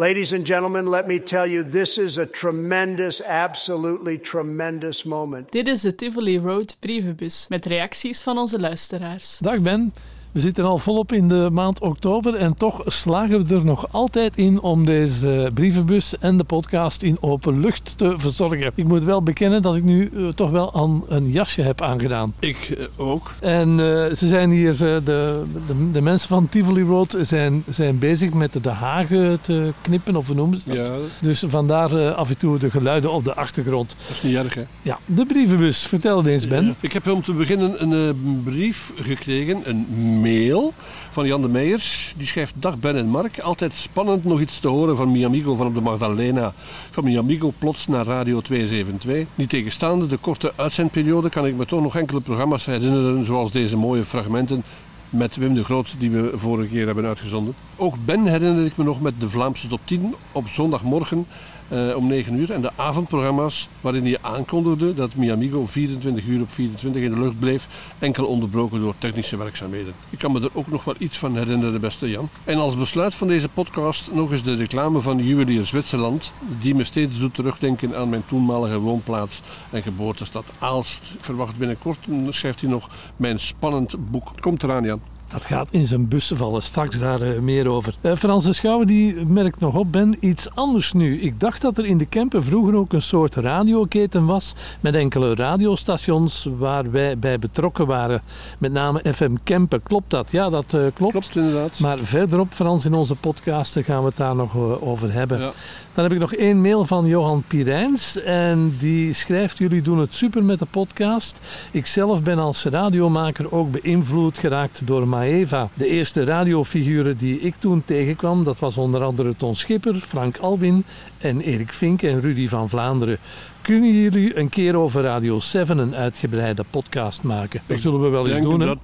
Ladies 0.00 0.32
and 0.32 0.46
gentlemen, 0.46 0.86
let 0.86 1.06
me 1.06 1.18
tell 1.18 1.46
you, 1.46 1.62
this 1.62 1.98
is 1.98 2.18
a 2.18 2.24
tremendous, 2.24 3.20
absolutely 3.20 4.18
tremendous 4.18 5.04
moment. 5.04 5.52
Dit 5.52 5.68
is 5.68 5.80
de 5.80 5.94
Tivoli 5.94 6.38
Road 6.38 6.76
brievenbus 6.78 7.46
met 7.48 7.66
reacties 7.66 8.20
van 8.22 8.38
onze 8.38 8.60
luisteraars. 8.60 9.38
Dag 9.38 9.60
Ben. 9.60 9.92
We 10.32 10.40
zitten 10.40 10.64
al 10.64 10.78
volop 10.78 11.12
in 11.12 11.28
de 11.28 11.48
maand 11.52 11.80
oktober 11.80 12.34
en 12.34 12.54
toch 12.54 12.82
slagen 12.86 13.46
we 13.46 13.54
er 13.54 13.64
nog 13.64 13.86
altijd 13.90 14.36
in 14.36 14.60
om 14.60 14.84
deze 14.84 15.50
brievenbus 15.54 16.18
en 16.18 16.36
de 16.36 16.44
podcast 16.44 17.02
in 17.02 17.16
open 17.20 17.60
lucht 17.60 17.98
te 17.98 18.14
verzorgen. 18.18 18.72
Ik 18.74 18.84
moet 18.84 19.04
wel 19.04 19.22
bekennen 19.22 19.62
dat 19.62 19.76
ik 19.76 19.84
nu 19.84 20.10
uh, 20.12 20.28
toch 20.28 20.50
wel 20.50 20.74
aan 20.74 21.04
een 21.08 21.30
jasje 21.30 21.62
heb 21.62 21.80
aangedaan. 21.82 22.34
Ik 22.38 22.74
uh, 22.78 22.86
ook. 22.96 23.32
En 23.40 23.68
uh, 23.68 23.76
ze 23.76 24.28
zijn 24.28 24.50
hier, 24.50 24.76
de, 24.76 25.00
de, 25.04 25.44
de, 25.92 26.00
mensen 26.00 26.28
van 26.28 26.48
Tivoli 26.48 26.82
Road 26.82 27.16
zijn, 27.20 27.64
zijn 27.70 27.98
bezig 27.98 28.32
met 28.32 28.58
de 28.62 28.68
hagen 28.68 29.40
te 29.40 29.72
knippen, 29.82 30.16
of 30.16 30.26
hoe 30.26 30.36
noemen 30.36 30.58
ze 30.58 30.74
dat? 30.74 30.86
Ja. 30.86 30.94
Dus 31.20 31.44
vandaar 31.46 32.14
af 32.14 32.28
en 32.28 32.36
toe 32.36 32.58
de 32.58 32.70
geluiden 32.70 33.12
op 33.12 33.24
de 33.24 33.34
achtergrond. 33.34 33.96
Dat 34.06 34.16
is 34.16 34.22
niet 34.22 34.36
erg, 34.36 34.54
hè? 34.54 34.64
Ja, 34.82 34.98
de 35.04 35.26
brievenbus. 35.26 35.86
Vertel 35.86 36.16
het 36.16 36.26
eens, 36.26 36.46
Ben. 36.46 36.76
Ik 36.80 36.92
heb 36.92 37.10
om 37.10 37.22
te 37.22 37.32
beginnen 37.32 37.82
een 37.82 38.42
brief 38.44 38.92
gekregen, 38.96 39.60
een 39.64 39.86
mail 40.20 40.72
van 41.10 41.26
Jan 41.26 41.42
de 41.42 41.48
Meijers. 41.48 42.14
Die 42.16 42.26
schrijft: 42.26 42.54
Dag 42.56 42.78
Ben 42.78 42.96
en 42.96 43.06
Mark. 43.06 43.38
Altijd 43.38 43.74
spannend 43.74 44.24
nog 44.24 44.40
iets 44.40 44.58
te 44.58 44.68
horen 44.68 44.96
van 44.96 45.12
Miamigo 45.12 45.54
van 45.54 45.66
op 45.66 45.74
de 45.74 45.80
Magdalena. 45.80 46.52
Van 46.90 47.04
Miamigo 47.04 47.52
plots 47.58 47.86
naar 47.86 48.04
Radio 48.04 48.40
272. 48.40 49.26
Niet 49.34 49.48
tegenstaande 49.48 50.06
de 50.06 50.16
korte 50.16 50.52
uitzendperiode 50.56 51.28
kan 51.28 51.46
ik 51.46 51.54
me 51.54 51.66
toch 51.66 51.82
nog 51.82 51.96
enkele 51.96 52.20
programma's 52.20 52.66
herinneren, 52.66 53.24
zoals 53.24 53.52
deze 53.52 53.76
mooie 53.76 54.04
fragmenten 54.04 54.62
met 55.10 55.36
Wim 55.36 55.54
de 55.54 55.64
Groot 55.64 55.94
die 55.98 56.10
we 56.10 56.30
vorige 56.34 56.68
keer 56.68 56.86
hebben 56.86 57.06
uitgezonden. 57.06 57.54
Ook 57.76 57.94
Ben 58.04 58.26
herinner 58.26 58.64
ik 58.64 58.76
me 58.76 58.84
nog 58.84 59.00
met 59.00 59.14
de 59.18 59.30
Vlaamse 59.30 59.68
top 59.68 59.80
10 59.84 60.14
op 60.32 60.48
zondagmorgen 60.48 61.26
uh, 61.72 61.96
om 61.96 62.06
9 62.06 62.34
uur. 62.34 62.52
En 62.52 62.60
de 62.60 62.70
avondprogramma's 62.76 63.68
waarin 63.80 64.04
hij 64.04 64.18
aankondigde 64.20 64.94
dat 64.94 65.14
Miamigo 65.14 65.66
24 65.66 66.26
uur 66.26 66.40
op 66.40 66.50
24 66.50 67.02
in 67.02 67.10
de 67.10 67.20
lucht 67.20 67.38
bleef, 67.38 67.68
enkel 67.98 68.26
onderbroken 68.26 68.80
door 68.80 68.94
technische 68.98 69.36
werkzaamheden. 69.36 69.94
Ik 70.10 70.18
kan 70.18 70.32
me 70.32 70.40
er 70.40 70.50
ook 70.52 70.68
nog 70.68 70.84
wel 70.84 70.94
iets 70.98 71.18
van 71.18 71.36
herinneren, 71.36 71.80
beste 71.80 72.10
Jan. 72.10 72.28
En 72.44 72.58
als 72.58 72.76
besluit 72.76 73.14
van 73.14 73.28
deze 73.28 73.48
podcast 73.48 74.12
nog 74.12 74.32
eens 74.32 74.42
de 74.42 74.54
reclame 74.54 75.00
van 75.00 75.24
Juwelier 75.24 75.64
Zwitserland, 75.64 76.32
die 76.60 76.74
me 76.74 76.84
steeds 76.84 77.18
doet 77.18 77.34
terugdenken 77.34 77.96
aan 77.96 78.08
mijn 78.08 78.26
toenmalige 78.26 78.78
woonplaats 78.78 79.42
en 79.70 79.82
geboortestad 79.82 80.44
Aalst. 80.58 81.14
Ik 81.18 81.24
verwacht 81.24 81.56
binnenkort, 81.56 81.98
schrijft 82.28 82.60
hij 82.60 82.70
nog, 82.70 82.88
mijn 83.16 83.40
spannend 83.40 84.10
boek. 84.10 84.32
Komt 84.40 84.62
eraan, 84.62 84.84
Jan. 84.84 85.19
Dat 85.30 85.44
gaat 85.44 85.68
in 85.70 85.86
zijn 85.86 86.08
bussen 86.08 86.36
vallen. 86.36 86.62
Straks 86.62 86.98
daar 86.98 87.22
uh, 87.22 87.38
meer 87.38 87.68
over. 87.68 87.94
Uh, 88.00 88.14
Frans 88.16 88.44
de 88.44 88.52
Schouwer 88.52 88.86
die 88.86 89.26
merkt 89.26 89.60
nog 89.60 89.74
op, 89.74 89.92
Ben, 89.92 90.16
iets 90.20 90.54
anders 90.54 90.92
nu. 90.92 91.20
Ik 91.20 91.40
dacht 91.40 91.62
dat 91.62 91.78
er 91.78 91.86
in 91.86 91.98
de 91.98 92.06
Kempen 92.06 92.44
vroeger 92.44 92.74
ook 92.74 92.92
een 92.92 93.02
soort 93.02 93.34
radioketen 93.34 94.26
was 94.26 94.54
met 94.80 94.94
enkele 94.94 95.34
radiostations 95.34 96.48
waar 96.58 96.90
wij 96.90 97.18
bij 97.18 97.38
betrokken 97.38 97.86
waren. 97.86 98.22
Met 98.58 98.72
name 98.72 99.02
FM 99.14 99.34
Kempen. 99.44 99.82
Klopt 99.82 100.10
dat? 100.10 100.30
Ja, 100.30 100.50
dat 100.50 100.72
uh, 100.72 100.86
klopt. 100.94 101.12
Klopt 101.12 101.36
inderdaad. 101.36 101.78
Maar 101.78 101.98
verderop, 101.98 102.52
Frans, 102.52 102.84
in 102.84 102.94
onze 102.94 103.14
podcasten 103.14 103.84
gaan 103.84 104.00
we 104.00 104.08
het 104.08 104.16
daar 104.16 104.36
nog 104.36 104.56
over 104.80 105.12
hebben. 105.12 105.40
Ja. 105.40 105.52
Dan 105.94 106.04
heb 106.04 106.12
ik 106.12 106.18
nog 106.18 106.34
één 106.34 106.60
mail 106.60 106.84
van 106.84 107.06
Johan 107.06 107.44
Pirijns. 107.46 108.22
En 108.22 108.76
die 108.78 109.14
schrijft: 109.14 109.58
Jullie 109.58 109.82
doen 109.82 109.98
het 109.98 110.14
super 110.14 110.44
met 110.44 110.58
de 110.58 110.66
podcast. 110.70 111.40
Ik 111.70 111.86
zelf 111.86 112.22
ben 112.22 112.38
als 112.38 112.64
radiomaker 112.64 113.52
ook 113.52 113.70
beïnvloed 113.70 114.38
geraakt 114.38 114.82
door 114.84 115.08
Maeva. 115.08 115.68
De 115.74 115.86
eerste 115.86 116.24
radiofiguren 116.24 117.16
die 117.16 117.40
ik 117.40 117.54
toen 117.54 117.82
tegenkwam, 117.84 118.44
dat 118.44 118.58
was 118.58 118.76
onder 118.76 119.02
andere 119.02 119.36
Ton 119.36 119.54
Schipper, 119.54 119.94
Frank 119.94 120.38
Albin 120.38 120.84
en 121.18 121.40
Erik 121.40 121.72
Vink 121.72 122.02
en 122.02 122.20
Rudy 122.20 122.48
van 122.48 122.68
Vlaanderen. 122.68 123.18
Kunnen 123.62 123.92
jullie 123.94 124.38
een 124.38 124.48
keer 124.48 124.76
over 124.76 125.02
Radio 125.02 125.40
7 125.40 125.78
een 125.78 125.94
uitgebreide 125.94 126.64
podcast 126.70 127.22
maken? 127.22 127.60
Dat 127.66 127.80
zullen 127.80 128.02
we 128.02 128.08
wel 128.08 128.28
eens 128.28 128.40
doen. 128.40 128.60
Hè? 128.60 128.66
Dat, 128.66 128.78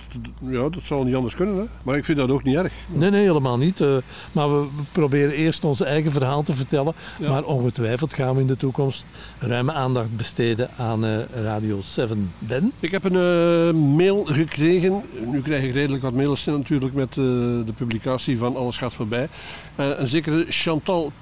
ja, 0.48 0.68
dat 0.68 0.82
zal 0.82 1.04
niet 1.04 1.14
anders 1.14 1.34
kunnen. 1.34 1.56
Hè? 1.56 1.62
Maar 1.82 1.96
ik 1.96 2.04
vind 2.04 2.18
dat 2.18 2.30
ook 2.30 2.42
niet 2.42 2.56
erg. 2.56 2.72
Nee, 2.88 3.10
nee, 3.10 3.22
helemaal 3.22 3.58
niet. 3.58 3.80
Uh, 3.80 3.96
maar 4.32 4.60
we 4.60 4.66
proberen 4.92 5.34
eerst 5.34 5.64
ons 5.64 5.80
eigen 5.80 6.12
verhaal 6.12 6.42
te 6.42 6.52
vertellen. 6.52 6.94
Ja. 7.18 7.28
Maar 7.28 7.44
ongetwijfeld 7.44 8.14
gaan 8.14 8.34
we 8.34 8.40
in 8.40 8.46
de 8.46 8.56
toekomst 8.56 9.06
ruime 9.38 9.72
aandacht 9.72 10.16
besteden 10.16 10.70
aan 10.76 11.04
uh, 11.04 11.16
Radio 11.42 11.80
7. 11.80 12.32
Ben? 12.38 12.72
Ik 12.80 12.90
heb 12.90 13.04
een 13.04 13.74
uh, 13.74 13.82
mail 13.96 14.24
gekregen. 14.24 15.02
Nu 15.26 15.42
krijg 15.42 15.64
ik 15.64 15.72
redelijk 15.72 16.02
wat 16.02 16.12
mails 16.12 16.44
natuurlijk 16.44 16.94
met 16.94 17.14
de 17.14 17.72
publicatie 17.76 18.38
van 18.38 18.56
Alles 18.56 18.76
gaat 18.76 18.94
voorbij. 18.94 19.28
Een 19.76 20.08
zekere 20.08 20.44
Chantal 20.48 21.12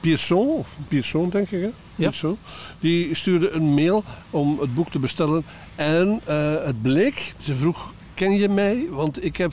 Pierson, 0.00 0.48
of 0.48 0.76
Pierson 0.88 1.30
denk 1.30 1.50
ik 1.50 1.60
hè? 1.60 1.70
Ja. 1.94 2.12
Die 2.80 3.14
stuurde 3.14 3.50
een 3.50 3.74
mail 3.74 4.04
om 4.30 4.58
het 4.60 4.74
boek 4.74 4.90
te 4.90 4.98
bestellen. 4.98 5.44
En 5.74 6.20
uh, 6.28 6.64
het 6.64 6.82
bleek, 6.82 7.34
ze 7.40 7.54
vroeg, 7.54 7.92
ken 8.14 8.32
je 8.32 8.48
mij? 8.48 8.86
Want 8.90 9.24
ik 9.24 9.36
heb 9.36 9.52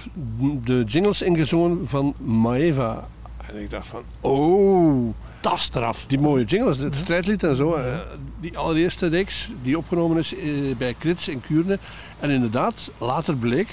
de 0.63 0.83
jingles 0.87 1.21
ingezongen 1.21 1.87
van 1.87 2.13
Maeva. 2.17 3.07
En 3.47 3.61
ik 3.61 3.69
dacht 3.69 3.87
van, 3.87 4.01
oh... 4.21 5.13
Tas 5.39 5.69
eraf. 5.73 6.05
Die 6.07 6.19
mooie 6.19 6.43
jingles, 6.43 6.77
het 6.77 6.95
strijdlied 6.95 7.43
en 7.43 7.55
zo. 7.55 7.75
Uh, 7.75 7.97
die 8.39 8.57
allereerste 8.57 9.07
reeks 9.07 9.51
die 9.63 9.77
opgenomen 9.77 10.17
is 10.17 10.35
bij 10.77 10.95
Krits 10.97 11.27
in 11.27 11.41
Kuurne. 11.41 11.79
En 12.19 12.29
inderdaad, 12.29 12.91
later 12.97 13.35
bleek, 13.35 13.69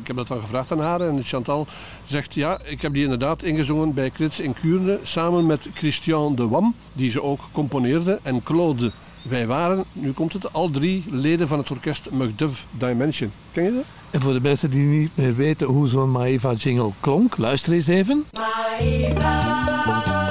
ik 0.00 0.06
heb 0.06 0.16
dat 0.16 0.28
dan 0.28 0.40
gevraagd 0.40 0.72
aan 0.72 0.80
haar 0.80 1.00
en 1.00 1.22
Chantal 1.22 1.66
zegt 2.04 2.34
ja, 2.34 2.60
ik 2.64 2.82
heb 2.82 2.92
die 2.92 3.02
inderdaad 3.02 3.42
ingezongen 3.42 3.94
bij 3.94 4.10
Krits 4.10 4.40
in 4.40 4.52
Kuurne 4.52 4.98
samen 5.02 5.46
met 5.46 5.68
Christian 5.74 6.34
de 6.34 6.48
Wam, 6.48 6.74
die 6.92 7.10
ze 7.10 7.22
ook 7.22 7.40
componeerde, 7.52 8.18
en 8.22 8.42
Claude. 8.42 8.92
Wij 9.22 9.46
waren, 9.46 9.84
nu 9.92 10.12
komt 10.12 10.32
het, 10.32 10.52
al 10.52 10.70
drie 10.70 11.04
leden 11.10 11.48
van 11.48 11.58
het 11.58 11.70
orkest 11.70 12.10
Macduff 12.10 12.66
Dimension. 12.70 13.32
Ken 13.52 13.64
je 13.64 13.72
dat? 13.72 13.84
En 14.10 14.20
voor 14.20 14.32
de 14.32 14.40
mensen 14.40 14.70
die 14.70 14.86
niet 14.86 15.10
meer 15.14 15.36
weten 15.36 15.66
hoe 15.66 15.88
zo'n 15.88 16.10
Maeva 16.10 16.52
jingle 16.52 16.90
klonk, 17.00 17.36
luister 17.36 17.72
eens 17.72 17.86
even. 17.86 18.24
Maeva. 18.32 20.25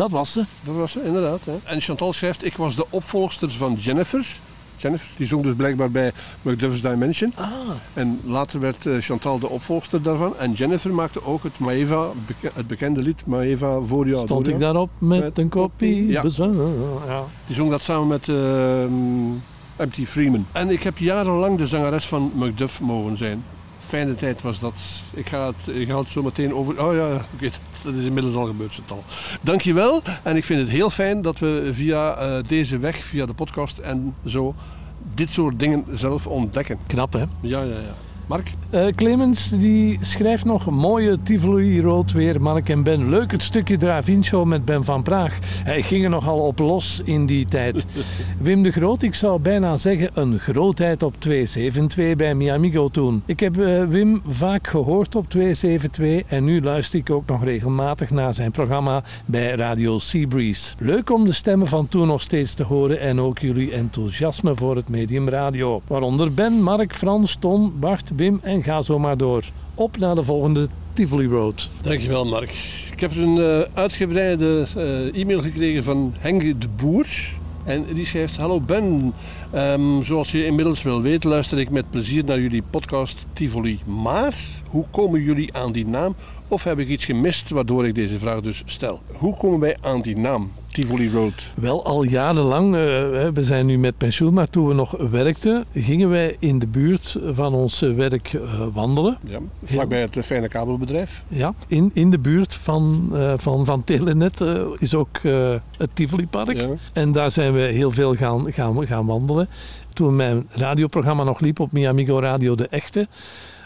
Dat 0.00 0.10
was 0.10 0.32
ze. 0.32 0.44
Dat 0.62 0.74
was 0.74 0.92
ze, 0.92 1.04
inderdaad. 1.04 1.40
Hè. 1.44 1.58
En 1.64 1.80
Chantal 1.80 2.12
schrijft, 2.12 2.44
ik 2.44 2.56
was 2.56 2.76
de 2.76 2.86
opvolgster 2.90 3.50
van 3.50 3.74
Jennifer. 3.74 4.26
Jennifer, 4.76 5.08
die 5.16 5.26
zong 5.26 5.42
dus 5.42 5.54
blijkbaar 5.54 5.90
bij 5.90 6.12
Macduff's 6.42 6.82
Dimension. 6.82 7.32
Ah. 7.36 7.48
En 7.94 8.20
later 8.24 8.60
werd 8.60 8.86
uh, 8.86 9.00
Chantal 9.00 9.38
de 9.38 9.48
opvolgster 9.48 10.02
daarvan. 10.02 10.38
En 10.38 10.52
Jennifer 10.52 10.90
maakte 10.92 11.24
ook 11.24 11.42
het 11.42 11.58
Maeva, 11.58 12.06
het 12.54 12.66
bekende 12.66 13.02
lied 13.02 13.26
Maeva 13.26 13.80
voor 13.80 14.08
jou. 14.08 14.20
Stond 14.20 14.48
ik 14.48 14.58
daarop 14.58 14.90
met, 14.98 15.20
met 15.20 15.38
een 15.38 15.48
kopie? 15.48 16.06
Ja. 16.06 16.22
ja. 17.06 17.24
Die 17.46 17.56
zong 17.56 17.70
dat 17.70 17.82
samen 17.82 18.08
met 18.08 18.28
uh, 18.28 18.36
M.T. 19.86 20.08
Freeman. 20.08 20.46
En 20.52 20.70
ik 20.70 20.82
heb 20.82 20.98
jarenlang 20.98 21.58
de 21.58 21.66
zangeres 21.66 22.06
van 22.06 22.32
Macduff 22.34 22.80
mogen 22.80 23.16
zijn. 23.16 23.44
Fijne 23.90 24.14
tijd 24.14 24.42
was 24.42 24.58
dat. 24.58 24.80
Ik 25.14 25.28
ga 25.28 25.46
het, 25.46 25.76
ik 25.76 25.88
ga 25.88 25.98
het 25.98 26.08
zo 26.08 26.22
meteen 26.22 26.54
over... 26.54 26.86
Oh 26.86 26.94
ja, 26.94 27.06
oké. 27.06 27.24
Okay. 27.34 27.50
Dat 27.84 27.94
is 27.94 28.04
inmiddels 28.04 28.34
al 28.34 28.46
gebeurd, 28.46 28.74
Chantal. 28.74 29.04
Dankjewel. 29.40 30.02
En 30.22 30.36
ik 30.36 30.44
vind 30.44 30.60
het 30.60 30.68
heel 30.68 30.90
fijn 30.90 31.22
dat 31.22 31.38
we 31.38 31.70
via 31.72 32.22
uh, 32.22 32.42
deze 32.46 32.78
weg, 32.78 32.96
via 32.96 33.26
de 33.26 33.32
podcast 33.32 33.78
en 33.78 34.14
zo, 34.26 34.54
dit 35.14 35.30
soort 35.30 35.58
dingen 35.58 35.84
zelf 35.90 36.26
ontdekken. 36.26 36.78
Knap, 36.86 37.12
hè? 37.12 37.24
Ja, 37.40 37.62
ja, 37.62 37.62
ja. 37.62 38.09
Mark? 38.30 38.52
Uh, 38.74 38.86
Clemens 38.94 39.48
die 39.48 39.98
schrijft 40.00 40.44
nog 40.44 40.70
mooie 40.70 41.22
Tivoli 41.22 41.80
Rood 41.80 42.12
weer, 42.12 42.42
Mark 42.42 42.68
en 42.68 42.82
Ben. 42.82 43.08
Leuk 43.08 43.32
het 43.32 43.42
stukje 43.42 43.76
Drive-In 43.76 44.24
Show 44.24 44.46
met 44.46 44.64
Ben 44.64 44.84
van 44.84 45.02
Praag. 45.02 45.38
Hij 45.64 45.82
ging 45.82 46.04
er 46.04 46.10
nogal 46.10 46.38
op 46.38 46.58
los 46.58 47.00
in 47.04 47.26
die 47.26 47.44
tijd. 47.44 47.86
Wim 48.40 48.62
de 48.62 48.70
Groot, 48.70 49.02
ik 49.02 49.14
zou 49.14 49.40
bijna 49.40 49.76
zeggen 49.76 50.10
een 50.14 50.38
grootheid 50.38 51.02
op 51.02 51.14
272 51.18 52.16
bij 52.16 52.34
Miamigo 52.34 52.88
toen. 52.88 53.22
Ik 53.26 53.40
heb 53.40 53.58
uh, 53.58 53.84
Wim 53.84 54.22
vaak 54.28 54.66
gehoord 54.66 55.14
op 55.14 55.30
272 55.30 56.30
en 56.32 56.44
nu 56.44 56.62
luister 56.62 56.98
ik 56.98 57.10
ook 57.10 57.26
nog 57.26 57.44
regelmatig 57.44 58.10
naar 58.10 58.34
zijn 58.34 58.50
programma 58.50 59.02
bij 59.26 59.50
Radio 59.50 59.98
Seabreeze. 59.98 60.74
Leuk 60.78 61.10
om 61.10 61.24
de 61.24 61.32
stemmen 61.32 61.68
van 61.68 61.88
toen 61.88 62.06
nog 62.06 62.22
steeds 62.22 62.54
te 62.54 62.62
horen 62.62 63.00
en 63.00 63.20
ook 63.20 63.38
jullie 63.38 63.72
enthousiasme 63.72 64.54
voor 64.54 64.76
het 64.76 64.88
medium 64.88 65.28
radio. 65.28 65.82
Waaronder 65.86 66.34
Ben, 66.34 66.62
Mark, 66.62 66.94
Frans, 66.94 67.36
Ton, 67.40 67.72
Bart, 67.78 68.18
Wim 68.20 68.40
en 68.42 68.62
ga 68.62 68.82
zo 68.82 68.98
maar 68.98 69.16
door. 69.16 69.44
Op 69.74 69.96
naar 69.96 70.14
de 70.14 70.24
volgende 70.24 70.68
Tivoli 70.92 71.26
Road. 71.26 71.68
Dankjewel 71.82 72.24
Mark. 72.26 72.50
Ik 72.92 73.00
heb 73.00 73.16
een 73.16 73.36
uh, 73.36 73.60
uitgebreide 73.74 74.66
uh, 74.76 75.20
e-mail 75.20 75.42
gekregen 75.42 75.84
van 75.84 76.14
Henk 76.18 76.60
de 76.60 76.68
Boer. 76.76 77.06
En 77.64 77.84
die 77.94 78.06
schrijft, 78.06 78.36
hallo 78.36 78.60
Ben, 78.60 79.14
um, 79.54 80.02
zoals 80.02 80.30
je 80.30 80.46
inmiddels 80.46 80.82
wel 80.82 81.02
weet 81.02 81.24
luister 81.24 81.58
ik 81.58 81.70
met 81.70 81.90
plezier 81.90 82.24
naar 82.24 82.40
jullie 82.40 82.62
podcast 82.70 83.26
Tivoli. 83.32 83.80
Maar 83.84 84.36
hoe 84.68 84.84
komen 84.90 85.22
jullie 85.22 85.54
aan 85.54 85.72
die 85.72 85.86
naam? 85.86 86.14
Of 86.48 86.64
heb 86.64 86.78
ik 86.78 86.88
iets 86.88 87.04
gemist 87.04 87.50
waardoor 87.50 87.86
ik 87.86 87.94
deze 87.94 88.18
vraag 88.18 88.40
dus 88.40 88.62
stel? 88.66 89.00
Hoe 89.12 89.36
komen 89.36 89.60
wij 89.60 89.76
aan 89.80 90.00
die 90.00 90.16
naam 90.16 90.50
Tivoli 90.72 91.10
Road. 91.10 91.52
Wel 91.54 91.84
al 91.84 92.02
jarenlang, 92.02 92.74
eh, 92.74 92.80
we 93.34 93.42
zijn 93.44 93.66
nu 93.66 93.78
met 93.78 93.96
pensioen, 93.96 94.34
maar 94.34 94.48
toen 94.50 94.68
we 94.68 94.74
nog 94.74 94.96
werkten, 95.10 95.64
gingen 95.74 96.08
wij 96.08 96.36
in 96.38 96.58
de 96.58 96.66
buurt 96.66 97.16
van 97.32 97.54
ons 97.54 97.80
werk 97.80 98.32
eh, 98.32 98.40
wandelen. 98.72 99.18
Ja, 99.24 99.38
vlakbij 99.64 100.00
het 100.00 100.16
eh, 100.16 100.22
fijne 100.22 100.48
kabelbedrijf. 100.48 101.24
Ja, 101.28 101.54
in, 101.66 101.90
in 101.94 102.10
de 102.10 102.18
buurt 102.18 102.54
van, 102.54 103.12
van, 103.36 103.64
van 103.64 103.84
Telenet 103.84 104.44
is 104.78 104.94
ook 104.94 105.20
het 105.76 105.90
Tivoli-park. 105.92 106.56
Ja. 106.56 106.68
En 106.92 107.12
daar 107.12 107.30
zijn 107.30 107.52
we 107.52 107.60
heel 107.60 107.90
veel 107.90 108.14
gaan, 108.14 108.52
gaan, 108.52 108.86
gaan 108.86 109.06
wandelen. 109.06 109.48
Toen 109.94 110.16
mijn 110.16 110.48
radioprogramma 110.50 111.24
nog 111.24 111.40
liep 111.40 111.60
op 111.60 111.72
Miamigo 111.72 112.18
Radio 112.18 112.54
De 112.54 112.68
Echte, 112.68 113.08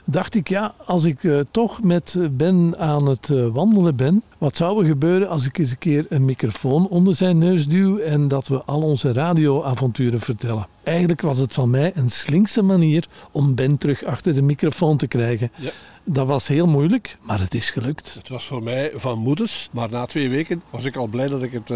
dacht 0.04 0.34
ik, 0.34 0.48
ja, 0.48 0.74
als 0.84 1.04
ik 1.04 1.24
eh, 1.24 1.40
toch 1.50 1.82
met 1.82 2.14
eh, 2.18 2.26
Ben 2.30 2.74
aan 2.78 3.06
het 3.08 3.30
eh, 3.30 3.46
wandelen 3.46 3.96
ben, 3.96 4.22
wat 4.38 4.56
zou 4.56 4.80
er 4.80 4.86
gebeuren 4.86 5.28
als 5.28 5.46
ik 5.46 5.58
eens 5.58 5.70
een 5.70 5.78
keer 5.78 6.06
een 6.08 6.24
microfoon 6.24 6.88
onder 6.88 7.14
zijn 7.14 7.38
neus 7.38 7.68
duw 7.68 7.98
en 7.98 8.28
dat 8.28 8.48
we 8.48 8.62
al 8.64 8.82
onze 8.82 9.12
radioavonturen 9.12 10.20
vertellen? 10.20 10.66
Eigenlijk 10.82 11.20
was 11.20 11.38
het 11.38 11.54
van 11.54 11.70
mij 11.70 11.92
een 11.94 12.10
slinkse 12.10 12.62
manier 12.62 13.08
om 13.30 13.54
Ben 13.54 13.78
terug 13.78 14.04
achter 14.04 14.34
de 14.34 14.42
microfoon 14.42 14.96
te 14.96 15.06
krijgen. 15.06 15.50
Ja. 15.56 15.70
Dat 16.06 16.26
was 16.26 16.48
heel 16.48 16.66
moeilijk, 16.66 17.16
maar 17.20 17.40
het 17.40 17.54
is 17.54 17.70
gelukt. 17.70 18.14
Het 18.14 18.28
was 18.28 18.46
voor 18.46 18.62
mij 18.62 18.92
van 18.94 19.18
moeders, 19.18 19.68
maar 19.72 19.90
na 19.90 20.06
twee 20.06 20.28
weken 20.28 20.62
was 20.70 20.84
ik 20.84 20.96
al 20.96 21.06
blij 21.06 21.28
dat 21.28 21.42
ik 21.42 21.52
het 21.52 21.72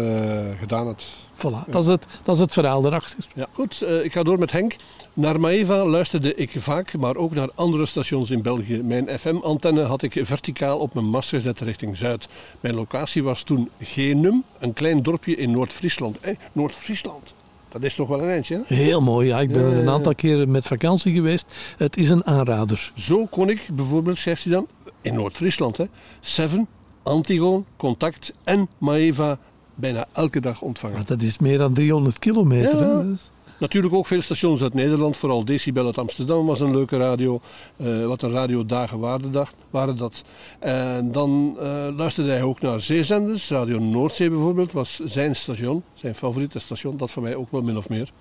gedaan 0.59 0.85
had. 0.85 1.07
Voilà, 1.35 1.69
dat, 1.69 1.83
is 1.83 1.89
het, 1.89 2.05
dat 2.23 2.35
is 2.35 2.41
het 2.41 2.51
verhaal 2.51 2.85
erachter. 2.85 3.27
Ja. 3.35 3.47
Goed, 3.51 3.85
ik 4.03 4.11
ga 4.11 4.23
door 4.23 4.39
met 4.39 4.51
Henk. 4.51 4.75
Naar 5.19 5.39
Maeva 5.39 5.85
luisterde 5.85 6.35
ik 6.35 6.51
vaak, 6.57 6.97
maar 6.97 7.15
ook 7.15 7.33
naar 7.33 7.49
andere 7.55 7.85
stations 7.85 8.31
in 8.31 8.41
België. 8.41 8.81
Mijn 8.83 9.19
FM-antenne 9.19 9.83
had 9.83 10.01
ik 10.01 10.19
verticaal 10.21 10.77
op 10.77 10.93
mijn 10.93 11.05
mast 11.05 11.29
gezet 11.29 11.59
richting 11.59 11.97
Zuid. 11.97 12.27
Mijn 12.59 12.75
locatie 12.75 13.23
was 13.23 13.43
toen 13.43 13.69
Genum, 13.79 14.43
een 14.59 14.73
klein 14.73 15.03
dorpje 15.03 15.35
in 15.35 15.51
Noord-Friesland. 15.51 16.17
Noord-Friesland, 16.51 17.33
dat 17.69 17.83
is 17.83 17.93
toch 17.93 18.07
wel 18.07 18.21
een 18.21 18.29
eindje, 18.29 18.63
hè? 18.65 18.75
Heel 18.75 19.01
mooi, 19.01 19.27
ja. 19.27 19.39
Ik 19.39 19.51
ben 19.51 19.63
er 19.63 19.77
een 19.77 19.89
aantal 19.89 20.15
keren 20.15 20.51
met 20.51 20.65
vakantie 20.65 21.13
geweest. 21.13 21.45
Het 21.77 21.97
is 21.97 22.09
een 22.09 22.25
aanrader. 22.25 22.91
Zo 22.95 23.25
kon 23.25 23.49
ik 23.49 23.69
bijvoorbeeld, 23.73 24.17
schrijft 24.17 24.43
hij 24.43 24.53
dan, 24.53 24.67
in 25.01 25.13
Noord-Friesland, 25.13 25.77
hè, 25.77 25.85
Seven, 26.19 26.67
Antigoon, 27.03 27.65
Contact 27.77 28.33
en 28.43 28.69
Maeva 28.77 29.37
bijna 29.75 30.05
elke 30.13 30.39
dag 30.39 30.61
ontvangen. 30.61 30.95
Maar 30.95 31.05
dat 31.05 31.21
is 31.21 31.37
meer 31.37 31.57
dan 31.57 31.73
300 31.73 32.19
kilometer. 32.19 32.79
Ja. 32.79 32.97
Hè? 32.97 33.13
Natuurlijk 33.59 33.93
ook 33.93 34.05
veel 34.05 34.21
stations 34.21 34.61
uit 34.61 34.73
Nederland, 34.73 35.17
vooral 35.17 35.45
Decibel 35.45 35.85
uit 35.85 35.97
Amsterdam 35.97 36.45
was 36.45 36.59
een 36.59 36.71
leuke 36.71 36.97
radio. 36.97 37.41
Eh, 37.77 38.05
wat 38.05 38.21
een 38.21 38.31
radiodagen 38.31 38.99
waren, 38.99 39.31
dat, 39.31 39.49
waren 39.69 39.97
dat. 39.97 40.23
En 40.59 41.11
dan 41.11 41.55
eh, 41.59 41.87
luisterde 41.95 42.31
hij 42.31 42.41
ook 42.43 42.61
naar 42.61 42.81
zeezenders. 42.81 43.49
Radio 43.49 43.79
Noordzee 43.79 44.29
bijvoorbeeld 44.29 44.71
was 44.71 44.99
zijn 45.03 45.35
station, 45.35 45.83
zijn 45.93 46.15
favoriete 46.15 46.59
station. 46.59 46.97
Dat 46.97 47.11
van 47.11 47.23
mij 47.23 47.35
ook 47.35 47.51
wel 47.51 47.61
min 47.61 47.77
of 47.77 47.89
meer. 47.89 48.11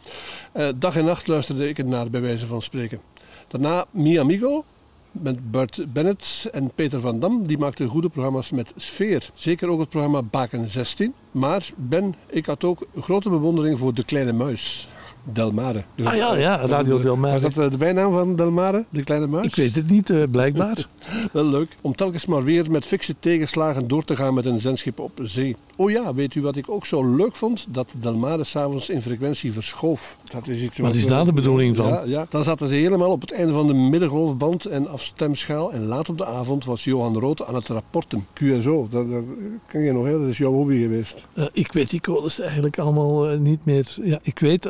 Eh, 0.53 0.68
dag 0.76 0.97
en 0.97 1.05
nacht 1.05 1.26
luisterde 1.26 1.68
ik 1.68 1.84
naar, 1.84 2.11
bij 2.11 2.20
wijze 2.20 2.47
van 2.47 2.62
spreken. 2.62 3.01
Daarna 3.49 3.86
Mi 3.91 4.18
Amigo, 4.18 4.64
met 5.12 5.51
Bert 5.51 5.93
Bennett 5.93 6.49
en 6.53 6.70
Peter 6.74 7.01
van 7.01 7.20
Dam. 7.20 7.47
Die 7.47 7.59
maakten 7.59 7.89
goede 7.89 8.09
programma's 8.09 8.51
met 8.51 8.72
sfeer. 8.76 9.30
Zeker 9.34 9.68
ook 9.68 9.80
het 9.80 9.89
programma 9.89 10.22
Baken 10.22 10.68
16. 10.68 11.14
Maar 11.30 11.70
Ben, 11.76 12.14
ik 12.26 12.47
had 12.47 12.64
ook 12.64 12.86
grote 13.01 13.28
bewondering 13.28 13.78
voor 13.78 13.95
De 13.95 14.05
Kleine 14.05 14.32
Muis. 14.32 14.89
Delmare. 15.32 15.82
Ah 16.04 16.16
ja, 16.16 16.34
ja, 16.36 16.66
Radio 16.66 16.98
Delmare. 16.98 17.32
Was 17.32 17.42
dat 17.42 17.64
eh, 17.64 17.70
de 17.70 17.76
bijnaam 17.76 18.12
van 18.12 18.36
Delmare, 18.36 18.84
De 18.88 19.04
Kleine 19.04 19.26
Muis? 19.26 19.46
Ik 19.46 19.54
weet 19.54 19.74
het 19.74 19.90
niet, 19.90 20.10
eh, 20.10 20.22
blijkbaar. 20.30 20.86
Wel 21.32 21.44
leuk. 21.44 21.76
Om 21.80 21.96
telkens 21.96 22.26
maar 22.26 22.44
weer 22.44 22.70
met 22.70 22.86
fikse 22.86 23.14
tegenslagen 23.18 23.88
door 23.88 24.04
te 24.04 24.16
gaan 24.16 24.34
met 24.34 24.46
een 24.46 24.60
zendschip 24.60 24.98
op 25.00 25.20
zee. 25.22 25.56
Oh 25.76 25.90
ja, 25.90 26.14
weet 26.14 26.34
u 26.34 26.42
wat 26.42 26.56
ik 26.56 26.70
ook 26.70 26.86
zo 26.86 27.14
leuk 27.16 27.36
vond? 27.36 27.66
Dat 27.68 27.88
Delmare 28.00 28.44
s'avonds 28.44 28.90
in 28.90 29.02
frequentie 29.02 29.52
verschoof. 29.52 30.18
Dat 30.32 30.48
is 30.48 30.62
iets 30.62 30.78
Wat 30.78 30.94
is 30.94 31.06
daar 31.06 31.24
de 31.24 31.32
bedoeling 31.32 31.76
van? 31.76 31.88
Ja, 31.88 32.02
ja. 32.04 32.26
Dan 32.28 32.42
zaten 32.42 32.68
ze 32.68 32.74
helemaal 32.74 33.10
op 33.10 33.20
het 33.20 33.32
einde 33.32 33.52
van 33.52 33.66
de 33.66 33.74
middengolfband 33.74 34.64
en 34.64 34.88
afstemschaal. 34.88 35.72
En 35.72 35.86
laat 35.86 36.08
op 36.08 36.18
de 36.18 36.26
avond 36.26 36.64
was 36.64 36.84
Johan 36.84 37.18
Rood 37.18 37.46
aan 37.46 37.54
het 37.54 37.68
rapporten. 37.68 38.26
QSO, 38.34 38.88
dat, 38.90 39.10
dat 39.10 39.22
ken 39.66 39.80
je 39.80 39.92
nog 39.92 40.04
heel, 40.04 40.20
dat 40.20 40.28
is 40.28 40.38
jouw 40.38 40.52
hobby 40.52 40.80
geweest. 40.80 41.26
Eh, 41.34 41.44
ik 41.52 41.72
weet 41.72 41.90
die 41.90 42.00
codes 42.00 42.40
eigenlijk 42.40 42.78
allemaal 42.78 43.38
niet 43.38 43.64
meer. 43.64 43.96
Ja, 44.02 44.18
ik 44.22 44.38
weet, 44.38 44.66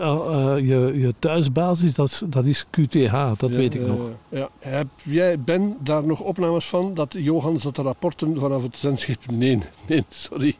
je, 0.54 0.92
je 0.94 1.14
thuisbasis, 1.18 1.94
dat 1.94 2.06
is, 2.06 2.22
dat 2.26 2.46
is 2.46 2.66
QTH, 2.70 3.12
dat 3.38 3.50
Ja, 3.50 3.56
weet 3.56 3.74
ik 3.74 3.80
eh, 3.80 3.86
nog. 3.86 3.98
Ja. 4.28 4.48
Heb 4.58 4.86
jij, 5.02 5.40
Ben, 5.40 5.76
daar 5.80 6.04
nog 6.04 6.20
opnames 6.20 6.66
van 6.66 6.94
dat 6.94 7.14
Johan 7.18 7.58
zat 7.58 7.74
te 7.74 7.82
rapporten 7.82 8.38
vanaf 8.38 8.62
het 8.62 8.76
zendschip? 8.76 9.30
Nee, 9.30 9.62
nee, 9.86 10.04
sorry. 10.08 10.56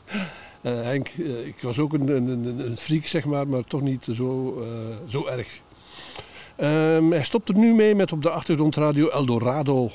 Eh, 0.61 0.83
Henk, 0.83 1.09
eh, 1.09 1.47
ik 1.47 1.57
was 1.61 1.79
ook 1.79 1.93
een, 1.93 2.09
een, 2.09 2.29
een, 2.29 2.67
een 2.67 2.77
freak, 2.77 3.07
zeg 3.07 3.25
maar, 3.25 3.49
maar 3.49 3.65
toch 3.65 3.81
niet 3.81 4.07
zo, 4.13 4.59
eh, 4.61 5.11
zo 5.11 5.27
erg. 5.27 5.61
Ehm, 6.57 7.11
hij 7.11 7.25
stopt 7.25 7.49
er 7.49 7.57
nu 7.57 7.75
mee 7.75 7.95
met 7.95 8.13
op 8.13 8.23
de 8.23 8.31
achtergrondradio 8.31 9.09
Eldorado 9.09 9.91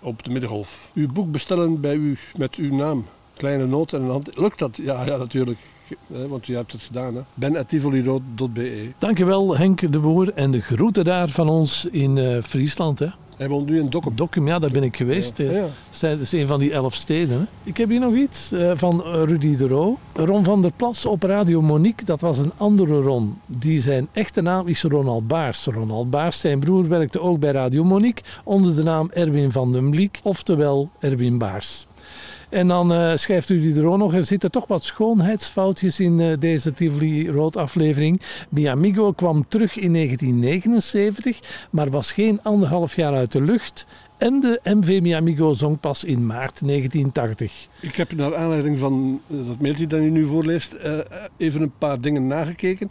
op 0.00 0.24
de 0.24 0.30
Middengolf. 0.30 0.90
Uw 0.94 1.12
boek 1.12 1.32
bestellen 1.32 1.80
bij 1.80 1.94
u 1.94 2.18
met 2.36 2.54
uw 2.54 2.74
naam. 2.74 3.06
Kleine 3.34 3.66
noot 3.66 3.92
en 3.92 4.02
een 4.02 4.10
hand. 4.10 4.36
Lukt 4.36 4.58
dat? 4.58 4.76
Ja, 4.82 5.04
ja 5.04 5.16
natuurlijk. 5.16 5.58
Want 6.06 6.46
je 6.46 6.54
hebt 6.54 6.72
het 6.72 6.82
gedaan. 6.82 7.14
Hè? 7.14 7.20
Ben.tivolirood.be 7.34 8.88
Dankjewel 8.98 9.56
Henk 9.56 9.92
de 9.92 9.98
Boer 9.98 10.32
en 10.34 10.50
de 10.50 10.60
groeten 10.60 11.04
daar 11.04 11.28
van 11.28 11.48
ons 11.48 11.88
in 11.90 12.18
eh, 12.18 12.42
Friesland. 12.42 12.98
Hè. 12.98 13.06
Hij 13.36 13.48
woont 13.48 13.68
nu 13.68 13.78
in 13.78 13.88
Dokkum. 13.88 14.16
Dokkum, 14.16 14.46
ja, 14.46 14.58
daar 14.58 14.70
ben 14.70 14.82
ik 14.82 14.96
geweest. 14.96 15.38
Ja. 15.38 15.44
eh. 15.44 15.54
Ja. 15.54 16.08
Dat 16.08 16.18
is 16.18 16.32
een 16.32 16.46
van 16.46 16.60
die 16.60 16.72
elf 16.72 16.94
steden. 16.94 17.38
Hè. 17.38 17.44
Ik 17.62 17.76
heb 17.76 17.88
hier 17.88 18.00
nog 18.00 18.14
iets 18.14 18.52
eh, 18.52 18.70
van 18.74 19.02
Rudy 19.02 19.56
de 19.56 19.68
Roo. 19.68 19.98
Ron 20.12 20.44
van 20.44 20.62
der 20.62 20.72
Plas 20.76 21.06
op 21.06 21.22
Radio 21.22 21.62
Monique, 21.62 22.04
dat 22.04 22.20
was 22.20 22.38
een 22.38 22.52
andere 22.56 23.00
Ron. 23.00 23.38
Die 23.46 23.80
zijn 23.80 24.08
echte 24.12 24.40
naam 24.40 24.66
is 24.66 24.82
Ronald 24.82 25.26
Baars. 25.26 25.64
Ronald 25.64 26.10
Baars, 26.10 26.40
zijn 26.40 26.58
broer, 26.60 26.88
werkte 26.88 27.20
ook 27.20 27.38
bij 27.38 27.52
Radio 27.52 27.84
Monique 27.84 28.24
onder 28.44 28.74
de 28.74 28.82
naam 28.82 29.10
Erwin 29.12 29.52
van 29.52 29.72
den 29.72 29.90
Bliek, 29.90 30.20
oftewel 30.22 30.90
Erwin 30.98 31.38
Baars. 31.38 31.85
En 32.48 32.68
dan 32.68 32.92
eh, 32.92 33.16
schrijft 33.16 33.48
u 33.48 33.60
die 33.60 33.76
er 33.76 33.86
ook 33.86 33.98
nog, 33.98 34.14
er 34.14 34.24
zitten 34.24 34.50
toch 34.50 34.66
wat 34.66 34.84
schoonheidsfoutjes 34.84 36.00
in 36.00 36.20
eh, 36.20 36.38
deze 36.38 36.72
Tivoli 36.72 37.30
Road 37.30 37.56
aflevering. 37.56 38.20
Mi 38.48 38.66
Amigo 38.66 39.12
kwam 39.12 39.48
terug 39.48 39.76
in 39.76 39.92
1979, 39.92 41.40
maar 41.70 41.90
was 41.90 42.12
geen 42.12 42.42
anderhalf 42.42 42.96
jaar 42.96 43.14
uit 43.14 43.32
de 43.32 43.42
lucht. 43.42 43.86
En 44.18 44.40
de 44.40 44.60
MV 44.64 45.00
Mi 45.02 45.14
Amigo 45.14 45.52
zong 45.52 45.80
pas 45.80 46.04
in 46.04 46.26
maart 46.26 46.66
1980. 46.66 47.68
Ik 47.80 47.96
heb 47.96 48.12
naar 48.12 48.36
aanleiding 48.36 48.78
van 48.78 49.20
eh, 49.26 49.36
dat 49.46 49.60
mailtje 49.60 49.86
dat 49.86 50.00
u 50.00 50.10
nu 50.10 50.26
voorleest 50.26 50.76
even 51.36 51.62
een 51.62 51.72
paar 51.78 52.00
dingen 52.00 52.26
nagekeken. 52.26 52.90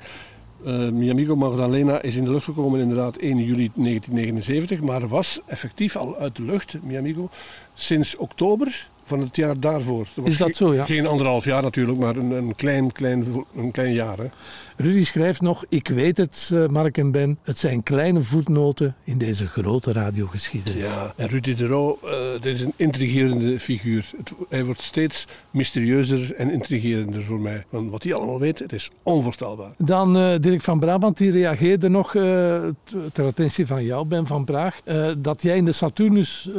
Eh 0.65 0.89
Mi 0.89 1.09
Amigo 1.09 1.35
Magdalena 1.35 2.01
is 2.01 2.15
in 2.15 2.23
de 2.23 2.31
lucht 2.31 2.45
gekomen 2.45 2.79
inderdaad 2.79 3.17
1 3.17 3.37
juli 3.37 3.71
1979, 3.75 4.81
maar 4.81 5.07
was 5.07 5.41
effectief 5.45 5.95
al 5.95 6.17
uit 6.17 6.35
de 6.35 6.43
lucht, 6.43 6.77
Mi 6.83 6.97
Amigo, 6.97 7.29
sinds 7.73 8.15
oktober 8.15 8.87
van 9.05 9.19
het 9.19 9.35
jaar 9.35 9.59
daarvoor. 9.59 10.07
was 10.15 10.27
Is 10.27 10.37
dat 10.37 10.55
zo, 10.55 10.73
ja? 10.73 10.85
Geen 10.85 11.07
anderhalf 11.07 11.45
jaar 11.45 11.61
natuurlijk, 11.61 11.97
maar 11.99 12.15
een, 12.15 12.31
een, 12.31 12.55
klein, 12.55 12.91
klein, 12.91 13.45
een 13.55 13.71
klein 13.71 13.93
jaar. 13.93 14.17
Hè. 14.17 14.27
Rudy 14.77 15.03
schrijft 15.03 15.41
nog, 15.41 15.65
ik 15.69 15.87
weet 15.87 16.17
het 16.17 16.49
eh, 16.53 16.67
Mark 16.67 16.97
en 16.97 17.11
Ben, 17.11 17.37
het 17.43 17.57
zijn 17.57 17.83
kleine 17.83 18.21
voetnoten 18.21 18.95
in 19.03 19.17
deze 19.17 19.47
grote 19.47 19.91
radiogeschiedenis. 19.91 20.83
Ja, 20.85 21.13
en 21.15 21.27
Rudy 21.27 21.55
de 21.55 21.67
Roo, 21.67 21.99
eh, 22.03 22.11
dit 22.41 22.55
is 22.55 22.61
een 22.61 22.73
intrigerende 22.75 23.59
figuur. 23.59 24.05
Het, 24.17 24.31
hij 24.49 24.65
wordt 24.65 24.81
steeds 24.81 25.27
mysterieuzer 25.51 26.33
en 26.35 26.51
intrigerender 26.51 27.23
voor 27.23 27.39
mij. 27.39 27.65
Want 27.69 27.91
wat 27.91 28.03
hij 28.03 28.13
allemaal 28.13 28.39
weet, 28.39 28.59
het 28.59 28.73
is 28.73 28.89
onvoorstelbaar. 29.03 29.71
Dan 29.77 30.17
eh, 30.17 30.39
Dirk 30.39 30.61
van 30.61 30.79
Brabant, 30.79 31.17
die 31.17 31.31
reageerde 31.31 31.89
nog 31.89 32.11
ter 33.13 33.25
attentie 33.25 33.65
van 33.67 33.83
jou, 33.83 34.05
Ben 34.05 34.27
van 34.27 34.45
Praag, 34.45 34.81
dat 35.17 35.41
jij 35.41 35.57
in 35.57 35.65
de 35.65 35.71
Saturnus, 35.71 36.49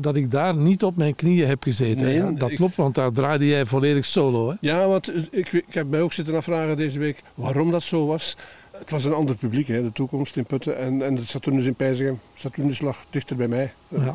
dat 0.00 0.16
ik 0.16 0.30
daar 0.30 0.56
niet 0.56 0.82
op 0.84 0.96
mijn 0.96 1.14
knieën 1.14 1.48
heb 1.48 1.62
gezeten. 1.62 2.04
Nee, 2.04 2.14
Ja, 2.14 2.30
dat 2.30 2.50
ik- 2.50 2.56
klopt, 2.56 2.76
want 2.76 2.94
daar 2.94 3.12
draaide 3.12 3.46
jij 3.46 3.66
volledig 3.66 4.06
solo. 4.06 4.48
Hè? 4.48 4.54
Ja, 4.60 4.86
want 4.86 5.12
ik, 5.30 5.52
ik 5.52 5.64
heb 5.74 5.88
mij 5.90 6.00
ook 6.02 6.12
zitten 6.12 6.34
afvragen 6.34 6.76
deze 6.76 6.98
week 6.98 7.22
waarom 7.42 7.70
dat 7.70 7.82
zo 7.82 8.06
was. 8.06 8.36
Het 8.70 8.90
was 8.90 9.04
een 9.04 9.12
ander 9.12 9.34
publiek, 9.36 9.66
hè, 9.66 9.82
de 9.82 9.92
toekomst 9.92 10.36
in 10.36 10.44
Putten 10.44 10.78
en, 10.78 11.02
en 11.02 11.14
de 11.14 11.26
Saturnus 11.26 11.64
in 11.64 11.74
Pijzigem. 11.74 12.20
Saturnus 12.34 12.80
lag 12.80 13.04
dichter 13.10 13.36
bij 13.36 13.48
mij. 13.48 13.72
Ja. 13.88 14.14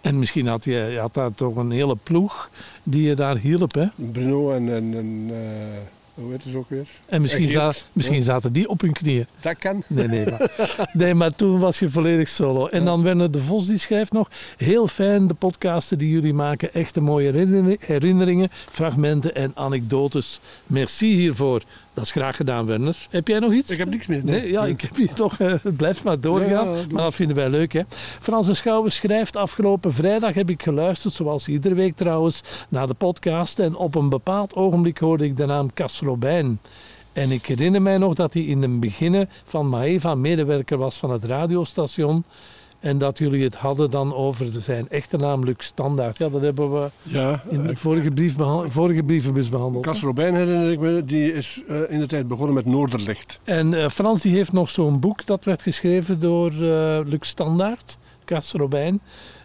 En 0.00 0.18
misschien 0.18 0.46
had 0.46 0.64
je, 0.64 0.70
je 0.92 0.98
had 0.98 1.14
daar 1.14 1.34
toch 1.34 1.56
een 1.56 1.70
hele 1.70 1.96
ploeg 2.02 2.50
die 2.82 3.02
je 3.02 3.14
daar 3.14 3.36
hielp. 3.38 3.74
Hè? 3.74 3.86
Bruno 3.94 4.52
en, 4.52 4.68
en, 4.74 4.94
en 4.96 5.26
eh, 5.30 5.78
hoe 6.14 6.30
heet 6.32 6.44
het 6.44 6.54
ook 6.54 6.68
weer? 6.70 6.86
En 7.06 7.20
misschien, 7.20 7.42
En 7.42 7.48
Geert. 7.48 7.74
za- 7.76 7.82
misschien 7.92 8.16
Ja. 8.18 8.22
zaten 8.22 8.52
die 8.52 8.68
op 8.68 8.80
hun 8.80 8.92
knieën. 8.92 9.26
Dat 9.40 9.58
kan. 9.58 9.82
Nee, 9.86 10.06
nee, 10.08 10.24
maar, 10.30 10.50
nee, 10.92 11.14
maar 11.14 11.34
toen 11.34 11.58
was 11.58 11.78
je 11.78 11.88
volledig 11.90 12.28
solo. 12.28 12.66
En 12.66 12.84
dan 12.84 13.02
Werner 13.02 13.30
de 13.30 13.42
Vos 13.42 13.66
die 13.66 13.78
schrijft 13.78 14.12
nog... 14.12 14.30
Heel 14.56 14.86
fijn 14.88 15.26
de 15.26 15.34
podcasten 15.34 15.98
die 15.98 16.10
jullie 16.10 16.34
maken. 16.34 16.74
Echte 16.74 17.00
mooie 17.00 17.32
herinner- 17.32 17.76
herinneringen, 17.80 18.48
fragmenten 18.52 19.34
en 19.34 19.52
anekdotes. 19.54 20.40
Merci 20.66 21.14
hiervoor. 21.14 21.62
Dat 21.98 22.06
is 22.06 22.12
graag 22.12 22.36
gedaan, 22.36 22.66
Werner. 22.66 23.06
Heb 23.10 23.28
jij 23.28 23.38
nog 23.38 23.52
iets? 23.52 23.70
Ik 23.70 23.78
heb 23.78 23.90
niks 23.90 24.06
meer. 24.06 24.24
Nee, 24.24 24.50
ja, 24.50 24.66
ik 24.66 24.80
heb 24.80 24.96
hier 24.96 25.10
nog. 25.16 25.38
eh, 25.38 25.52
het 25.62 25.76
blijft 25.76 26.04
maar 26.04 26.20
doorgaan. 26.20 26.68
Ja, 26.68 26.82
maar 26.90 27.02
dat 27.02 27.14
vinden 27.14 27.36
wij 27.36 27.48
leuk, 27.50 27.72
hè? 27.72 27.82
Frans 28.20 28.46
de 28.46 28.54
Schouwen 28.54 28.92
schrijft: 28.92 29.36
Afgelopen 29.36 29.92
vrijdag 29.94 30.34
heb 30.34 30.50
ik 30.50 30.62
geluisterd, 30.62 31.14
zoals 31.14 31.48
iedere 31.48 31.74
week 31.74 31.96
trouwens, 31.96 32.42
naar 32.68 32.86
de 32.86 32.94
podcast. 32.94 33.58
En 33.58 33.76
op 33.76 33.94
een 33.94 34.08
bepaald 34.08 34.54
ogenblik 34.54 34.98
hoorde 34.98 35.24
ik 35.24 35.36
de 35.36 35.46
naam 35.46 35.72
Cas 35.72 36.00
Robijn. 36.00 36.60
En 37.12 37.30
ik 37.30 37.46
herinner 37.46 37.82
mij 37.82 37.98
nog 37.98 38.14
dat 38.14 38.32
hij 38.32 38.42
in 38.42 38.62
het 38.62 38.80
begin 38.80 39.28
van 39.44 39.68
Maeva 39.68 40.14
medewerker 40.14 40.78
was 40.78 40.96
van 40.96 41.10
het 41.10 41.24
radiostation. 41.24 42.24
En 42.80 42.98
dat 42.98 43.18
jullie 43.18 43.44
het 43.44 43.54
hadden 43.54 43.90
dan 43.90 44.14
over 44.14 44.46
zijn 44.52 44.88
echte 44.88 45.16
naam 45.16 45.44
Luc 45.44 45.54
Standaard. 45.58 46.18
Ja, 46.18 46.28
dat 46.28 46.40
hebben 46.40 46.72
we 46.72 46.90
Ja, 47.02 47.42
in 47.48 47.62
de 47.62 47.76
vorige, 47.76 48.10
brief 48.10 48.34
vorige 48.68 49.02
brievenbus 49.02 49.48
behandeld. 49.48 49.84
Cas 49.84 50.00
Robijn 50.00 50.34
herinner 50.34 50.70
ik 50.70 50.78
me, 50.80 51.04
die 51.04 51.32
is 51.32 51.62
eh, 51.68 51.80
in 51.88 51.98
de 51.98 52.06
tijd 52.06 52.28
begonnen 52.28 52.54
met 52.54 52.64
Noorderlicht. 52.64 53.40
En 53.44 53.74
eh, 53.74 53.88
Frans 53.88 54.22
die 54.22 54.34
heeft 54.34 54.52
nog 54.52 54.70
zo'n 54.70 55.00
boek 55.00 55.26
dat 55.26 55.44
werd 55.44 55.62
geschreven 55.62 56.20
door 56.20 56.50
eh 56.50 56.98
Luc 57.04 57.18
Standaard, 57.20 57.98
Cas 58.24 58.52
Robijn. 58.52 59.00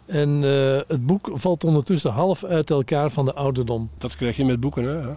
En 0.05 0.29
het 0.87 1.05
boek 1.05 1.29
valt 1.33 1.63
ondertussen 1.63 2.11
half 2.11 2.43
uit 2.43 2.69
elkaar 2.69 3.09
van 3.09 3.25
de 3.25 3.33
ouderdom. 3.33 3.89
Dat 3.97 4.15
krijg 4.15 4.35
je 4.35 4.45
met 4.45 4.59
boeken, 4.59 4.83
hè? 4.83 5.13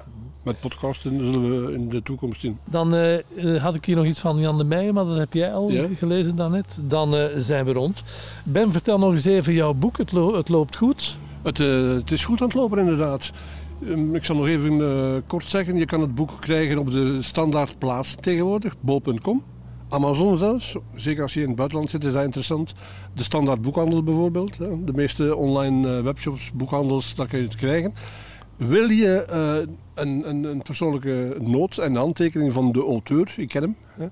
Met 0.47 0.61
podcasten 0.61 1.25
zullen 1.25 1.67
we 1.67 1.73
in 1.73 1.89
de 1.89 2.03
toekomst 2.03 2.41
zien. 2.41 2.59
Dan 2.71 2.95
eh, 2.95 3.15
eh, 3.55 3.63
had 3.63 3.75
ik 3.75 3.85
hier 3.85 3.97
nog 3.97 4.05
iets 4.05 4.21
van 4.21 4.39
Jan 4.39 4.59
de 4.59 4.65
Meijer, 4.65 4.93
maar 4.93 5.05
dat 5.05 5.17
heb 5.17 5.33
jij 5.33 5.53
al 5.53 5.71
Ja. 5.71 5.87
gelezen 5.97 6.37
daarnet. 6.37 6.79
Dan 6.83 7.17
eh, 7.17 7.25
zijn 7.37 7.65
we 7.65 7.73
rond. 7.73 8.03
Ben, 8.45 8.73
vertel 8.73 8.99
nog 8.99 9.13
eens 9.13 9.25
even 9.25 9.53
jouw 9.53 9.73
boek. 9.75 9.99
Het, 9.99 10.13
lo- 10.13 10.37
het 10.37 10.49
loopt 10.49 10.77
goed. 10.77 11.19
Het, 11.43 11.59
het 11.97 12.11
is 12.11 12.25
goed 12.25 12.41
aan 12.41 12.47
het 12.47 12.57
lopen, 12.57 12.79
inderdaad. 12.79 13.33
Ehm, 13.89 14.15
Ik 14.15 14.25
zal 14.25 14.37
nog 14.37 14.47
even 14.47 15.23
kort 15.27 15.49
zeggen. 15.51 15.77
Je 15.77 15.85
kan 15.87 16.01
het 16.01 16.15
boek 16.15 16.31
krijgen 16.41 16.79
op 16.79 16.91
de 16.93 17.23
standaardplaats 17.23 18.15
tegenwoordig, 18.21 18.75
bol.com. 18.81 19.43
Amazon 19.89 20.37
zelfs, 20.37 20.77
zeker 20.95 21.23
als 21.23 21.35
je 21.35 21.41
in 21.41 21.47
het 21.47 21.57
buitenland 21.57 21.91
zit, 21.91 22.05
is 22.05 22.13
dat 22.13 22.25
interessant. 22.25 22.75
De 23.15 23.23
standaard 23.23 23.61
boekhandel 23.63 24.03
bijvoorbeeld. 24.03 24.57
De 24.59 24.93
meeste 24.95 25.37
online 25.37 26.03
webshops, 26.03 26.51
boekhandels, 26.55 27.15
daar 27.15 27.27
kun 27.27 27.39
je 27.39 27.45
het 27.45 27.57
krijgen. 27.57 27.95
Wil 28.57 28.89
je 28.89 29.25
eh, 29.25 29.75
een, 29.95 30.29
een, 30.29 30.45
een 30.45 30.63
persoonlijke 30.63 31.37
noot 31.41 31.79
en 31.79 31.97
handtekening 31.97 32.53
van 32.53 32.73
de 32.73 32.83
auteur, 32.83 33.35
ik 33.37 33.49
ken 33.49 33.63
hem, 33.63 33.77
hè, 33.95 34.07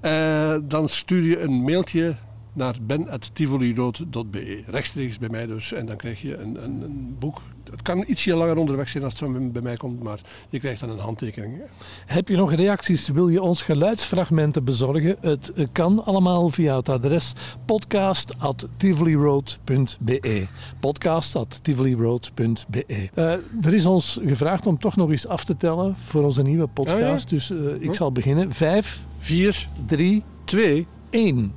eh, 0.00 0.60
dan 0.62 0.88
stuur 0.88 1.22
je 1.22 1.40
een 1.40 1.62
mailtje 1.62 2.16
naar 2.56 2.76
ben.tivolirood.be. 2.82 4.62
Rechtstreeks 4.66 5.18
bij 5.18 5.28
mij 5.28 5.46
dus. 5.46 5.72
En 5.72 5.86
dan 5.86 5.96
krijg 5.96 6.20
je 6.20 6.36
een, 6.36 6.64
een, 6.64 6.82
een 6.82 7.16
boek. 7.18 7.40
Het 7.70 7.82
kan 7.82 8.04
ietsje 8.06 8.34
langer 8.34 8.56
onderweg 8.56 8.88
zijn 8.88 9.04
als 9.04 9.12
het 9.12 9.22
van 9.22 9.52
bij 9.52 9.62
mij 9.62 9.76
komt, 9.76 10.02
maar 10.02 10.20
je 10.48 10.58
krijgt 10.58 10.80
dan 10.80 10.90
een 10.90 10.98
handtekening. 10.98 11.60
Heb 12.06 12.28
je 12.28 12.36
nog 12.36 12.54
reacties? 12.54 13.08
Wil 13.08 13.28
je 13.28 13.42
ons 13.42 13.62
geluidsfragmenten 13.62 14.64
bezorgen? 14.64 15.16
Het 15.20 15.52
kan 15.72 16.04
allemaal 16.04 16.48
via 16.48 16.76
het 16.76 16.88
adres 16.88 17.32
podcast.tivoliroad.be 17.64 20.46
podcast.tivoliroad.be 20.80 22.84
Eh, 23.14 23.32
Er 23.62 23.74
is 23.74 23.86
ons 23.86 24.18
gevraagd 24.26 24.66
om 24.66 24.78
toch 24.78 24.96
nog 24.96 25.10
eens 25.10 25.28
af 25.28 25.44
te 25.44 25.56
tellen 25.56 25.96
voor 26.06 26.24
onze 26.24 26.42
nieuwe 26.42 26.66
podcast. 26.66 27.28
Dus 27.28 27.50
eh, 27.50 27.56
ik 27.78 27.94
zal 27.94 28.12
beginnen. 28.12 28.52
5, 28.52 29.04
4, 29.18 29.68
3, 29.86 30.22
2, 30.44 30.86
1. 31.10 31.52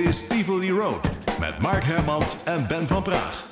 Dit 0.00 0.08
is 0.08 0.26
Tivoli 0.26 0.70
Road 0.70 1.00
met 1.40 1.58
Mark 1.58 1.84
Hermans 1.84 2.36
en 2.44 2.66
Ben 2.68 2.86
van 2.86 3.02
Praag. 3.02 3.46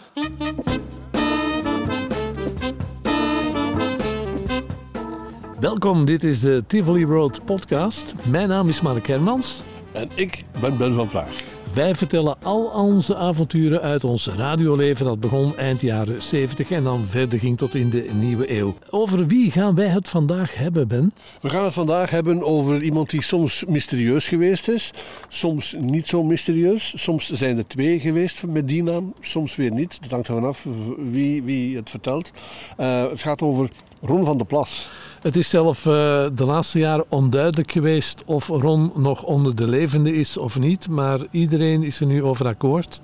Welkom, 5.61 6.05
dit 6.05 6.24
is 6.24 6.40
de 6.40 6.64
Tivoli 6.66 7.05
Road 7.05 7.44
podcast. 7.44 8.14
Mijn 8.28 8.49
naam 8.49 8.68
is 8.68 8.80
Mark 8.80 9.07
Hermans. 9.07 9.62
En 9.92 10.09
ik 10.14 10.44
ben 10.61 10.76
Ben 10.76 10.94
van 10.94 11.09
Praag. 11.09 11.57
Wij 11.75 11.95
vertellen 11.95 12.37
al 12.43 12.64
onze 12.64 13.16
avonturen 13.16 13.81
uit 13.81 14.05
ons 14.05 14.27
radioleven 14.27 15.05
dat 15.05 15.21
begon 15.21 15.57
eind 15.57 15.81
jaren 15.81 16.23
70 16.23 16.71
en 16.71 16.85
dan 16.85 17.05
verder 17.09 17.39
ging 17.39 17.59
tot 17.59 17.75
in 17.75 17.91
de 17.91 18.09
nieuwe 18.12 18.53
eeuw. 18.59 18.75
Over 18.91 19.27
wie 19.27 19.51
gaan 19.51 19.75
wij 19.75 19.87
het 19.87 20.09
vandaag 20.09 20.55
hebben, 20.55 20.89
Ben? 20.89 21.12
We 21.41 21.49
gaan 21.49 21.64
het 21.64 21.73
vandaag 21.73 22.11
hebben 22.11 22.43
over 22.43 22.83
iemand 22.83 23.11
die 23.11 23.23
soms 23.23 23.64
mysterieus 23.69 24.29
geweest 24.29 24.69
is, 24.69 24.91
soms 25.29 25.75
niet 25.79 26.07
zo 26.07 26.23
mysterieus. 26.23 26.93
Soms 26.97 27.33
zijn 27.33 27.59
er 27.59 27.66
twee 27.66 28.01
geweest 28.01 28.47
met 28.47 28.69
die 28.69 28.83
naam, 28.83 29.14
soms 29.21 29.57
weer 29.57 29.73
niet. 29.73 29.99
Dat 30.03 30.11
hangt 30.11 30.29
ervan 30.29 30.45
af 30.45 30.66
wie, 31.11 31.43
wie 31.43 31.77
het 31.77 31.91
vertelt. 31.91 32.33
Eh, 32.77 33.09
het 33.11 33.21
gaat 33.21 33.43
over 33.43 33.71
Ron 34.01 34.24
van 34.24 34.36
der 34.36 34.46
Plas. 34.46 34.90
Het 35.20 35.36
is 35.36 35.49
zelf 35.49 35.86
eh, 35.86 35.92
de 36.34 36.44
laatste 36.44 36.78
jaren 36.78 37.05
onduidelijk 37.09 37.72
geweest 37.72 38.22
of 38.26 38.49
Ron 38.49 38.92
nog 38.96 39.22
onder 39.22 39.55
de 39.55 39.66
levende 39.66 40.14
is 40.14 40.36
of 40.36 40.59
niet, 40.59 40.88
maar 40.88 41.20
iedereen 41.30 41.82
is 41.82 42.01
er 42.01 42.07
nu 42.07 42.22
over 42.22 42.46
akkoord 42.46 43.01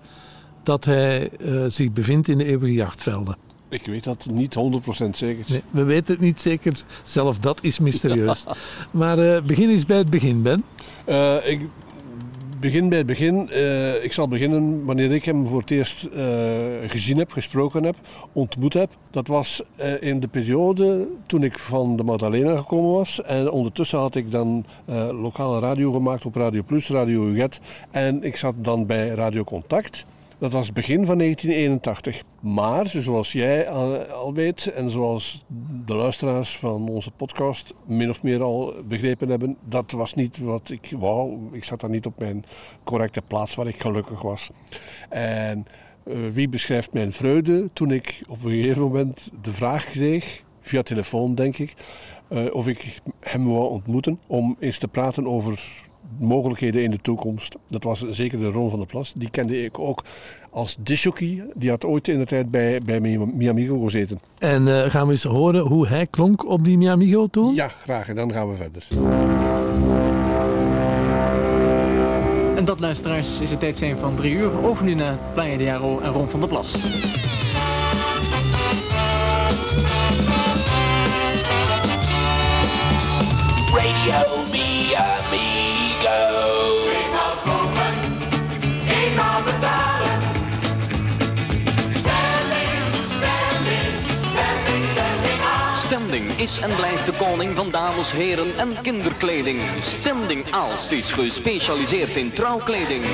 dat 0.62 0.84
hij 0.84 1.30
eh, 1.30 1.64
zich 1.68 1.92
bevindt 1.92 2.28
in 2.28 2.38
de 2.38 2.44
eeuwige 2.44 2.74
jachtvelden. 2.74 3.36
Ik 3.68 3.86
weet 3.86 4.04
dat 4.04 4.26
niet 4.32 4.56
100% 5.04 5.10
zeker. 5.10 5.44
Nee, 5.48 5.62
we 5.70 5.82
weten 5.82 6.14
het 6.14 6.22
niet 6.22 6.40
zeker, 6.40 6.72
zelf 7.02 7.38
dat 7.38 7.62
is 7.62 7.78
mysterieus. 7.78 8.44
Maar 8.90 9.18
eh, 9.18 9.42
begin 9.42 9.70
eens 9.70 9.86
bij 9.86 9.96
het 9.96 10.10
begin, 10.10 10.42
Ben. 10.42 10.64
Ik 11.44 11.68
begin 12.60 12.88
bij 12.88 12.98
het 12.98 13.06
begin. 13.06 13.50
Eh, 13.50 14.04
ik 14.04 14.12
zal 14.12 14.28
beginnen 14.28 14.84
wanneer 14.84 15.12
ik 15.12 15.24
hem 15.24 15.46
voor 15.46 15.60
het 15.60 15.70
eerst 15.70 16.04
eh, 16.04 16.24
gezien 16.86 17.18
heb, 17.18 17.32
gesproken 17.32 17.84
heb, 17.84 17.96
ontmoet 18.32 18.74
heb. 18.74 18.90
Dat 19.10 19.26
was 19.26 19.62
eh, 19.76 20.02
in 20.02 20.20
de 20.20 20.28
periode 20.28 21.06
toen 21.26 21.42
ik 21.42 21.58
van 21.58 21.96
de 21.96 22.02
Magdalena 22.02 22.56
gekomen 22.56 22.90
was. 22.90 23.22
En 23.22 23.50
ondertussen 23.50 23.98
had 23.98 24.14
ik 24.14 24.30
dan 24.30 24.64
lokale 25.20 25.58
radio 25.58 25.92
gemaakt 25.92 26.24
op 26.24 26.34
Radio 26.34 26.62
Plus, 26.62 26.88
Radio 26.88 27.26
Uget. 27.26 27.60
En 27.90 28.22
ik 28.22 28.36
zat 28.36 28.54
dan 28.56 28.86
bij 28.86 29.08
Radio 29.08 29.44
Contact. 29.44 30.04
Dat 30.38 30.52
was 30.52 30.72
begin 30.72 31.06
van 31.06 31.18
1981. 31.18 32.22
Maar, 32.40 32.86
zoals 32.88 33.32
jij 33.32 33.68
al, 33.68 34.34
weet 34.34 34.66
en 34.66 34.90
zoals 34.90 35.44
de 35.86 35.94
luisteraars 35.94 36.58
van 36.58 36.88
onze 36.88 37.10
podcast 37.10 37.74
min 37.86 38.10
of 38.10 38.22
meer 38.22 38.42
al 38.42 38.74
begrepen 38.88 39.28
hebben, 39.28 39.56
dat 39.64 39.90
was 39.90 40.14
niet 40.14 40.38
wat 40.38 40.70
ik 40.70 40.92
wou. 40.98 41.38
Ik 41.52 41.64
zat 41.64 41.80
daar 41.80 41.90
niet 41.90 42.06
op 42.06 42.18
mijn 42.18 42.44
correcte 42.84 43.22
plaats 43.22 43.54
waar 43.54 43.66
ik 43.66 43.80
gelukkig 43.80 44.22
was. 44.22 44.50
En 45.08 45.66
eh, 46.04 46.16
wie 46.32 46.48
beschrijft 46.48 46.92
mijn 46.92 47.12
vreugde 47.12 47.70
toen 47.72 47.90
ik 47.90 48.22
op 48.28 48.44
een 48.44 48.50
gegeven 48.50 48.82
moment 48.82 49.30
de 49.42 49.52
vraag 49.52 49.84
kreeg, 49.84 50.42
via 50.60 50.82
telefoon 50.82 51.34
denk 51.34 51.58
ik, 51.58 51.74
eh, 52.28 52.54
of 52.54 52.68
ik 52.68 53.00
hem 53.20 53.44
wou 53.44 53.68
ontmoeten 53.68 54.20
om 54.26 54.56
eens 54.58 54.78
te 54.78 54.88
praten 54.88 55.26
over 55.26 55.83
mogelijkheden 56.18 56.82
in 56.82 56.90
de 56.90 56.98
toekomst. 57.02 57.56
Dat 57.68 57.82
was 57.84 58.04
zeker 58.10 58.38
de 58.38 58.48
Ron 58.50 58.70
van 58.70 58.78
der 58.78 58.88
Plas. 58.88 59.12
Die 59.16 59.30
kende 59.30 59.64
ik 59.64 59.78
ook 59.78 60.04
als 60.50 60.76
disjockey. 60.78 61.42
Die 61.54 61.70
had 61.70 61.84
ooit 61.84 62.08
in 62.08 62.18
de 62.18 62.24
tijd 62.26 62.50
bij, 62.50 62.80
bij 62.84 63.00
Mi- 63.00 63.18
Miamigo 63.34 63.78
gezeten. 63.78 64.20
En 64.38 64.68
eh, 64.68 64.90
gaan 64.90 65.06
we 65.06 65.12
eens 65.12 65.22
horen 65.22 65.60
hoe 65.60 65.86
hij 65.86 66.06
klonk 66.06 66.46
op 66.48 66.64
die 66.64 66.78
Miamigo 66.78 67.26
toen? 67.26 67.54
Ja, 67.54 67.68
graag. 67.68 68.08
En 68.08 68.14
dan 68.16 68.32
gaan 68.32 68.48
we 68.50 68.54
verder. 68.56 68.86
En 72.56 72.64
dat, 72.64 72.80
luisteraars, 72.80 73.40
is 73.40 73.50
het 73.50 73.60
tijd 73.60 73.78
zijn 73.78 73.98
van 73.98 74.16
drie 74.16 74.32
uur. 74.32 74.64
Over 74.64 74.84
nu 74.84 74.94
naar 74.94 75.18
Playa 75.34 75.56
de 75.56 75.62
Jaro 75.64 75.98
en 76.00 76.12
Ron 76.12 76.28
van 76.28 76.40
der 76.40 76.48
Plas. 76.48 76.76
Radio 83.74 84.43
is 96.22 96.58
en 96.58 96.76
blijft 96.76 97.06
de 97.06 97.12
koning 97.12 97.56
van 97.56 97.70
dames, 97.70 98.12
heren 98.12 98.58
en 98.58 98.76
kinderkleding. 98.82 99.60
Standing 99.80 100.52
Aalst 100.52 100.90
is 100.90 101.12
gespecialiseerd 101.12 102.16
in 102.16 102.32
trouwkleding. 102.32 103.04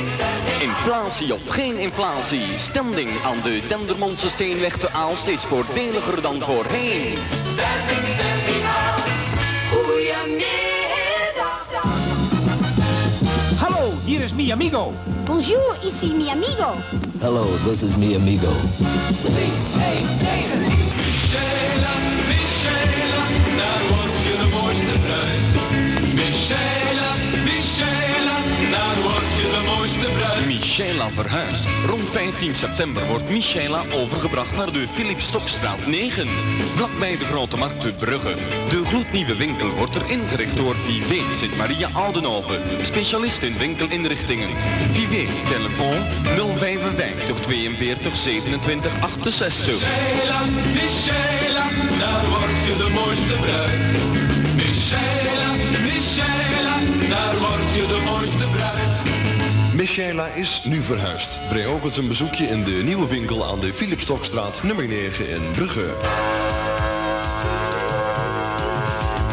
Inflatie 0.61 1.35
of 1.35 1.41
geen 1.49 1.79
inflatie. 1.79 2.59
Standing 2.59 3.23
aan 3.25 3.41
de 3.43 3.63
Dendermondse 3.69 4.29
Steenweg 4.29 4.79
te 4.79 4.91
Aalst 4.91 5.27
is 5.27 5.43
voordeliger 5.43 6.23
dan 6.23 6.43
voorheen. 6.43 7.19
Aan. 8.65 9.03
Goedemiddag. 9.71 10.47
Hallo, 13.57 13.93
hier 14.05 14.21
is 14.21 14.33
mi 14.33 14.51
amigo. 14.53 14.93
Bonjour, 15.25 15.77
ici 15.85 16.15
mi 16.15 16.29
amigo. 16.29 16.75
Hello, 17.19 17.47
this 17.65 17.83
is 17.83 17.97
me 17.97 18.15
amigo. 18.15 18.53
Rond 31.87 32.09
15 32.13 32.55
september 32.55 33.07
wordt 33.07 33.29
Michaela 33.29 33.85
overgebracht 33.93 34.57
naar 34.57 34.73
de 34.73 34.87
Philip 34.95 35.21
Stokstraat 35.21 35.87
9. 35.87 36.29
Vlakbij 36.77 37.17
de 37.17 37.25
Grote 37.25 37.57
Markt 37.57 37.81
te 37.81 37.93
Brugge. 37.93 38.35
De 38.69 38.85
gloednieuwe 38.85 39.37
winkel 39.37 39.71
wordt 39.71 39.95
er 39.95 40.11
ingericht 40.11 40.57
door 40.57 40.75
Vivé 40.87 41.35
Sint-Maria 41.35 41.89
Oudenhoven. 41.93 42.63
Specialist 42.87 43.43
in 43.43 43.59
winkelinrichtingen. 43.59 44.51
Vivé, 44.93 45.27
telefoon 45.49 46.05
055 46.59 47.41
42 47.41 48.17
27 48.17 48.93
68. 49.01 49.67
Michela, 49.67 50.45
Michela, 50.45 51.69
daar 51.99 52.29
word 52.29 52.67
je 52.67 52.77
de 52.77 52.89
mooiste 52.89 53.37
bruid. 53.41 53.81
Michela, 54.55 55.53
Michela, 55.83 56.79
daar 57.09 57.39
word 57.39 57.75
je 57.75 57.87
de 57.87 58.01
mooiste 58.05 58.47
bruid. 58.53 59.10
Michaela 59.91 60.27
is 60.27 60.61
nu 60.65 60.83
verhuisd. 60.83 61.29
Breng 61.49 61.67
ook 61.67 61.85
eens 61.85 61.97
een 61.97 62.09
bezoekje 62.09 62.47
in 62.47 62.65
de 62.65 62.71
nieuwe 62.71 63.07
winkel 63.07 63.47
aan 63.47 63.61
de 63.61 63.75
Philipstokstraat 63.75 64.63
nummer 64.63 64.89
9 64.89 65.29
in 65.29 65.53
Brugge. 65.53 65.95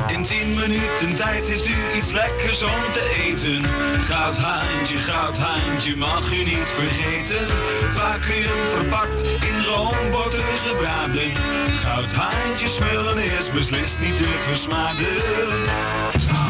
In 0.08 0.24
10 0.24 0.54
minuten 0.54 1.16
tijd 1.16 1.48
heeft 1.48 1.68
u 1.68 1.76
iets 1.98 2.12
lekkers 2.12 2.64
om 2.64 2.92
te 2.92 3.24
eten. 3.26 3.66
Goud 4.02 4.38
haantje, 4.38 4.98
goud 4.98 5.38
haantje, 5.38 5.96
mag 5.96 6.32
u 6.32 6.44
niet 6.44 6.68
vergeten. 6.76 7.48
Vacuüm 7.94 8.68
verpakt, 8.76 9.24
in 9.24 9.64
roomboter 9.64 10.44
gebraden. 10.44 11.36
Goud 11.84 12.14
haantje 12.14 12.68
smullen 12.68 13.18
is 13.18 13.52
beslist 13.52 14.00
niet 14.00 14.18
te 14.18 14.44
versmaden. 14.48 16.07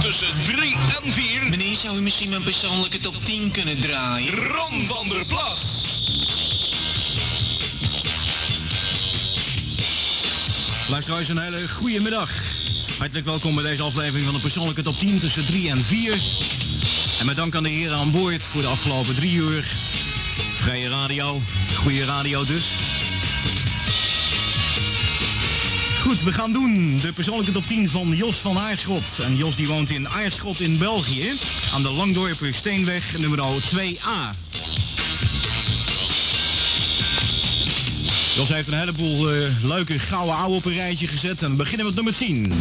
Tussen 0.08 0.44
3 0.44 0.76
en 1.04 1.14
4. 1.14 1.50
Meneer, 1.50 1.76
zou 1.76 1.98
u 1.98 2.02
misschien 2.02 2.30
mijn 2.30 2.44
persoonlijke 2.44 3.00
top 3.00 3.16
10 3.24 3.52
kunnen 3.52 3.82
draaien? 3.82 4.36
Ron 4.36 4.86
van 4.86 5.10
der 5.10 5.26
Plas. 5.26 5.62
Luisteraars, 10.88 11.28
een 11.28 11.38
hele 11.38 11.68
goede 11.68 12.00
middag. 12.00 12.32
Hartelijk 12.98 13.26
welkom 13.26 13.56
bij 13.56 13.64
deze 13.64 13.82
aflevering 13.82 14.26
van 14.26 14.34
de 14.34 14.42
persoonlijke 14.42 14.82
top 14.82 15.00
10 15.00 15.20
tussen 15.20 15.46
3 15.46 15.70
en 15.70 15.84
4. 15.84 16.22
En 17.20 17.26
met 17.26 17.36
dank 17.36 17.56
aan 17.56 17.64
de 17.64 17.70
heren 17.70 17.98
aan 17.98 18.12
boord 18.12 18.46
voor 18.46 18.62
de 18.62 18.68
afgelopen 18.68 19.16
drie 19.16 19.34
uur. 19.34 19.66
Vrije 20.62 20.90
radio, 20.90 21.42
goede 21.76 22.06
radio 22.06 22.46
dus. 22.46 22.74
Goed, 26.08 26.24
we 26.24 26.32
gaan 26.32 26.54
doen 26.54 27.00
de 27.00 27.14
persoonlijke 27.14 27.52
top 27.52 27.66
10 27.68 27.90
van 27.90 28.16
Jos 28.16 28.38
van 28.38 28.58
Aarschot. 28.58 29.20
En 29.20 29.36
Jos 29.36 29.56
die 29.56 29.68
woont 29.68 29.90
in 29.90 30.10
Aarschot 30.10 30.60
in 30.60 30.78
België, 30.78 31.34
aan 31.74 31.82
de 31.82 31.90
Langdorper 31.90 32.54
Steenweg 32.54 33.18
nummer 33.18 33.62
2A. 33.62 34.36
Jos 38.36 38.50
heeft 38.50 38.68
een 38.68 38.80
heleboel 38.80 39.32
eh, 39.32 39.64
leuke 39.64 40.00
gouden 40.00 40.36
ouwe 40.36 40.56
op 40.56 40.66
een 40.66 40.74
rijtje 40.74 41.08
gezet. 41.08 41.42
En 41.42 41.52
we 41.52 41.56
beginnen 41.56 41.86
met 41.86 41.96
nummer 41.96 42.16
10. 42.16 42.54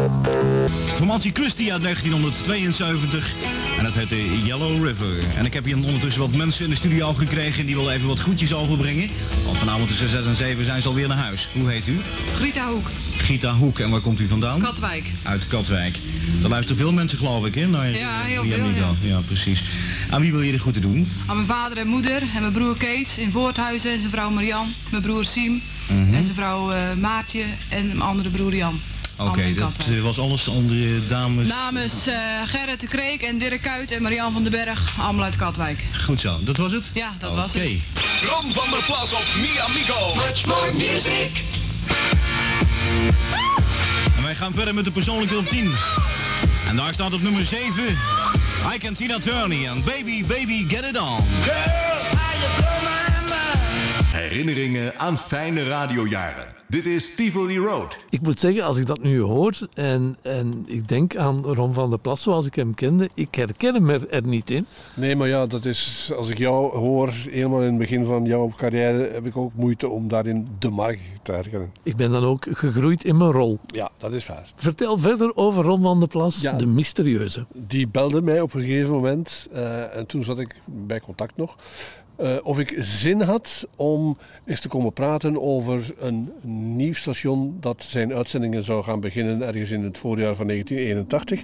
Formatie 0.96 1.32
Christie 1.34 1.72
uit 1.74 1.82
1972. 1.82 3.34
En 3.78 3.84
dat 3.84 3.94
heette 3.94 4.44
Yellow 4.44 4.86
River. 4.86 5.20
En 5.36 5.46
ik 5.46 5.54
heb 5.54 5.66
hier 5.66 5.76
ondertussen 5.76 6.22
wat 6.22 6.32
mensen 6.32 6.64
in 6.64 6.70
de 6.70 6.76
studio 6.76 7.14
gekregen... 7.14 7.60
en 7.60 7.66
die 7.66 7.76
willen 7.76 7.94
even 7.94 8.08
wat 8.08 8.20
groetjes 8.20 8.54
overbrengen. 8.54 9.10
Want 9.46 9.58
vanavond 9.58 9.88
tussen 9.88 10.10
6 10.10 10.26
en 10.26 10.36
7 10.36 10.66
zijn 10.66 10.82
ze 10.82 10.88
alweer 10.88 11.08
naar 11.08 11.18
huis. 11.18 11.48
Hoe 11.54 11.70
heet 11.72 11.88
u? 11.88 12.00
Grita 12.36 12.68
Hoek, 12.70 12.88
Gita 13.18 13.54
Hoek. 13.56 13.80
En 13.80 13.90
waar 13.90 14.00
komt 14.02 14.20
u 14.20 14.28
vandaan? 14.28 14.60
Katwijk. 14.62 15.04
Uit 15.24 15.48
Katwijk. 15.48 15.98
Daar 16.42 16.50
luisteren 16.50 16.82
veel 16.82 16.92
mensen, 16.94 17.18
geloof 17.18 17.46
ik, 17.46 17.56
hè? 17.56 17.68
Naar 17.68 17.90
Ja, 17.98 18.22
heel 18.22 18.44
veel, 18.44 18.70
ja. 18.70 18.94
Ja, 19.02 19.20
precies. 19.26 19.64
Aan 20.10 20.22
wie 20.22 20.32
wil 20.32 20.42
je 20.42 20.52
de 20.52 20.60
groeten 20.60 20.82
doen? 20.82 21.08
Aan 21.28 21.36
mijn 21.36 21.48
vader 21.48 21.78
en 21.78 21.88
moeder 21.88 22.22
en 22.36 22.42
mijn 22.42 22.54
broer 22.54 22.78
Kees 22.78 23.18
in 23.18 23.32
Voorthuizen 23.32 23.92
en 23.92 24.00
zijn 24.00 24.12
vrouw 24.12 24.30
Marian. 24.30 24.74
Mijn 24.90 25.04
broer 25.04 25.26
Siem 25.26 25.62
Mhm. 25.90 26.14
en 26.14 26.24
zijn 26.24 26.36
vrouw 26.36 26.72
eh, 26.72 26.94
Maartje 27.02 27.44
en 27.70 27.86
mijn 27.88 28.02
andere 28.02 28.30
broer 28.30 28.56
Jan. 28.56 28.80
Oké, 29.18 29.54
dat 29.54 29.72
eh, 29.78 30.02
was 30.02 30.20
alles 30.20 30.48
onder 30.48 31.08
dames. 31.08 31.48
Namens 31.48 32.08
eh, 32.08 32.16
Gerrit 32.46 32.80
de 32.80 32.88
Kreek 32.88 33.22
en 33.22 33.38
Dirk 33.38 33.62
Kuyt 33.62 33.92
en 33.92 34.02
Marian 34.02 34.34
van 34.34 34.44
den 34.44 34.52
Berg, 34.52 35.00
allemaal 35.00 35.24
uit 35.24 35.36
Katwijk. 35.36 35.84
Goed 36.06 36.20
zo, 36.20 36.40
dat 36.44 36.58
was 36.58 36.72
het? 36.72 36.90
Ja, 36.94 37.12
dat 37.20 37.36
was 37.36 37.54
het. 37.54 37.64
Oké. 37.64 37.80
Ron 38.28 38.54
van 38.54 38.70
der 38.70 38.84
Plas 38.86 39.14
op 39.14 39.26
Mi 39.36 39.60
Amigo. 39.60 40.16
Much 40.16 40.46
more 40.46 40.74
music. 40.74 41.44
En 44.16 44.24
wij 44.24 44.36
gaan 44.36 44.54
verder 44.54 44.74
met 44.74 44.86
de 44.86 44.92
persoonlijke 44.92 45.34
top 45.36 45.48
10. 45.48 45.72
En 46.68 46.76
daar 46.76 46.94
staat 46.94 47.14
op 47.14 47.22
nummer 47.22 47.46
7. 47.46 47.98
I 48.74 48.78
Can 48.78 48.94
Tina 48.94 49.20
Turner 49.20 49.68
en 49.68 49.84
Baby 49.84 50.26
Baby 50.26 50.68
Get 50.68 50.86
It 50.86 50.98
On. 50.98 51.24
Herinneringen 54.12 55.00
aan 55.00 55.18
fijne 55.18 55.64
radiojaren. 55.64 56.63
Dit 56.74 56.86
is 56.86 57.16
Tivoli 57.16 57.58
Road. 57.58 57.98
Ik 58.10 58.22
moet 58.22 58.40
zeggen, 58.40 58.64
als 58.64 58.78
ik 58.78 58.86
dat 58.86 59.02
nu 59.04 59.20
hoor 59.20 59.68
en, 59.74 60.18
en 60.22 60.64
ik 60.68 60.88
denk 60.88 61.16
aan 61.16 61.44
Ron 61.46 61.74
van 61.74 61.90
der 61.90 62.00
Plas 62.00 62.22
zoals 62.22 62.46
ik 62.46 62.56
hem 62.56 62.74
kende, 62.74 63.10
ik 63.14 63.36
herken 63.36 63.74
hem 63.74 63.90
er, 63.90 64.10
er 64.10 64.28
niet 64.28 64.50
in. 64.50 64.66
Nee, 64.94 65.16
maar 65.16 65.28
ja, 65.28 65.46
dat 65.46 65.66
is, 65.66 66.12
als 66.18 66.30
ik 66.30 66.38
jou 66.38 66.78
hoor, 66.78 67.10
helemaal 67.30 67.60
in 67.62 67.66
het 67.68 67.78
begin 67.78 68.06
van 68.06 68.26
jouw 68.26 68.54
carrière, 68.58 69.10
heb 69.12 69.26
ik 69.26 69.38
ook 69.38 69.52
moeite 69.56 69.90
om 69.90 70.08
daarin 70.08 70.48
de 70.60 70.70
markt 70.70 71.02
te 71.24 71.32
herkennen. 71.32 71.72
Ik 71.84 71.96
ben 71.96 72.12
dan 72.12 72.24
ook 72.24 72.46
gegroeid 72.52 73.04
in 73.04 73.18
mijn 73.18 73.32
rol. 73.32 73.60
Ja, 73.68 73.90
dat 73.98 74.14
is 74.14 74.28
waar. 74.28 74.52
Vertel 74.56 74.98
verder 74.98 75.36
over 75.36 75.64
Ron 75.64 75.82
van 75.82 76.00
der 76.00 76.08
Plas, 76.10 76.42
Ja. 76.42 76.52
de 76.52 76.66
mysterieuze. 76.68 77.46
Die 77.54 77.88
belde 77.88 78.22
mij 78.22 78.42
op 78.42 78.54
een 78.54 78.62
gegeven 78.62 78.92
moment, 78.92 79.48
eh, 79.54 79.96
en 79.96 80.06
toen 80.08 80.24
zat 80.24 80.40
ik 80.40 80.56
bij 80.66 81.00
contact 81.00 81.38
nog, 81.38 81.56
eh, 82.16 82.36
of 82.44 82.60
ik 82.60 82.76
zin 82.80 83.22
had 83.22 83.68
om 83.76 84.18
eens 84.46 84.60
te 84.60 84.68
komen 84.68 84.94
praten 84.94 85.42
over 85.42 85.94
een 86.00 86.32
nieuw 86.76 86.94
station 86.94 87.58
dat 87.60 87.84
zijn 87.84 88.14
uitzendingen 88.14 88.64
zou 88.64 88.84
gaan 88.84 89.00
beginnen 89.00 89.42
ergens 89.42 89.72
in 89.72 89.84
het 89.84 89.98
voorjaar 89.98 90.36
van 90.36 90.48
1981. 90.48 91.44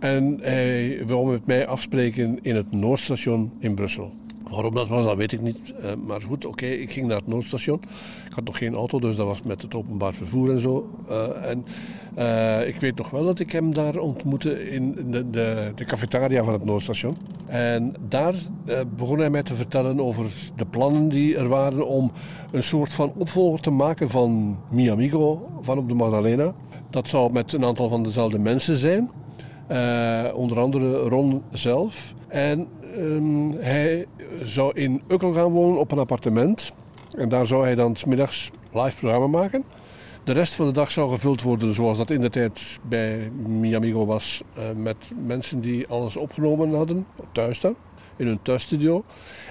En 0.00 0.38
hij 0.42 1.02
wou 1.06 1.30
met 1.30 1.46
mij 1.46 1.66
afspreken 1.66 2.38
in 2.42 2.56
het 2.56 2.72
Noordstation 2.72 3.52
in 3.58 3.74
Brussel. 3.74 4.12
Waarom 4.50 4.74
dat 4.74 4.88
was, 4.88 5.04
dat 5.04 5.16
weet 5.16 5.32
ik 5.32 5.40
niet. 5.40 5.72
Eh, 5.82 5.92
maar 6.06 6.22
goed, 6.22 6.44
oké, 6.44 6.66
ik 6.66 6.92
ging 6.92 7.06
naar 7.06 7.16
het 7.16 7.26
Noordstation. 7.26 7.80
Ik 8.26 8.34
had 8.34 8.44
nog 8.44 8.58
geen 8.58 8.74
auto, 8.74 9.00
dus 9.00 9.16
dat 9.16 9.26
was 9.26 9.42
met 9.42 9.62
het 9.62 9.74
openbaar 9.74 10.14
vervoer 10.14 10.50
en 10.50 10.60
zo. 10.60 10.90
Eh, 11.08 11.50
en 11.50 11.64
eh, 12.14 12.68
ik 12.68 12.80
weet 12.80 12.96
nog 12.96 13.10
wel 13.10 13.24
dat 13.24 13.38
ik 13.38 13.52
hem 13.52 13.74
daar 13.74 13.96
ontmoette 13.98 14.70
in 14.70 14.94
de, 15.10 15.30
de, 15.30 15.72
de 15.74 15.84
cafetaria 15.84 16.44
van 16.44 16.52
het 16.52 16.64
Noordstation. 16.64 17.16
En 17.46 17.94
daar 18.08 18.34
begon 18.96 19.18
hij 19.18 19.30
mij 19.30 19.42
te 19.42 19.54
vertellen 19.54 20.00
over 20.00 20.24
de 20.56 20.66
plannen 20.66 21.08
die 21.08 21.36
er 21.36 21.48
waren 21.48 21.86
om 21.86 22.12
een 22.50 22.62
soort 22.62 22.94
van 22.94 23.12
opvolger 23.16 23.60
te 23.60 23.70
maken 23.70 24.10
van 24.10 24.58
Mi 24.70 24.90
Amigo 24.90 25.48
van 25.60 25.78
op 25.78 25.88
de 25.88 25.94
Magdalena. 25.94 26.54
Dat 26.90 27.08
zou 27.08 27.32
met 27.32 27.52
een 27.52 27.64
aantal 27.64 27.88
van 27.88 28.02
dezelfde 28.02 28.38
mensen 28.38 28.76
zijn. 28.78 29.10
Onder 30.34 30.58
andere 30.58 30.98
Ron 30.98 31.42
zelf. 31.52 32.14
En 32.28 32.66
ehm, 32.96 33.50
hij 33.50 34.06
zou 34.42 34.72
in 34.74 35.02
Ukkel 35.08 35.32
gaan 35.32 35.50
wonen 35.50 35.80
op 35.80 35.92
een 35.92 35.98
appartement. 35.98 36.72
En 37.16 37.28
daar 37.28 37.46
zou 37.46 37.64
hij 37.64 37.74
dan 37.74 37.96
's 37.96 38.04
middags 38.04 38.50
live 38.72 38.98
programma 38.98 39.26
maken. 39.26 39.64
De 40.24 40.32
rest 40.32 40.54
van 40.54 40.66
de 40.66 40.72
dag 40.72 40.90
zou 40.90 41.10
gevuld 41.10 41.42
worden 41.42 41.74
zoals 41.74 41.98
dat 41.98 42.10
in 42.10 42.20
de 42.20 42.30
tijd 42.30 42.78
bij 42.88 43.30
Miamigo 43.46 44.06
was. 44.06 44.42
eh, 44.54 44.62
met 44.76 44.96
mensen 45.26 45.60
die 45.60 45.86
alles 45.86 46.16
opgenomen 46.16 46.74
hadden, 46.74 47.06
thuis 47.32 47.60
dan, 47.60 47.74
in 48.16 48.26
hun 48.26 48.42
thuisstudio. 48.42 49.04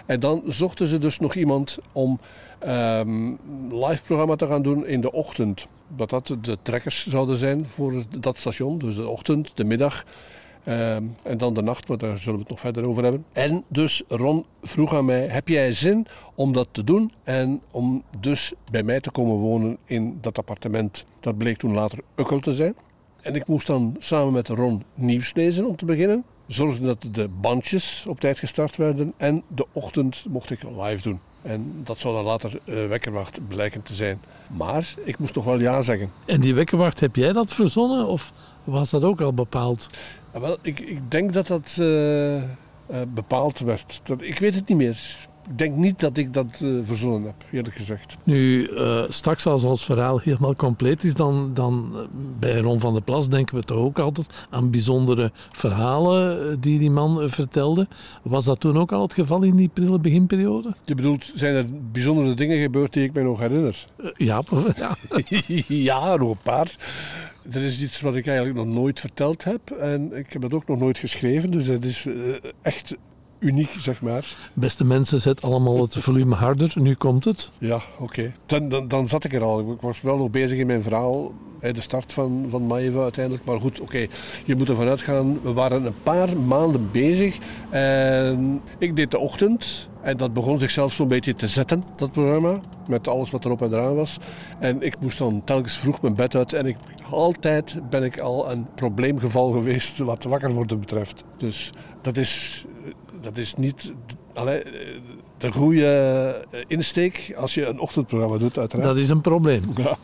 En 0.06 0.20
dan 0.20 0.42
zochten 0.46 0.88
ze 0.88 0.98
dus 0.98 1.20
nog 1.20 1.36
iemand 1.36 1.78
om 1.92 2.20
ehm 2.60 3.28
live 3.70 4.04
programma 4.04 4.36
te 4.36 4.48
gaan 4.48 4.62
doen 4.62 4.88
in 4.88 5.02
de 5.02 5.12
ochtend. 5.12 5.68
Dat 5.88 6.10
dat 6.10 6.36
de 6.42 6.58
trekkers 6.62 7.08
zouden 7.08 7.38
zijn 7.38 7.66
voor 7.66 8.04
dat 8.20 8.38
station. 8.38 8.78
Dus 8.78 8.96
de 8.96 9.08
ochtend, 9.08 9.52
de 9.54 9.64
middag 9.64 10.06
ehm, 10.68 11.03
en 11.24 11.38
dan 11.38 11.53
de 11.53 11.61
nacht, 11.61 11.88
maar 11.88 11.97
daar 11.97 12.18
zullen 12.18 12.34
we 12.34 12.39
het 12.39 12.49
nog 12.49 12.59
verder 12.59 12.88
over 12.88 13.03
hebben. 13.03 13.26
En 13.32 13.63
dus 13.68 14.03
Ron 14.07 14.45
vroeg 14.61 14.95
aan 14.95 15.05
mij, 15.05 15.28
heb 15.28 15.47
jij 15.47 15.72
zin 15.72 16.07
om 16.36 16.53
dat 16.53 16.68
te 16.72 16.84
doen? 16.84 17.11
En 17.24 17.61
om 17.72 18.03
dus 18.20 18.53
bij 18.72 18.84
mij 18.84 18.99
te 18.99 19.11
komen 19.11 19.36
wonen 19.36 19.78
in 19.86 20.18
dat 20.22 20.38
appartement. 20.38 21.05
Dat 21.20 21.38
bleek 21.38 21.57
toen 21.57 21.74
later 21.74 21.99
Ukkel 22.15 22.39
te 22.39 22.53
zijn. 22.53 22.76
En 23.22 23.36
ik 23.36 23.47
moest 23.47 23.68
dan 23.68 23.95
samen 23.99 24.34
met 24.34 24.47
Ron 24.47 24.84
nieuws 24.93 25.34
lezen 25.34 25.68
om 25.68 25.76
te 25.76 25.86
beginnen. 25.86 26.24
Zorgen 26.47 26.84
dat 26.84 27.07
de 27.11 27.28
bandjes 27.41 28.05
op 28.07 28.20
tijd 28.20 28.39
gestart 28.39 28.76
werden. 28.76 29.13
En 29.18 29.43
de 29.47 29.65
ochtend 29.72 30.26
mocht 30.30 30.51
ik 30.51 30.63
live 30.63 31.01
doen. 31.01 31.20
En 31.41 31.82
dat 31.84 31.99
zou 31.99 32.13
dan 32.15 32.24
later 32.24 32.59
uh, 32.65 32.88
wekkerwacht 32.88 33.47
blijken 33.47 33.84
te 33.84 33.93
zijn. 33.93 34.22
Maar 34.57 34.93
ik 35.03 35.20
moest 35.20 35.34
toch 35.34 35.43
wel 35.43 35.59
ja 35.59 35.82
zeggen. 35.82 36.11
En 36.26 36.41
die 36.41 36.53
wekkerwacht, 36.53 36.99
heb 36.99 37.15
jij 37.15 37.34
dat 37.34 37.53
verzonnen 37.53 38.07
of 38.07 38.34
was 38.68 38.89
dat 38.89 39.03
ook 39.03 39.22
al 39.22 39.34
bepaald? 39.34 39.89
Ja, 40.34 40.39
wel, 40.39 40.57
ik, 40.61 40.80
ik 40.80 41.11
denk 41.11 41.34
dat 41.34 41.47
dat 41.47 41.78
uh, 41.80 42.36
uh, 42.36 42.41
bepaald 43.13 43.59
werd. 43.59 44.01
Dat, 44.03 44.22
ik 44.22 44.39
weet 44.39 44.55
het 44.55 44.68
niet 44.68 44.78
meer. 44.78 45.18
Ik 45.49 45.57
denk 45.57 45.76
niet 45.76 45.99
dat 45.99 46.18
ik 46.18 46.34
dat 46.34 46.59
uh, 46.63 46.80
verzonnen 46.84 47.24
heb, 47.24 47.45
eerlijk 47.51 47.76
gezegd. 47.76 48.18
Nu, 48.24 48.70
uh, 48.70 49.03
straks 49.09 49.45
als 49.45 49.63
ons 49.63 49.86
verhaal 49.86 50.20
helemaal 50.20 50.55
compleet 50.55 51.03
is, 51.03 51.13
dan, 51.13 51.51
dan 51.53 51.89
uh, 51.93 51.99
bij 52.39 52.59
Ron 52.59 52.80
van 52.80 52.93
der 52.93 53.01
Plas 53.01 53.30
denken 53.30 53.55
we 53.55 53.63
toch 53.63 53.78
ook 53.78 53.99
altijd 53.99 54.28
aan 54.49 54.72
bijzondere 54.72 55.32
verhalen 55.51 56.59
die 56.61 56.80
die 56.80 56.91
man 56.91 57.30
vertelde. 57.30 57.88
Was 58.22 58.45
dat 58.45 58.59
toen 58.59 58.78
ook 58.78 58.91
al 58.91 59.01
het 59.01 59.13
geval 59.13 59.41
in 59.41 59.55
die 59.55 59.70
prille 59.74 59.99
beginperiode? 59.99 60.76
Je 60.86 60.95
bedoelt, 60.95 61.32
zijn 61.34 61.55
er 61.55 61.65
bijzondere 61.91 62.34
dingen 62.34 62.61
gebeurd 62.61 62.93
die 62.93 63.03
ik 63.03 63.13
me 63.13 63.22
nog 63.22 63.39
herinner? 63.39 63.86
ja, 64.18 64.41
ja. 64.76 64.95
ja, 65.68 66.15
nog 66.15 66.30
een 66.30 66.38
paar. 66.43 66.76
Er 67.52 67.62
is 67.62 67.82
iets 67.82 68.02
wat 68.02 68.16
ik 68.16 68.28
eigenlijk 68.28 68.58
nog 68.58 68.68
nooit 68.68 69.00
verteld 69.00 69.43
heb 69.43 69.72
en 69.72 70.14
ik 70.14 70.34
heb 70.34 70.41
dat 70.41 70.54
ook 70.54 70.68
nog 70.68 70.80
nooit 70.80 70.98
geschreven, 70.98 71.52
dus 71.52 71.68
het 71.68 71.86
is 71.86 72.06
echt 72.62 72.95
uniek, 73.40 73.76
zeg 73.80 74.02
maar. 74.02 74.36
Beste 74.54 74.86
mensen, 74.86 75.22
zet 75.22 75.42
allemaal 75.42 75.82
het 75.82 75.98
volume 75.98 76.36
harder. 76.36 76.72
Nu 76.76 76.96
komt 76.96 77.26
het. 77.26 77.52
Ja, 77.58 77.76
oké. 77.76 78.04
Okay. 78.04 78.34
Dan, 78.46 78.70
dan, 78.70 78.88
dan, 78.88 79.08
zat 79.08 79.24
ik 79.24 79.34
er 79.34 79.44
al. 79.44 79.72
Ik 79.72 79.82
was 79.82 80.02
wel 80.02 80.18
nog 80.18 80.30
bezig 80.30 80.58
in 80.58 80.68
mijn 80.68 80.82
verhaal. 80.82 81.34
Bij 81.60 81.74
de 81.74 81.82
start 81.82 82.14
van, 82.14 82.46
van 82.50 82.68
Maeva 82.68 83.02
uiteindelijk. 83.02 83.46
Maar 83.46 83.60
goed, 83.60 83.80
oké. 83.80 83.96
Okay. 83.96 84.10
Je 84.46 84.56
moet 84.56 84.70
ervan 84.70 84.88
uitgaan. 84.88 85.40
We 85.42 85.54
waren 85.54 85.86
een 85.86 86.02
paar 86.04 86.38
maanden 86.38 86.92
bezig. 86.92 87.38
En 87.70 88.62
ik 88.78 88.96
deed 88.96 89.12
de 89.12 89.20
ochtend. 89.20 89.90
En 90.02 90.18
dat 90.18 90.34
begon 90.34 90.60
zichzelf 90.60 90.94
zo'n 90.94 91.08
beetje 91.08 91.36
te 91.36 91.48
zetten, 91.48 91.84
dat 91.98 92.12
programma. 92.12 92.60
Met 92.88 93.08
alles 93.08 93.30
wat 93.30 93.46
erop 93.46 93.62
en 93.62 93.74
eraan 93.74 93.96
was. 93.96 94.18
En 94.60 94.82
ik 94.82 95.00
moest 95.00 95.18
dan 95.18 95.42
telkens 95.44 95.78
vroeg 95.78 96.02
mijn 96.02 96.14
bed 96.14 96.36
uit. 96.36 96.54
En 96.54 96.66
ik, 96.66 96.78
altijd 97.12 97.90
ben 97.90 98.04
ik 98.04 98.20
al 98.20 98.52
een 98.52 98.68
probleemgeval 98.76 99.52
geweest 99.52 99.98
wat 99.98 100.24
wakker 100.24 100.52
worden 100.52 100.80
betreft. 100.80 101.24
Dus 101.38 101.72
dat 102.02 102.18
is 102.18 102.66
dat 103.28 103.38
is 103.38 103.56
niet 103.56 103.94
allee, 104.34 104.64
de 105.38 105.52
goede 105.52 106.46
insteek 106.68 107.34
als 107.38 107.54
je 107.54 107.66
een 107.66 107.80
ochtendprogramma 107.80 108.38
doet, 108.38 108.58
uiteraard. 108.58 108.88
Dat 108.88 108.98
is 108.98 109.10
een 109.10 109.22
probleem. 109.22 109.64
Ja. 109.78 109.98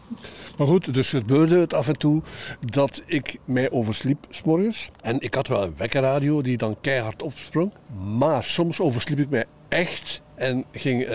Maar 0.57 0.67
goed, 0.67 0.93
dus 0.93 1.09
gebeurde 1.09 1.59
het 1.59 1.73
af 1.73 1.87
en 1.87 1.97
toe 1.97 2.21
dat 2.59 3.03
ik 3.05 3.39
mij 3.45 3.71
oversliep 3.71 4.25
s'morgens. 4.29 4.89
En 5.01 5.21
ik 5.21 5.33
had 5.33 5.47
wel 5.47 5.63
een 5.63 5.73
wekkerradio 5.77 6.41
die 6.41 6.57
dan 6.57 6.75
keihard 6.81 7.21
opsprong. 7.21 7.71
Maar 8.17 8.43
soms 8.43 8.79
oversliep 8.79 9.19
ik 9.19 9.29
mij 9.29 9.45
echt 9.69 10.21
en 10.35 10.65
ging 10.71 11.01
uh, 11.01 11.09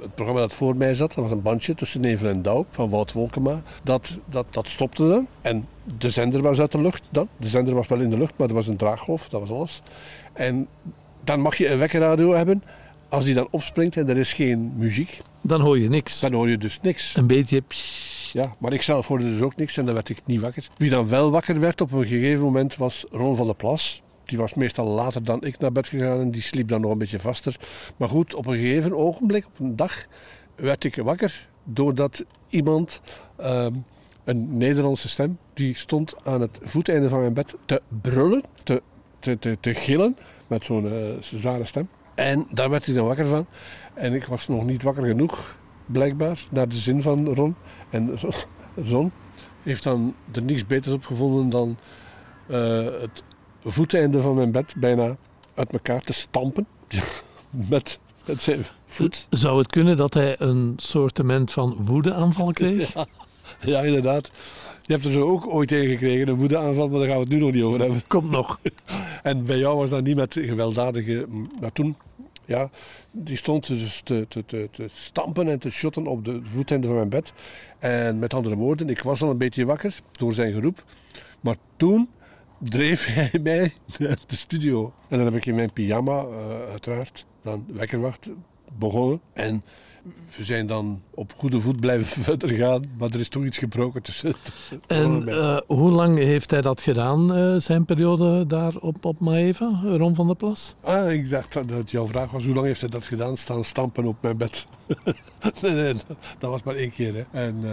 het 0.00 0.14
programma 0.14 0.40
dat 0.40 0.54
voor 0.54 0.76
mij 0.76 0.94
zat, 0.94 1.14
dat 1.14 1.24
was 1.24 1.32
een 1.32 1.42
bandje 1.42 1.74
tussen 1.74 2.00
Nevel 2.00 2.28
en 2.28 2.42
Douw 2.42 2.66
van 2.70 2.90
Wout 2.90 3.12
Wolkema, 3.12 3.62
dat, 3.82 4.18
dat, 4.26 4.46
dat 4.50 4.68
stopte 4.68 5.08
dan. 5.08 5.26
En 5.40 5.68
de 5.98 6.10
zender 6.10 6.42
was 6.42 6.60
uit 6.60 6.72
de 6.72 6.80
lucht 6.80 7.02
dan. 7.10 7.28
De 7.36 7.48
zender 7.48 7.74
was 7.74 7.88
wel 7.88 8.00
in 8.00 8.10
de 8.10 8.18
lucht, 8.18 8.32
maar 8.36 8.48
er 8.48 8.54
was 8.54 8.66
een 8.66 8.76
draaggolf, 8.76 9.28
dat 9.28 9.40
was 9.40 9.50
alles. 9.50 9.82
En 10.32 10.68
dan 11.24 11.40
mag 11.40 11.56
je 11.56 11.68
een 11.68 11.78
wekkerradio 11.78 12.32
hebben. 12.34 12.62
Als 13.08 13.24
die 13.24 13.34
dan 13.34 13.48
opspringt 13.50 13.96
en 13.96 14.08
er 14.08 14.16
is 14.16 14.32
geen 14.32 14.72
muziek. 14.76 15.20
Dan 15.40 15.60
hoor 15.60 15.78
je 15.78 15.88
niks. 15.88 16.20
Dan 16.20 16.32
hoor 16.32 16.48
je 16.48 16.58
dus 16.58 16.80
niks. 16.82 17.16
Een 17.16 17.26
beetje. 17.26 17.62
Ja, 18.32 18.54
maar 18.58 18.72
ik 18.72 18.82
zelf 18.82 19.06
hoorde 19.06 19.30
dus 19.30 19.40
ook 19.40 19.56
niks 19.56 19.76
en 19.76 19.84
dan 19.84 19.94
werd 19.94 20.08
ik 20.08 20.18
niet 20.24 20.40
wakker. 20.40 20.68
Wie 20.76 20.90
dan 20.90 21.08
wel 21.08 21.30
wakker 21.30 21.60
werd 21.60 21.80
op 21.80 21.92
een 21.92 22.06
gegeven 22.06 22.44
moment 22.44 22.76
was 22.76 23.04
Ron 23.10 23.36
van 23.36 23.46
der 23.46 23.54
Plas. 23.54 24.02
Die 24.24 24.38
was 24.38 24.54
meestal 24.54 24.86
later 24.86 25.24
dan 25.24 25.42
ik 25.44 25.58
naar 25.58 25.72
bed 25.72 25.88
gegaan 25.88 26.20
en 26.20 26.30
die 26.30 26.42
sliep 26.42 26.68
dan 26.68 26.80
nog 26.80 26.90
een 26.90 26.98
beetje 26.98 27.18
vaster. 27.18 27.56
Maar 27.96 28.08
goed, 28.08 28.34
op 28.34 28.46
een 28.46 28.56
gegeven 28.56 28.96
ogenblik, 28.96 29.46
op 29.46 29.58
een 29.58 29.76
dag, 29.76 30.06
werd 30.54 30.84
ik 30.84 30.96
wakker 30.96 31.48
doordat 31.64 32.24
iemand, 32.48 33.00
um, 33.40 33.84
een 34.24 34.56
Nederlandse 34.56 35.08
stem, 35.08 35.38
die 35.54 35.76
stond 35.76 36.24
aan 36.24 36.40
het 36.40 36.58
voeteinde 36.62 37.08
van 37.08 37.20
mijn 37.20 37.32
bed 37.32 37.54
te 37.64 37.82
brullen, 38.02 38.42
te, 38.62 38.82
te, 39.18 39.38
te, 39.38 39.56
te 39.60 39.74
gillen 39.74 40.16
met 40.52 40.64
zo'n 40.64 40.84
uh, 40.84 41.20
zware 41.20 41.64
stem. 41.64 41.88
En 42.14 42.46
daar 42.50 42.70
werd 42.70 42.86
hij 42.86 42.94
dan 42.94 43.06
wakker 43.06 43.26
van. 43.26 43.46
En 43.94 44.14
ik 44.14 44.24
was 44.24 44.48
nog 44.48 44.64
niet 44.64 44.82
wakker 44.82 45.06
genoeg, 45.06 45.56
blijkbaar, 45.86 46.40
naar 46.50 46.68
de 46.68 46.76
zin 46.76 47.02
van 47.02 47.34
Ron. 47.34 47.54
En 47.90 48.18
Ron 48.90 49.12
heeft 49.62 49.82
dan 49.82 50.14
er 50.32 50.42
niets 50.42 50.66
beters 50.66 50.94
op 50.94 51.04
gevonden 51.04 51.50
dan 51.50 51.76
uh, 52.50 52.84
het 53.00 53.22
voeteinde 53.64 54.20
van 54.20 54.34
mijn 54.34 54.50
bed 54.50 54.74
bijna 54.76 55.16
uit 55.54 55.72
elkaar 55.72 56.00
te 56.00 56.12
stampen. 56.12 56.66
met, 57.50 57.98
met 58.24 58.42
zijn 58.42 58.64
voet. 58.86 59.26
Zou 59.30 59.58
het 59.58 59.66
kunnen 59.66 59.96
dat 59.96 60.14
hij 60.14 60.40
een 60.40 60.72
soortement 60.76 61.52
van 61.52 61.76
woedeaanval 61.84 62.52
kreeg? 62.52 62.92
Ja, 62.94 63.06
ja, 63.64 63.80
inderdaad. 63.80 64.30
Je 64.82 64.92
hebt 64.92 65.04
er 65.04 65.12
zo 65.12 65.28
ook 65.28 65.46
ooit 65.46 65.68
tegen 65.68 65.90
gekregen, 65.90 66.28
een 66.28 66.34
woedeaanval, 66.34 66.88
maar 66.88 66.98
daar 66.98 67.08
gaan 67.08 67.16
we 67.16 67.22
het 67.22 67.32
nu 67.32 67.38
nog 67.38 67.52
niet 67.52 67.62
over 67.62 67.80
hebben. 67.80 68.02
Komt 68.06 68.30
nog. 68.30 68.60
En 69.22 69.46
bij 69.46 69.58
jou 69.58 69.76
was 69.76 69.90
dat 69.90 70.04
niet 70.04 70.16
met 70.16 70.38
gewelddadige... 70.40 71.26
Maar 71.60 71.72
toen, 71.72 71.96
ja, 72.44 72.70
die 73.10 73.36
stond 73.36 73.66
dus 73.66 74.00
te, 74.04 74.26
te, 74.28 74.44
te, 74.46 74.68
te 74.72 74.88
stampen 74.92 75.48
en 75.48 75.58
te 75.58 75.70
shotten 75.70 76.06
op 76.06 76.24
de 76.24 76.40
voetende 76.42 76.86
van 76.86 76.96
mijn 76.96 77.08
bed. 77.08 77.32
En 77.78 78.18
met 78.18 78.34
andere 78.34 78.54
woorden, 78.54 78.88
ik 78.88 79.02
was 79.02 79.22
al 79.22 79.30
een 79.30 79.38
beetje 79.38 79.64
wakker 79.64 80.00
door 80.12 80.32
zijn 80.32 80.52
geroep. 80.52 80.84
Maar 81.40 81.56
toen 81.76 82.08
dreef 82.58 83.06
hij 83.14 83.40
mij 83.42 83.72
naar 83.98 84.18
de 84.26 84.36
studio. 84.36 84.92
En 85.08 85.16
dan 85.16 85.26
heb 85.26 85.36
ik 85.36 85.46
in 85.46 85.54
mijn 85.54 85.72
pyjama, 85.72 86.22
uh, 86.22 86.28
uiteraard, 86.70 87.26
dan 87.42 87.64
wekkerwacht 87.72 88.30
begonnen. 88.78 89.20
En 89.32 89.62
we 90.36 90.44
zijn 90.44 90.66
dan 90.66 91.02
op 91.10 91.32
goede 91.36 91.60
voet 91.60 91.80
blijven 91.80 92.22
verder 92.22 92.48
gaan, 92.48 92.84
maar 92.98 93.10
er 93.10 93.20
is 93.20 93.28
toch 93.28 93.44
iets 93.44 93.58
gebroken 93.58 94.02
tussen. 94.02 94.34
En 94.86 95.28
uh, 95.28 95.58
hoe 95.66 95.90
lang 95.90 96.18
heeft 96.18 96.50
hij 96.50 96.60
dat 96.60 96.80
gedaan, 96.80 97.38
uh, 97.38 97.56
zijn 97.56 97.84
periode 97.84 98.46
daar 98.46 98.76
op, 98.76 99.04
op 99.04 99.20
Maeva, 99.20 99.80
Ron 99.84 100.14
van 100.14 100.26
der 100.26 100.36
Plas? 100.36 100.74
Ah, 100.80 101.12
ik 101.12 101.30
dacht 101.30 101.52
dat, 101.52 101.68
dat 101.68 101.90
jouw 101.90 102.06
vraag 102.06 102.30
was, 102.30 102.44
hoe 102.44 102.54
lang 102.54 102.66
heeft 102.66 102.80
hij 102.80 102.90
dat 102.90 103.06
gedaan, 103.06 103.36
staan 103.36 103.64
stampen 103.64 104.04
op 104.04 104.16
mijn 104.20 104.36
bed? 104.36 104.66
nee, 105.62 105.72
nee, 105.72 105.94
dat 106.38 106.50
was 106.50 106.62
maar 106.62 106.74
één 106.74 106.92
keer. 106.92 107.14
Hè. 107.14 107.40
En 107.40 107.60
uh, 107.64 107.72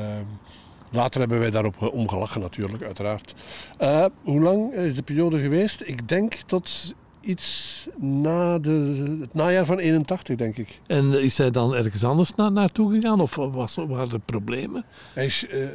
later 0.90 1.20
hebben 1.20 1.40
wij 1.40 1.52
daarop 1.52 1.82
omgelachen 1.94 2.42
natuurlijk, 2.42 2.84
uiteraard. 2.84 3.36
Uh, 3.82 4.06
hoe 4.24 4.42
lang 4.42 4.74
is 4.74 4.96
de 4.96 5.04
periode 5.04 5.40
geweest? 5.40 5.82
Ik 5.86 6.08
denk 6.08 6.34
tot 6.34 6.96
iets 7.30 7.88
na 7.98 8.60
de, 8.60 9.06
het 9.20 9.34
najaar 9.34 9.66
van 9.66 9.80
81, 9.80 10.36
denk 10.36 10.58
ik. 10.58 10.80
En 10.88 11.22
is 11.22 11.38
hij 11.38 11.52
dan 11.52 11.76
ergens 11.76 12.04
anders 12.04 12.36
na, 12.36 12.50
naartoe 12.50 12.92
gegaan 12.92 13.22
of 13.22 13.36
was, 13.36 13.76
waren 13.76 14.12
er 14.12 14.20
problemen? 14.20 14.86
Hij 15.14 15.26
is, 15.26 15.46
uh, 15.52 15.68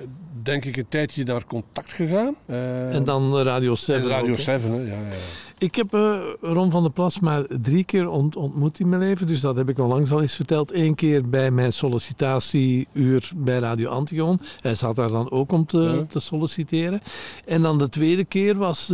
denk 0.43 0.65
ik, 0.65 0.77
een 0.77 0.89
tijdje 0.89 1.25
naar 1.25 1.45
contact 1.45 1.93
gegaan. 1.93 2.35
Uh, 2.47 2.95
en 2.95 3.05
dan 3.05 3.39
Radio 3.39 3.75
7. 3.75 4.09
Radio 4.09 4.33
ook, 4.33 4.39
7, 4.39 4.71
hè? 4.71 4.77
Ja, 4.77 4.85
ja. 4.85 5.17
Ik 5.65 5.75
heb 5.75 5.95
uh, 5.95 6.19
Ron 6.41 6.71
van 6.71 6.83
der 6.83 6.93
Plas 6.93 7.21
maar 7.21 7.45
drie 7.61 7.85
keer 7.85 8.09
ont 8.09 8.37
ontmoet 8.37 8.81
in 8.81 8.89
mijn 8.89 9.01
leven, 9.01 9.27
dus 9.27 9.41
dat 9.41 9.57
heb 9.57 9.69
ik 9.69 9.79
al 9.79 9.89
langs 9.89 10.13
al 10.13 10.21
eens 10.21 10.35
verteld. 10.35 10.75
Eén 10.75 10.95
keer 10.95 11.29
bij 11.29 11.51
mijn 11.51 11.73
sollicitatieuur 11.73 13.31
bij 13.37 13.59
Radio 13.59 13.89
Antigon. 13.89 14.41
Hij 14.61 14.75
zat 14.75 14.97
daar 14.97 15.11
dan 15.11 15.31
ook 15.31 15.53
om 15.53 15.67
te, 15.67 15.79
ja. 15.79 16.05
te 16.09 16.21
solliciteren. 16.21 17.03
En 17.45 17.63
dan 17.63 17.79
de 17.79 17.89
tweede 17.89 18.25
keer 18.25 18.57
was 18.57 18.91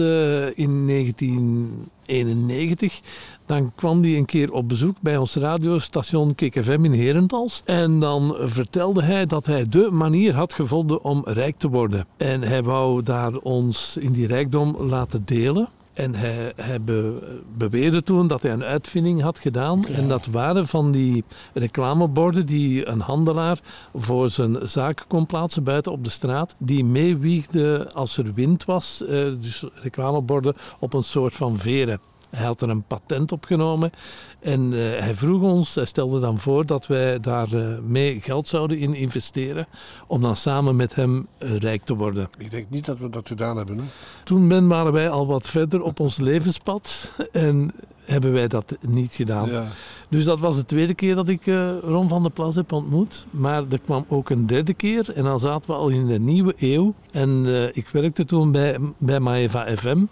in 0.54 0.86
1991. 0.86 3.00
Dan 3.46 3.72
kwam 3.74 4.02
hij 4.02 4.16
een 4.16 4.24
keer 4.24 4.52
op 4.52 4.68
bezoek 4.68 4.96
bij 5.00 5.16
ons 5.16 5.34
radiostation 5.34 6.34
KKFM 6.34 6.84
in 6.84 6.92
Herentals. 6.92 7.62
En 7.64 8.00
dan 8.00 8.36
vertelde 8.38 9.02
hij 9.02 9.26
dat 9.26 9.46
hij 9.46 9.68
de 9.68 9.88
manier 9.90 10.34
had 10.34 10.54
gevonden 10.54 11.04
om 11.04 11.22
rijk 11.24 11.58
te 11.58 11.68
worden. 11.68 12.06
En 12.16 12.42
hij 12.42 12.62
wou 12.62 13.02
daar 13.02 13.36
ons 13.36 13.96
in 13.96 14.12
die 14.12 14.26
rijkdom 14.26 14.76
laten 14.78 15.22
delen. 15.24 15.68
En 15.92 16.14
hij, 16.14 16.52
hij 16.56 16.82
be, 16.82 17.18
beweerde 17.56 18.02
toen 18.02 18.26
dat 18.26 18.42
hij 18.42 18.52
een 18.52 18.64
uitvinding 18.64 19.22
had 19.22 19.38
gedaan. 19.38 19.84
Ja. 19.88 19.94
En 19.94 20.08
dat 20.08 20.26
waren 20.26 20.66
van 20.66 20.90
die 20.90 21.24
reclameborden 21.52 22.46
die 22.46 22.86
een 22.86 23.00
handelaar 23.00 23.60
voor 23.94 24.30
zijn 24.30 24.58
zaak 24.62 25.04
kon 25.08 25.26
plaatsen 25.26 25.64
buiten 25.64 25.92
op 25.92 26.04
de 26.04 26.10
straat. 26.10 26.54
Die 26.58 26.84
meewiegde 26.84 27.90
als 27.92 28.16
er 28.16 28.34
wind 28.34 28.64
was. 28.64 29.02
Uh, 29.02 29.08
dus 29.40 29.64
reclameborden 29.74 30.54
op 30.78 30.94
een 30.94 31.04
soort 31.04 31.34
van 31.34 31.58
veren. 31.58 32.00
Hij 32.30 32.46
had 32.46 32.60
er 32.60 32.68
een 32.68 32.82
patent 32.82 33.32
op 33.32 33.44
genomen 33.44 33.92
en 34.40 34.72
uh, 34.72 34.98
hij 34.98 35.14
vroeg 35.14 35.42
ons, 35.42 35.74
hij 35.74 35.84
stelde 35.84 36.20
dan 36.20 36.38
voor 36.38 36.66
dat 36.66 36.86
wij 36.86 37.20
daar 37.20 37.52
uh, 37.52 37.78
mee 37.78 38.20
geld 38.20 38.48
zouden 38.48 38.78
in 38.78 38.94
investeren 38.94 39.66
om 40.06 40.20
dan 40.20 40.36
samen 40.36 40.76
met 40.76 40.94
hem 40.94 41.26
uh, 41.38 41.56
rijk 41.56 41.84
te 41.84 41.94
worden. 41.94 42.28
Ik 42.38 42.50
denk 42.50 42.70
niet 42.70 42.84
dat 42.84 42.98
we 42.98 43.10
dat 43.10 43.28
gedaan 43.28 43.56
hebben. 43.56 43.78
Hè? 43.78 43.84
Toen 44.24 44.48
ben, 44.48 44.68
waren 44.68 44.92
wij 44.92 45.10
al 45.10 45.26
wat 45.26 45.48
verder 45.48 45.82
op 45.82 46.00
ons 46.00 46.16
levenspad 46.16 47.12
en 47.32 47.72
hebben 48.10 48.32
wij 48.32 48.48
dat 48.48 48.76
niet 48.80 49.14
gedaan. 49.14 49.50
Ja. 49.50 49.66
Dus 50.08 50.24
dat 50.24 50.40
was 50.40 50.56
de 50.56 50.64
tweede 50.64 50.94
keer 50.94 51.14
dat 51.14 51.28
ik 51.28 51.46
eh, 51.46 51.78
Ron 51.82 52.08
van 52.08 52.22
der 52.22 52.30
Plas 52.30 52.54
heb 52.54 52.72
ontmoet. 52.72 53.26
Maar 53.30 53.62
er 53.70 53.80
kwam 53.80 54.04
ook 54.08 54.30
een 54.30 54.46
derde 54.46 54.74
keer 54.74 55.12
en 55.14 55.22
dan 55.24 55.40
zaten 55.40 55.70
we 55.70 55.76
al 55.76 55.88
in 55.88 56.06
de 56.06 56.18
nieuwe 56.18 56.54
eeuw. 56.58 56.94
En 57.12 57.42
eh, 57.46 57.64
ik 57.72 57.88
werkte 57.88 58.24
toen 58.24 58.52
bij, 58.52 58.78
bij 58.98 59.20
Maeva 59.20 59.76
FM, 59.76 60.04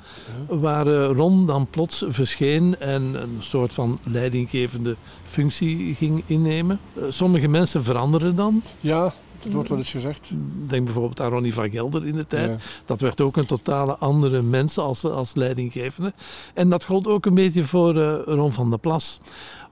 waar 0.49 0.87
eh, 0.87 1.11
Ron 1.13 1.47
dan 1.47 1.67
plots 1.71 2.05
verscheen 2.09 2.77
en 2.79 3.03
een 3.03 3.37
soort 3.39 3.75
van 3.75 3.99
leidinggevende 4.03 4.97
functie 5.25 5.95
ging 5.95 6.23
innemen. 6.27 6.81
Sommige 7.09 7.49
mensen 7.49 7.85
veranderen 7.85 8.37
dan. 8.37 8.63
Ja, 8.81 9.13
dat 9.43 9.53
wordt 9.53 9.69
wel 9.69 9.79
eens 9.79 9.91
gezegd. 9.91 10.31
Denk 10.67 10.85
bijvoorbeeld 10.85 11.21
aan 11.21 11.31
Ronnie 11.31 11.55
van 11.55 11.71
Gelder 11.71 12.07
in 12.07 12.15
de 12.15 12.27
tijd. 12.27 12.51
Ja. 12.51 12.57
Dat 12.85 13.01
werd 13.01 13.21
ook 13.21 13.37
een 13.37 13.47
totale 13.47 13.97
andere 13.97 14.43
mens 14.43 14.79
als, 14.79 15.05
als 15.05 15.35
leidinggevende. 15.35 16.13
En 16.55 16.69
dat 16.69 16.85
gold 16.85 17.07
ook 17.09 17.27
een 17.27 17.35
beetje 17.35 17.65
voor 17.65 17.97
eh, 17.97 18.15
Ron 18.25 18.53
van 18.53 18.71
der 18.71 18.79
Plas. 18.79 19.21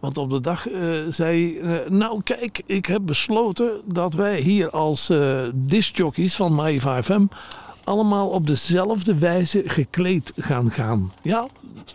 Want 0.01 0.19
op 0.19 0.31
de 0.31 0.41
dag 0.41 0.69
eh, 0.69 0.81
zei 1.09 1.59
hij, 1.61 1.81
eh, 1.85 1.91
nou 1.91 2.23
kijk, 2.23 2.63
ik 2.67 2.87
heb 2.87 3.03
besloten 3.05 3.71
dat 3.85 4.15
wij 4.15 4.41
hier 4.41 4.71
als 4.71 5.13
discjockeys 5.55 6.37
van 6.37 6.55
MyFM 6.55 7.03
FM 7.03 7.27
allemaal 7.85 8.29
op 8.29 8.47
dezelfde 8.47 9.19
wijze 9.19 9.63
gekleed 9.65 10.33
gaan 10.37 10.71
gaan. 10.71 11.13
Ja, 11.23 11.47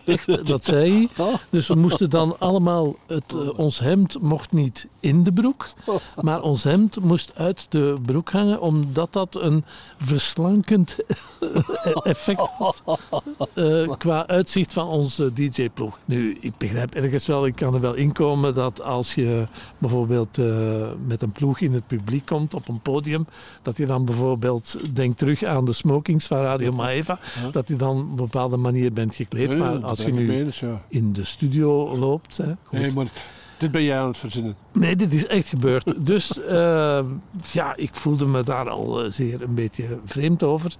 echt, 0.04 0.46
dat 0.46 0.64
zei 0.64 1.08
hij. 1.16 1.36
Dus 1.50 1.68
we 1.68 1.74
moesten 1.74 2.10
dan 2.10 2.36
allemaal, 2.38 2.96
het, 3.06 3.34
eh, 3.34 3.58
ons 3.58 3.78
hemd 3.78 4.20
mocht 4.20 4.52
niet 4.52 4.88
in 5.00 5.22
de 5.22 5.32
broek, 5.32 5.68
maar 6.20 6.42
ons 6.42 6.64
hemd 6.64 7.00
moest 7.00 7.32
uit 7.36 7.66
de 7.68 7.94
broek 8.02 8.30
hangen, 8.30 8.60
omdat 8.60 9.12
dat 9.12 9.34
een 9.34 9.64
verslankend 9.98 10.96
effect 12.02 12.48
had 12.58 12.82
eh, 13.54 13.92
qua 13.98 14.26
uitzicht 14.26 14.72
van 14.72 14.88
onze 14.88 15.32
DJ-ploeg. 15.32 15.98
Nu, 16.04 16.36
ik 16.40 16.52
begrijp 16.58 16.94
ergens 16.94 17.26
wel, 17.26 17.46
ik 17.46 17.54
kan 17.54 17.74
er 17.74 17.80
wel 17.80 17.94
inkomen 17.94 18.54
dat 18.54 18.82
als 18.82 19.14
je 19.14 19.46
bijvoorbeeld 19.78 20.38
eh, 20.38 20.46
met 21.06 21.22
een 21.22 21.32
ploeg 21.32 21.60
in 21.60 21.72
het 21.72 21.86
publiek 21.86 22.26
komt 22.26 22.54
op 22.54 22.68
een 22.68 22.80
podium, 22.80 23.26
dat 23.62 23.76
je 23.76 23.86
dan 23.86 24.04
bijvoorbeeld 24.04 24.76
denkt 24.92 25.18
terug 25.18 25.44
aan 25.44 25.64
de 25.64 25.72
smokings 25.72 26.26
van 26.26 26.38
Radio 26.38 26.72
Maeva, 26.72 27.18
dat 27.52 27.68
je 27.68 27.76
dan 27.76 27.96
op 27.96 28.10
een 28.10 28.16
bepaalde 28.16 28.56
manier 28.56 28.92
bent 28.92 29.14
gekleed. 29.14 29.58
Maar 29.58 29.71
als 29.80 29.98
je 29.98 30.12
nu 30.12 30.50
ja. 30.52 30.82
in 30.88 31.12
de 31.12 31.24
studio 31.24 31.96
loopt, 31.96 32.36
hè. 32.36 32.52
Nee, 32.70 32.92
maar 32.94 33.06
dit 33.58 33.70
ben 33.70 33.82
jij 33.82 33.98
aan 33.98 34.06
het 34.06 34.18
verzinnen. 34.18 34.54
Nee, 34.72 34.96
dit 34.96 35.14
is 35.14 35.26
echt 35.26 35.48
gebeurd. 35.48 35.94
Dus 36.06 36.40
eh, 36.40 37.04
ja, 37.52 37.76
ik 37.76 37.94
voelde 37.94 38.26
me 38.26 38.42
daar 38.42 38.70
al 38.70 39.04
eh, 39.04 39.10
zeer 39.10 39.42
een 39.42 39.54
beetje 39.54 39.98
vreemd 40.04 40.42
over. 40.42 40.76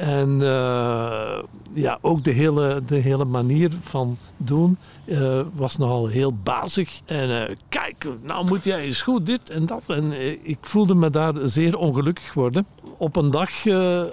En 0.00 0.42
eh, 0.42 1.42
ja, 1.72 1.98
ook 2.00 2.24
de 2.24 2.30
hele, 2.30 2.82
de 2.86 2.96
hele 2.96 3.24
manier 3.24 3.70
van 3.82 4.18
doen 4.36 4.76
eh, 5.04 5.40
was 5.54 5.76
nogal 5.76 6.06
heel 6.06 6.32
bazig. 6.42 7.00
En 7.04 7.56
kijk, 7.68 8.06
nou 8.22 8.46
moet 8.46 8.64
jij 8.64 8.80
eens 8.80 9.02
goed 9.02 9.26
dit 9.26 9.50
en 9.50 9.66
dat. 9.66 9.82
En 9.86 10.12
ik 10.42 10.58
voelde 10.60 10.94
me 10.94 11.10
daar 11.10 11.34
zeer 11.44 11.76
ongelukkig 11.76 12.34
worden. 12.34 12.66
Op 12.96 13.16
een 13.16 13.30
dag 13.30 13.50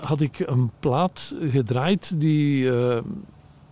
had 0.01 0.21
ik 0.21 0.39
een 0.39 0.71
plaat 0.79 1.35
gedraaid 1.41 2.19
die 2.19 2.71
eh, 2.71 2.97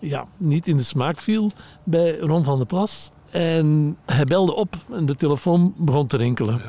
ja, 0.07 0.25
niet 0.37 0.67
in 0.67 0.77
de 0.77 0.83
smaak 0.83 1.19
viel 1.19 1.51
bij 1.83 2.17
Ron 2.17 2.43
van 2.43 2.57
der 2.57 2.65
Plas. 2.65 3.11
En 3.29 3.97
hij 4.05 4.25
belde 4.25 4.55
op 4.55 4.75
en 4.91 5.05
de 5.05 5.15
telefoon 5.15 5.73
begon 5.77 6.07
te 6.07 6.17
rinkelen. 6.17 6.61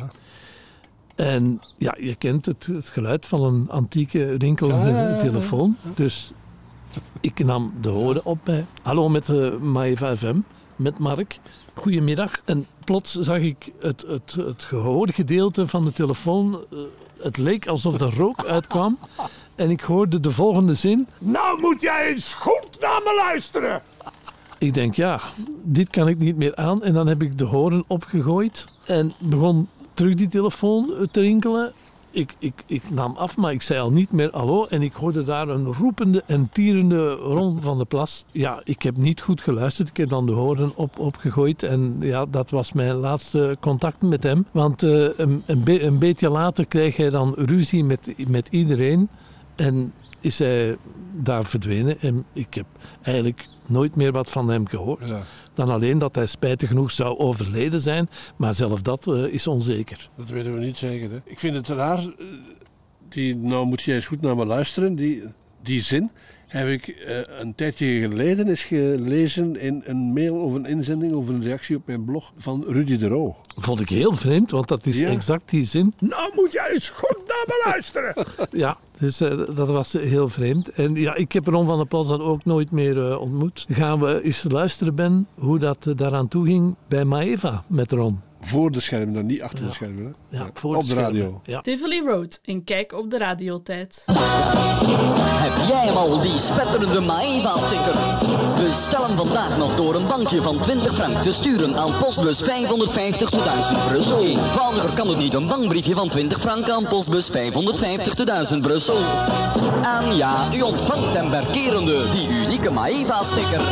En 1.15 1.61
ja, 1.79 1.95
je 2.01 2.15
kent 2.15 2.47
het, 2.47 2.67
het 2.67 2.89
geluid 2.89 3.27
van 3.27 3.43
een 3.43 3.71
antieke 3.71 4.35
rinkelende 4.35 4.91
Ja, 4.91 4.97
ja, 4.97 5.03
ja, 5.03 5.15
ja. 5.15 5.19
telefoon. 5.19 5.77
Dus 5.95 6.33
ik 7.21 7.45
nam 7.45 7.73
de 7.81 7.89
horen 7.89 8.25
op 8.25 8.39
bij 8.45 8.67
Hallo 8.83 9.09
met 9.09 9.29
uh, 9.29 9.57
Maeva 9.57 10.17
FM, 10.17 10.37
met 10.77 10.99
Mark. 10.99 11.39
Goedemiddag. 11.75 12.41
En 12.45 12.67
plots 12.85 13.15
zag 13.15 13.39
ik 13.39 13.73
het, 13.81 14.05
het, 14.09 14.33
het 14.33 14.65
gehoorde 14.65 15.13
gedeelte 15.13 15.67
van 15.67 15.85
de 15.85 15.93
telefoon. 15.93 16.65
Het 17.27 17.37
leek 17.37 17.67
alsof 17.67 18.01
er 18.01 18.15
rook 18.17 18.45
uitkwam. 18.45 18.99
En 19.55 19.71
ik 19.71 19.81
hoorde 19.81 20.21
de 20.21 20.31
volgende 20.31 20.75
zin. 20.75 21.09
Nou 21.19 21.61
moet 21.61 21.81
jij 21.81 22.07
eens 22.07 22.35
goed 22.35 22.69
naar 22.81 23.01
me 23.05 23.15
luisteren. 23.17 23.83
Ik 24.59 24.75
denk, 24.75 24.95
ja, 24.95 25.21
dit 25.63 25.91
kan 25.91 26.09
ik 26.09 26.19
niet 26.19 26.37
meer 26.37 26.57
aan. 26.57 26.83
En 26.83 26.95
dan 26.95 27.07
heb 27.07 27.23
ik 27.23 27.39
de 27.39 27.45
horen 27.45 27.85
opgegooid 27.87 28.67
en 28.85 29.13
begon 29.19 29.69
terug 29.95 30.15
die 30.15 30.29
telefoon 30.29 31.09
te 31.11 31.21
rinkelen. 31.21 31.73
Ik, 32.17 32.35
ik, 32.39 32.65
ik 32.67 32.83
nam 32.91 33.17
af, 33.17 33.37
maar 33.37 33.53
ik 33.53 33.63
zei 33.63 33.81
al 33.81 33.93
niet 33.93 34.13
meer 34.13 34.29
hallo. 34.33 34.67
En 34.67 34.83
ik 34.83 34.93
hoorde 34.93 35.23
daar 35.23 35.49
een 35.49 35.65
roepende 35.65 36.23
en 36.27 36.49
tierende 36.49 37.13
Ron 37.13 37.61
van 37.61 37.79
de 37.79 37.85
Plas. 37.85 38.25
Ja, 38.33 38.61
ik 38.65 38.83
heb 38.83 38.97
niet 38.97 39.21
goed 39.21 39.41
geluisterd. 39.41 39.89
Ik 39.89 39.97
heb 39.97 40.09
dan 40.09 40.27
de 40.27 40.33
horen 40.33 40.73
op, 40.77 40.99
opgegooid. 40.99 41.63
En 41.63 41.97
ja, 42.01 42.27
dat 42.27 42.51
was 42.51 42.73
mijn 42.73 42.95
laatste 42.95 43.57
contact 43.61 44.03
met 44.03 44.23
hem. 44.23 44.47
Want 44.51 44.83
eh, 44.83 44.91
een, 45.17 45.43
een, 45.47 45.85
een 45.85 45.99
beetje 45.99 46.31
later 46.31 46.67
kreeg 46.67 46.97
hij 46.97 47.11
dan 47.11 47.35
ruzie 47.37 47.85
met, 47.85 48.15
met 48.29 48.49
iedereen. 48.51 49.09
En 49.55 49.93
is 50.21 50.39
hij 50.39 50.77
daar 51.15 51.45
verdwenen. 51.45 52.01
En 52.01 52.25
ik 52.33 52.55
heb 52.55 52.67
eigenlijk 53.03 53.49
nooit 53.67 53.97
meer 53.97 54.13
wat 54.13 54.31
van 54.31 54.49
hem 54.49 54.69
gehoord. 54.69 55.09
Ja. 55.09 55.23
Dan 55.55 55.69
alleen 55.69 55.99
dat 55.99 56.15
hij 56.15 56.27
spijtig 56.27 56.69
genoeg 56.69 56.91
zou 56.93 57.19
overleden 57.19 57.81
zijn. 57.81 58.09
Maar 58.37 58.55
zelf 58.55 58.83
dat 58.83 59.07
eh, 59.07 59.25
is 59.25 59.47
onzeker. 59.47 60.11
Dat 60.17 60.29
weten 60.29 60.55
we 60.55 60.61
niet 60.61 60.77
zeker. 60.77 61.11
Hè? 61.11 61.19
Ik 61.25 61.39
vind 61.39 61.55
het 61.55 61.69
raar. 61.69 61.99
eh, 61.99 62.27
Die, 63.09 63.37
nou 63.37 63.67
moet 63.67 63.83
jij 63.83 63.95
eens 63.95 64.07
goed 64.07 64.21
naar 64.21 64.37
me 64.37 64.47
luisteren. 64.47 64.95
Die, 64.95 65.23
die 65.63 65.81
zin 65.83 66.11
heb 66.47 66.69
ik 66.69 66.87
eh, 66.89 67.17
een 67.41 67.55
tijdje 67.55 68.01
geleden 68.01 68.49
eens 68.49 68.65
gelezen 68.65 69.61
in 69.61 69.83
een 69.85 69.97
mail 70.13 70.35
of 70.37 70.55
een 70.55 70.67
inzending 70.67 71.13
of 71.13 71.29
een 71.29 71.43
reactie 71.43 71.77
op 71.77 71.83
mijn 71.87 72.05
blog 72.05 72.33
van 72.37 72.65
Rudy 72.69 72.97
de 72.97 73.09
Roo. 73.09 73.37
Vond 73.57 73.81
ik 73.81 73.89
heel 73.89 74.13
vreemd, 74.15 74.51
want 74.51 74.69
dat 74.69 74.87
is 74.87 74.99
Ja. 74.99 75.09
exact 75.09 75.51
die 75.51 75.65
zin. 75.65 75.95
Nou 75.99 76.33
moet 76.35 76.53
jij 76.53 76.71
eens 76.73 76.91
goed 76.91 77.19
naar 77.27 77.45
me 77.47 77.63
luisteren. 77.71 78.15
Ja, 78.51 78.77
dus 78.99 79.21
eh, 79.21 79.39
dat 79.55 79.69
was 79.69 79.93
heel 79.93 80.29
vreemd. 80.29 80.69
En 80.71 80.95
ja, 80.95 81.15
ik 81.15 81.33
heb 81.33 81.47
Ron 81.47 81.67
van 81.67 81.77
der 81.77 81.87
Plas 81.87 82.09
dan 82.09 82.21
ook 82.23 82.45
nooit 82.45 82.71
meer 82.71 83.11
eh, 83.11 83.21
ontmoet. 83.21 83.67
Gaan 83.69 84.01
we 84.01 84.23
eens 84.23 84.45
luisteren, 84.49 84.95
Ben, 84.95 85.27
hoe 85.35 85.59
dat 85.59 85.93
daaraan 85.97 86.29
toe 86.29 86.47
ging 86.47 86.75
bij 86.89 87.05
Maeva 87.05 87.65
met 87.67 87.93
Ron. 87.93 88.21
Voor 88.47 88.71
de 88.71 88.81
schermen, 88.81 89.15
dan 89.15 89.27
niet 89.27 89.43
achter 89.43 89.67
de 89.67 89.73
schermen. 89.73 90.17
Hè? 90.31 90.39
Ja, 90.39 90.51
voor 90.55 90.77
op 90.77 90.87
de 90.87 90.95
de 90.95 91.01
radio. 91.01 91.41
Ja. 91.45 91.61
Tivoli 91.61 92.01
Road 92.01 92.41
en 92.45 92.65
kijk 92.65 92.93
op 92.93 93.11
de 93.11 93.19
radiotijd. 93.19 94.03
Heb 94.07 95.69
jij 95.69 95.87
hem 95.87 95.97
al, 95.97 96.21
die 96.21 96.39
spetterende 96.39 97.01
Maeva-sticker? 97.01 97.95
Bestel 98.65 99.07
hem 99.07 99.17
vandaag 99.17 99.59
nog 99.59 99.77
door 99.77 99.95
een 99.95 100.07
bankje 100.07 100.43
van 100.43 100.59
20 100.59 100.95
frank 100.95 101.17
te 101.17 101.33
sturen 101.33 101.77
aan 101.77 101.99
postbus 101.99 102.41
550 102.43 103.31
te 103.31 103.43
1000 103.43 103.87
Brussel. 103.89 104.21
Eenvoudiger 104.21 104.93
kan 104.93 105.09
het 105.09 105.19
niet, 105.19 105.35
een 105.35 105.47
bankbriefje 105.47 105.95
van 105.95 106.09
20 106.09 106.41
frank 106.41 106.69
aan 106.69 106.85
postbus 106.85 107.29
550 107.29 108.15
te 108.15 108.25
1000 108.25 108.63
Brussel. 108.63 108.99
En 109.83 110.17
ja, 110.17 110.55
u 110.55 110.61
ontvangt 110.61 111.15
hem 111.15 111.31
berkerende, 111.31 112.11
die 112.11 112.29
unieke 112.29 112.71
Maeva-sticker. 112.71 113.63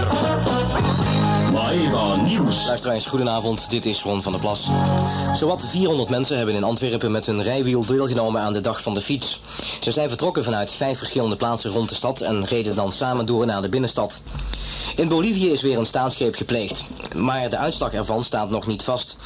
Maeva 1.55 2.17
Nieuws. 2.17 3.07
Goedenavond. 3.07 3.71
Dit 3.71 3.87
is 3.87 4.03
Ron 4.03 4.23
van 4.23 4.33
der 4.33 4.41
Plas. 4.41 4.71
Zowat 5.33 5.65
400 5.69 6.09
mensen 6.09 6.37
hebben 6.37 6.55
in 6.55 6.65
Antwerpen 6.65 7.13
met 7.13 7.27
hun 7.27 7.43
rijwiel 7.43 7.87
deelgenomen 7.87 8.41
aan 8.41 8.53
de 8.53 8.61
Dag 8.61 8.83
van 8.83 8.95
de 8.95 9.01
Fiets. 9.01 9.41
Ze 9.81 9.91
zijn 9.91 10.09
vertrokken 10.09 10.45
vanuit 10.45 10.71
vijf 10.71 10.99
verschillende 10.99 11.37
plaatsen 11.37 11.71
rond 11.71 11.89
de 11.89 11.95
stad 11.95 12.21
en 12.21 12.45
reden 12.45 12.77
dan 12.77 12.93
samen 12.93 13.27
door 13.27 13.47
naar 13.47 13.63
de 13.63 13.69
binnenstad. 13.69 14.21
In 14.97 15.09
Bolivie 15.09 15.53
is 15.53 15.63
weer 15.63 15.79
een 15.79 15.87
staatsgreep 15.87 16.35
gepleegd, 16.35 16.85
maar 17.15 17.51
de 17.51 17.57
uitslag 17.57 17.93
ervan 17.93 18.25
staat 18.25 18.51
nog 18.51 18.67
niet 18.67 18.83
vast. 18.83 19.17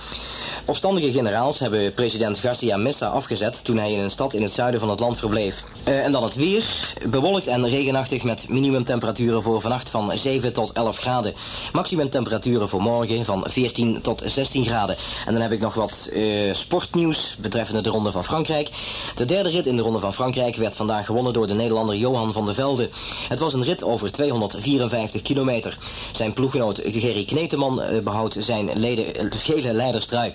Opstandige 0.65 1.13
generaals 1.13 1.59
hebben 1.59 1.95
president 1.95 2.39
Garcia 2.39 2.77
Mesa 2.77 3.07
afgezet 3.07 3.65
toen 3.65 3.79
hij 3.79 3.93
in 3.93 3.99
een 3.99 4.11
stad 4.11 4.35
in 4.35 4.43
het 4.43 4.53
zuiden 4.53 4.81
van 4.81 4.91
het 4.91 5.01
land 5.01 5.19
verbleef. 5.19 5.65
Eh, 5.89 6.05
en 6.05 6.13
dan 6.13 6.23
het 6.23 6.35
weer. 6.35 6.95
Bewolkt 7.09 7.47
en 7.47 7.69
regenachtig 7.69 8.23
met 8.23 8.49
minimumtemperaturen 8.49 9.43
voor 9.43 9.61
vannacht 9.61 9.91
van 9.91 10.13
7 10.15 10.53
tot 10.53 10.73
11 10.73 10.99
graden. 10.99 11.35
Maximumtemperaturen 11.73 12.69
voor 12.69 12.83
morgen 12.83 13.25
van 13.25 13.45
14 13.49 14.01
tot 14.03 14.23
16 14.25 14.65
graden. 14.65 14.97
En 15.27 15.33
dan 15.33 15.43
heb 15.43 15.53
ik 15.53 15.61
nog 15.61 15.75
wat 15.75 16.09
eh, 16.13 16.23
sportnieuws 16.53 17.37
betreffende 17.41 17.81
de 17.81 17.89
Ronde 17.89 18.13
van 18.13 18.25
Frankrijk. 18.25 18.69
De 19.15 19.25
derde 19.25 19.49
rit 19.49 19.67
in 19.67 19.77
de 19.77 19.83
Ronde 19.83 20.01
van 20.01 20.15
Frankrijk 20.15 20.57
werd 20.57 20.77
vandaag 20.77 21.07
gewonnen 21.07 21.33
door 21.33 21.47
de 21.47 21.55
Nederlander 21.55 21.97
Johan 21.97 22.33
van 22.33 22.45
der 22.45 22.55
Velde. 22.55 22.91
Het 23.29 23.39
was 23.39 23.55
een 23.55 23.65
rit 23.65 23.85
over 23.85 24.13
254 24.13 25.23
kilometer. 25.23 25.79
Zijn 26.13 26.33
ploeggenoot 26.33 26.81
Gerry 26.85 27.25
Kneteman 27.25 27.83
eh, 27.83 27.99
behoudt 27.99 28.37
zijn 28.39 28.71
leden, 28.75 29.33
gele 29.37 29.73
leiderstrui. 29.73 30.33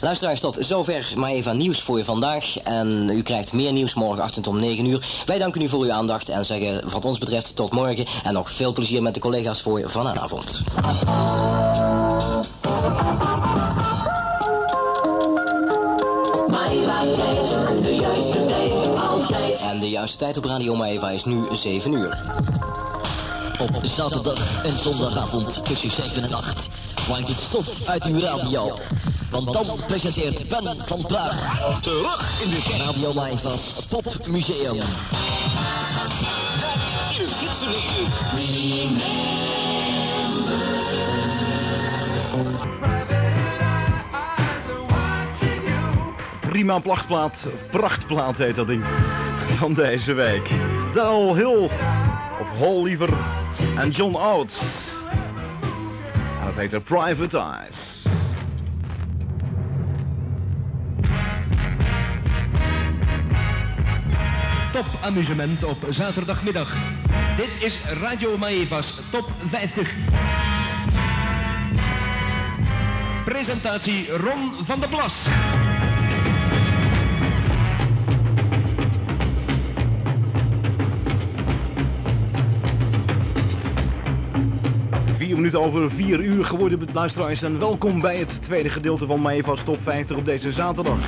Luisteraars, 0.00 0.40
tot 0.40 0.56
zover 0.60 1.12
maar 1.16 1.30
even 1.30 1.56
nieuws 1.56 1.82
voor 1.82 1.98
je 1.98 2.04
vandaag. 2.04 2.58
En 2.58 3.08
u 3.12 3.22
krijgt 3.22 3.52
meer 3.52 3.72
nieuws 3.72 3.94
morgenochtend 3.94 4.46
om 4.46 4.60
9 4.60 4.84
Wij 5.26 5.38
danken 5.38 5.62
u 5.62 5.68
voor 5.68 5.84
uw 5.84 5.92
aandacht 5.92 6.28
en 6.28 6.44
zeggen 6.44 6.90
wat 6.90 7.04
ons 7.04 7.18
betreft 7.18 7.56
tot 7.56 7.72
morgen. 7.72 8.06
En 8.24 8.32
nog 8.32 8.50
veel 8.50 8.72
plezier 8.72 9.02
met 9.02 9.14
de 9.14 9.20
collega's 9.20 9.62
voor 9.62 9.90
vanavond. 9.90 10.62
En 19.60 19.80
de 19.80 19.88
juiste 19.88 20.16
tijd 20.16 20.36
op 20.36 20.44
Radio 20.44 20.74
Maeva 20.74 21.10
is 21.10 21.24
nu 21.24 21.46
7 21.52 21.92
uur. 21.92 22.24
Op 23.58 23.80
zaterdag 23.82 24.64
en 24.64 24.78
zondagavond 24.78 25.64
tussen 25.64 25.90
7 25.90 26.22
en 26.22 26.32
8 26.32 26.68
waait 27.08 27.28
het 27.28 27.40
stof 27.40 27.88
uit 27.88 28.04
uw 28.04 28.20
radio. 28.20 28.78
Want 29.44 29.52
dan 29.52 29.80
presenteert 29.86 30.48
Ben 30.48 30.76
van 30.86 31.06
Praag 31.06 31.80
terug 31.80 32.42
in 32.42 32.50
de 32.50 32.84
Radio 32.84 33.12
Maivas 33.12 33.86
Popmuseum. 33.90 34.76
Het. 38.34 38.50
Prima 46.40 46.78
plachtplaat, 46.78 47.46
of 47.54 47.70
prachtplaat 47.70 48.36
heet 48.36 48.56
dat 48.56 48.66
ding, 48.66 48.84
van 49.58 49.74
deze 49.74 50.12
week. 50.12 50.50
Daryl 50.92 51.34
Hill, 51.34 51.70
of 52.40 52.50
Hall 52.58 52.82
liever, 52.82 53.18
en 53.76 53.90
John 53.90 54.14
Oates. 54.14 54.58
En 56.40 56.46
dat 56.46 56.56
heet 56.56 56.72
er 56.72 56.80
Private 56.80 57.38
Eyes. 57.38 57.95
Top 64.76 64.98
amusement 65.00 65.64
op 65.64 65.86
zaterdagmiddag. 65.90 66.74
Dit 67.36 67.48
is 67.60 67.80
Radio 68.00 68.36
Maevas 68.38 69.00
Top 69.10 69.30
50. 69.46 69.94
Presentatie 73.24 74.10
Ron 74.10 74.52
van 74.64 74.80
der 74.80 74.88
Plas. 74.88 75.26
Vier 85.12 85.36
minuten 85.36 85.60
over 85.60 85.90
vier 85.90 86.20
uur 86.20 86.44
geworden, 86.44 86.88
luisteraars. 86.92 87.42
En 87.42 87.58
welkom 87.58 88.00
bij 88.00 88.16
het 88.16 88.42
tweede 88.42 88.68
gedeelte 88.68 89.06
van 89.06 89.20
Maevas 89.20 89.62
Top 89.62 89.82
50 89.82 90.16
op 90.16 90.24
deze 90.24 90.52
zaterdag. 90.52 90.98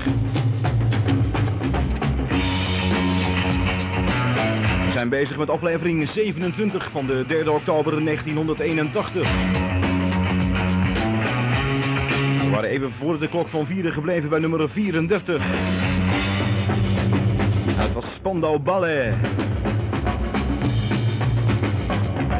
Zijn 4.98 5.10
bezig 5.10 5.36
met 5.36 5.50
aflevering 5.50 6.08
27 6.08 6.90
van 6.90 7.06
de 7.06 7.24
3 7.26 7.50
oktober 7.52 8.04
1981. 8.04 9.30
We 12.44 12.48
waren 12.50 12.70
even 12.70 12.92
voor 12.92 13.18
de 13.18 13.28
klok 13.28 13.48
van 13.48 13.66
vieren 13.66 13.92
gebleven 13.92 14.30
bij 14.30 14.38
nummer 14.38 14.70
34. 14.70 15.44
En 17.66 17.76
het 17.76 17.94
was 17.94 18.14
Spandau 18.14 18.58
Ballet. 18.58 19.14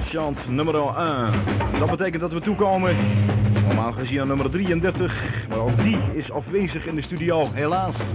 Chance 0.00 0.52
nummer 0.52 0.74
1. 0.74 1.32
Dat 1.78 1.90
betekent 1.90 2.20
dat 2.20 2.32
we 2.32 2.40
toekomen, 2.40 2.96
normaal 3.52 3.92
gezien 3.92 4.20
aan 4.20 4.28
nummer 4.28 4.50
33. 4.50 5.46
Maar 5.48 5.58
ook 5.58 5.82
die 5.82 5.98
is 6.12 6.30
afwezig 6.30 6.86
in 6.86 6.94
de 6.94 7.02
studio, 7.02 7.50
helaas. 7.52 8.10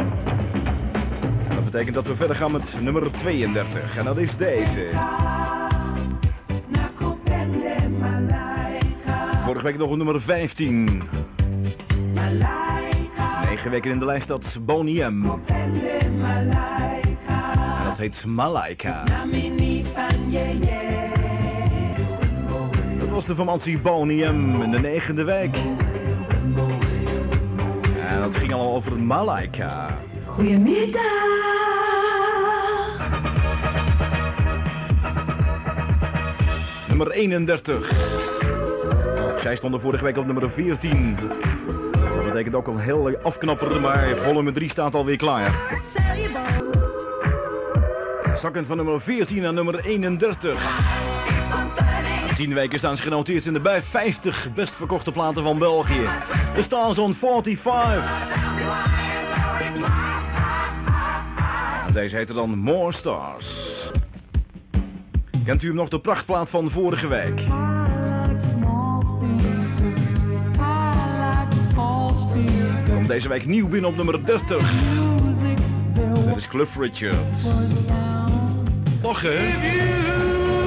Betekent 1.73 1.95
dat 1.95 2.07
we 2.07 2.15
verder 2.15 2.35
gaan 2.35 2.51
met 2.51 2.77
nummer 2.81 3.11
32. 3.11 3.97
En 3.97 4.05
dat 4.05 4.17
is 4.17 4.37
deze. 4.37 4.89
Vorige 9.43 9.63
week 9.63 9.77
nog 9.77 9.89
op 9.89 9.97
nummer 9.97 10.21
15. 10.21 11.03
9 13.45 13.71
weken 13.71 13.91
in 13.91 13.99
de 13.99 14.05
lijst 14.05 14.27
dat. 14.27 14.59
En 14.67 15.39
dat 17.83 17.97
heet 17.97 18.25
Malaika. 18.25 19.03
Dat 22.99 23.09
was 23.09 23.25
de 23.25 23.35
formatie 23.35 23.79
Boney 23.79 24.31
M 24.31 24.61
in 24.61 24.71
de 24.71 24.79
negende 24.79 25.23
week. 25.23 25.55
En 28.09 28.21
dat 28.21 28.35
ging 28.35 28.53
al 28.53 28.75
over 28.75 28.99
Malaika. 28.99 29.97
Goedemiddag. 30.25 31.62
Nummer 36.93 37.11
31. 37.11 37.91
Zij 39.37 39.55
stonden 39.55 39.79
vorige 39.79 40.03
week 40.03 40.17
op 40.17 40.25
nummer 40.25 40.49
14. 40.49 41.17
Dat 42.15 42.25
betekent 42.25 42.55
ook 42.55 42.67
al 42.67 42.77
heel 42.77 43.17
afknapper, 43.17 43.81
maar 43.81 44.17
volume 44.17 44.51
3 44.51 44.69
staat 44.69 44.95
alweer 44.95 45.17
klaar. 45.17 45.81
Zakkend 48.35 48.67
van 48.67 48.77
nummer 48.77 49.01
14 49.01 49.41
naar 49.41 49.53
nummer 49.53 49.79
31. 49.85 50.81
10 52.35 52.53
weken 52.53 52.79
staan 52.79 52.97
ze 52.97 53.03
genoteerd 53.03 53.45
in 53.45 53.53
de 53.53 53.59
bij 53.59 53.81
50 53.81 54.53
best 54.53 54.75
verkochte 54.75 55.11
platen 55.11 55.43
van 55.43 55.59
België. 55.59 56.09
De 56.55 56.61
Stars 56.61 56.97
on 56.97 57.13
45. 57.13 58.03
En 61.87 61.93
deze 61.93 62.15
heette 62.15 62.33
dan 62.33 62.57
More 62.57 62.91
Stars. 62.91 63.72
Kent 65.45 65.63
u 65.63 65.67
hem 65.67 65.75
nog 65.75 65.89
de 65.89 65.99
prachtplaat 65.99 66.49
van 66.49 66.71
vorige 66.71 67.07
week? 67.07 67.41
Komt 72.87 73.07
deze 73.07 73.27
week 73.27 73.45
nieuw 73.45 73.67
binnen 73.67 73.89
op 73.89 73.95
nummer 73.95 74.25
30. 74.25 74.71
Dat 76.25 76.37
is 76.37 76.47
Cliff 76.47 76.77
Richard. 76.77 77.37
Nog 79.01 79.21
hè? 79.21 79.37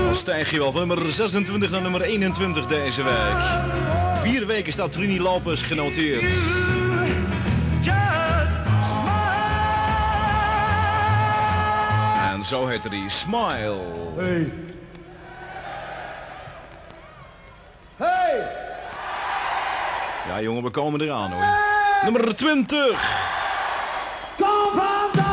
Dan 0.04 0.14
stijg 0.14 0.50
je 0.50 0.58
wel 0.58 0.72
van 0.72 0.88
nummer 0.88 1.12
26 1.12 1.70
naar 1.70 1.82
nummer 1.82 2.00
21 2.00 2.66
deze 2.66 3.02
week. 3.02 3.42
Vier 4.22 4.46
weken 4.46 4.72
staat 4.72 4.92
Trini 4.92 5.20
Lopez 5.20 5.66
genoteerd. 5.66 6.24
En 12.32 12.44
zo 12.44 12.66
heette 12.66 12.88
die 12.88 13.08
Smile. 13.08 13.80
Hey! 14.16 14.65
Ja 20.36 20.42
jongen, 20.42 20.62
we 20.62 20.70
komen 20.70 21.00
eraan 21.00 21.32
hoor. 21.32 21.44
Nummer 22.02 22.36
20. 22.36 22.78
Kom 24.36 24.46
van 24.74 25.10
de. 25.12 25.26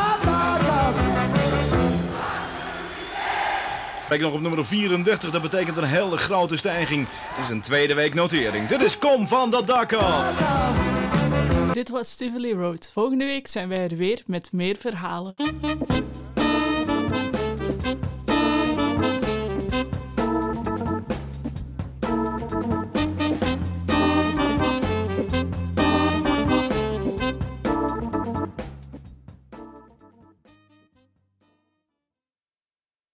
Kijk 4.08 4.20
nog 4.20 4.32
op 4.32 4.40
nummer 4.40 4.64
34, 4.64 5.30
dat 5.30 5.42
betekent 5.42 5.76
een 5.76 5.84
hele 5.84 6.16
grote 6.16 6.56
stijging. 6.56 7.06
Dit 7.36 7.44
is 7.44 7.50
een 7.50 7.60
tweede 7.60 7.94
week 7.94 8.14
notering. 8.14 8.68
Dit 8.68 8.82
is 8.82 8.98
Kom 8.98 9.28
van 9.28 9.50
dat 9.50 9.66
dak 9.66 9.92
af. 9.92 10.42
Dit 11.72 11.88
was 11.88 12.16
Tivoli 12.16 12.52
Road. 12.52 12.90
Volgende 12.92 13.24
week 13.24 13.46
zijn 13.48 13.68
wij 13.68 13.84
er 13.84 13.96
weer 13.96 14.22
met 14.26 14.52
meer 14.52 14.76
verhalen. 14.76 15.34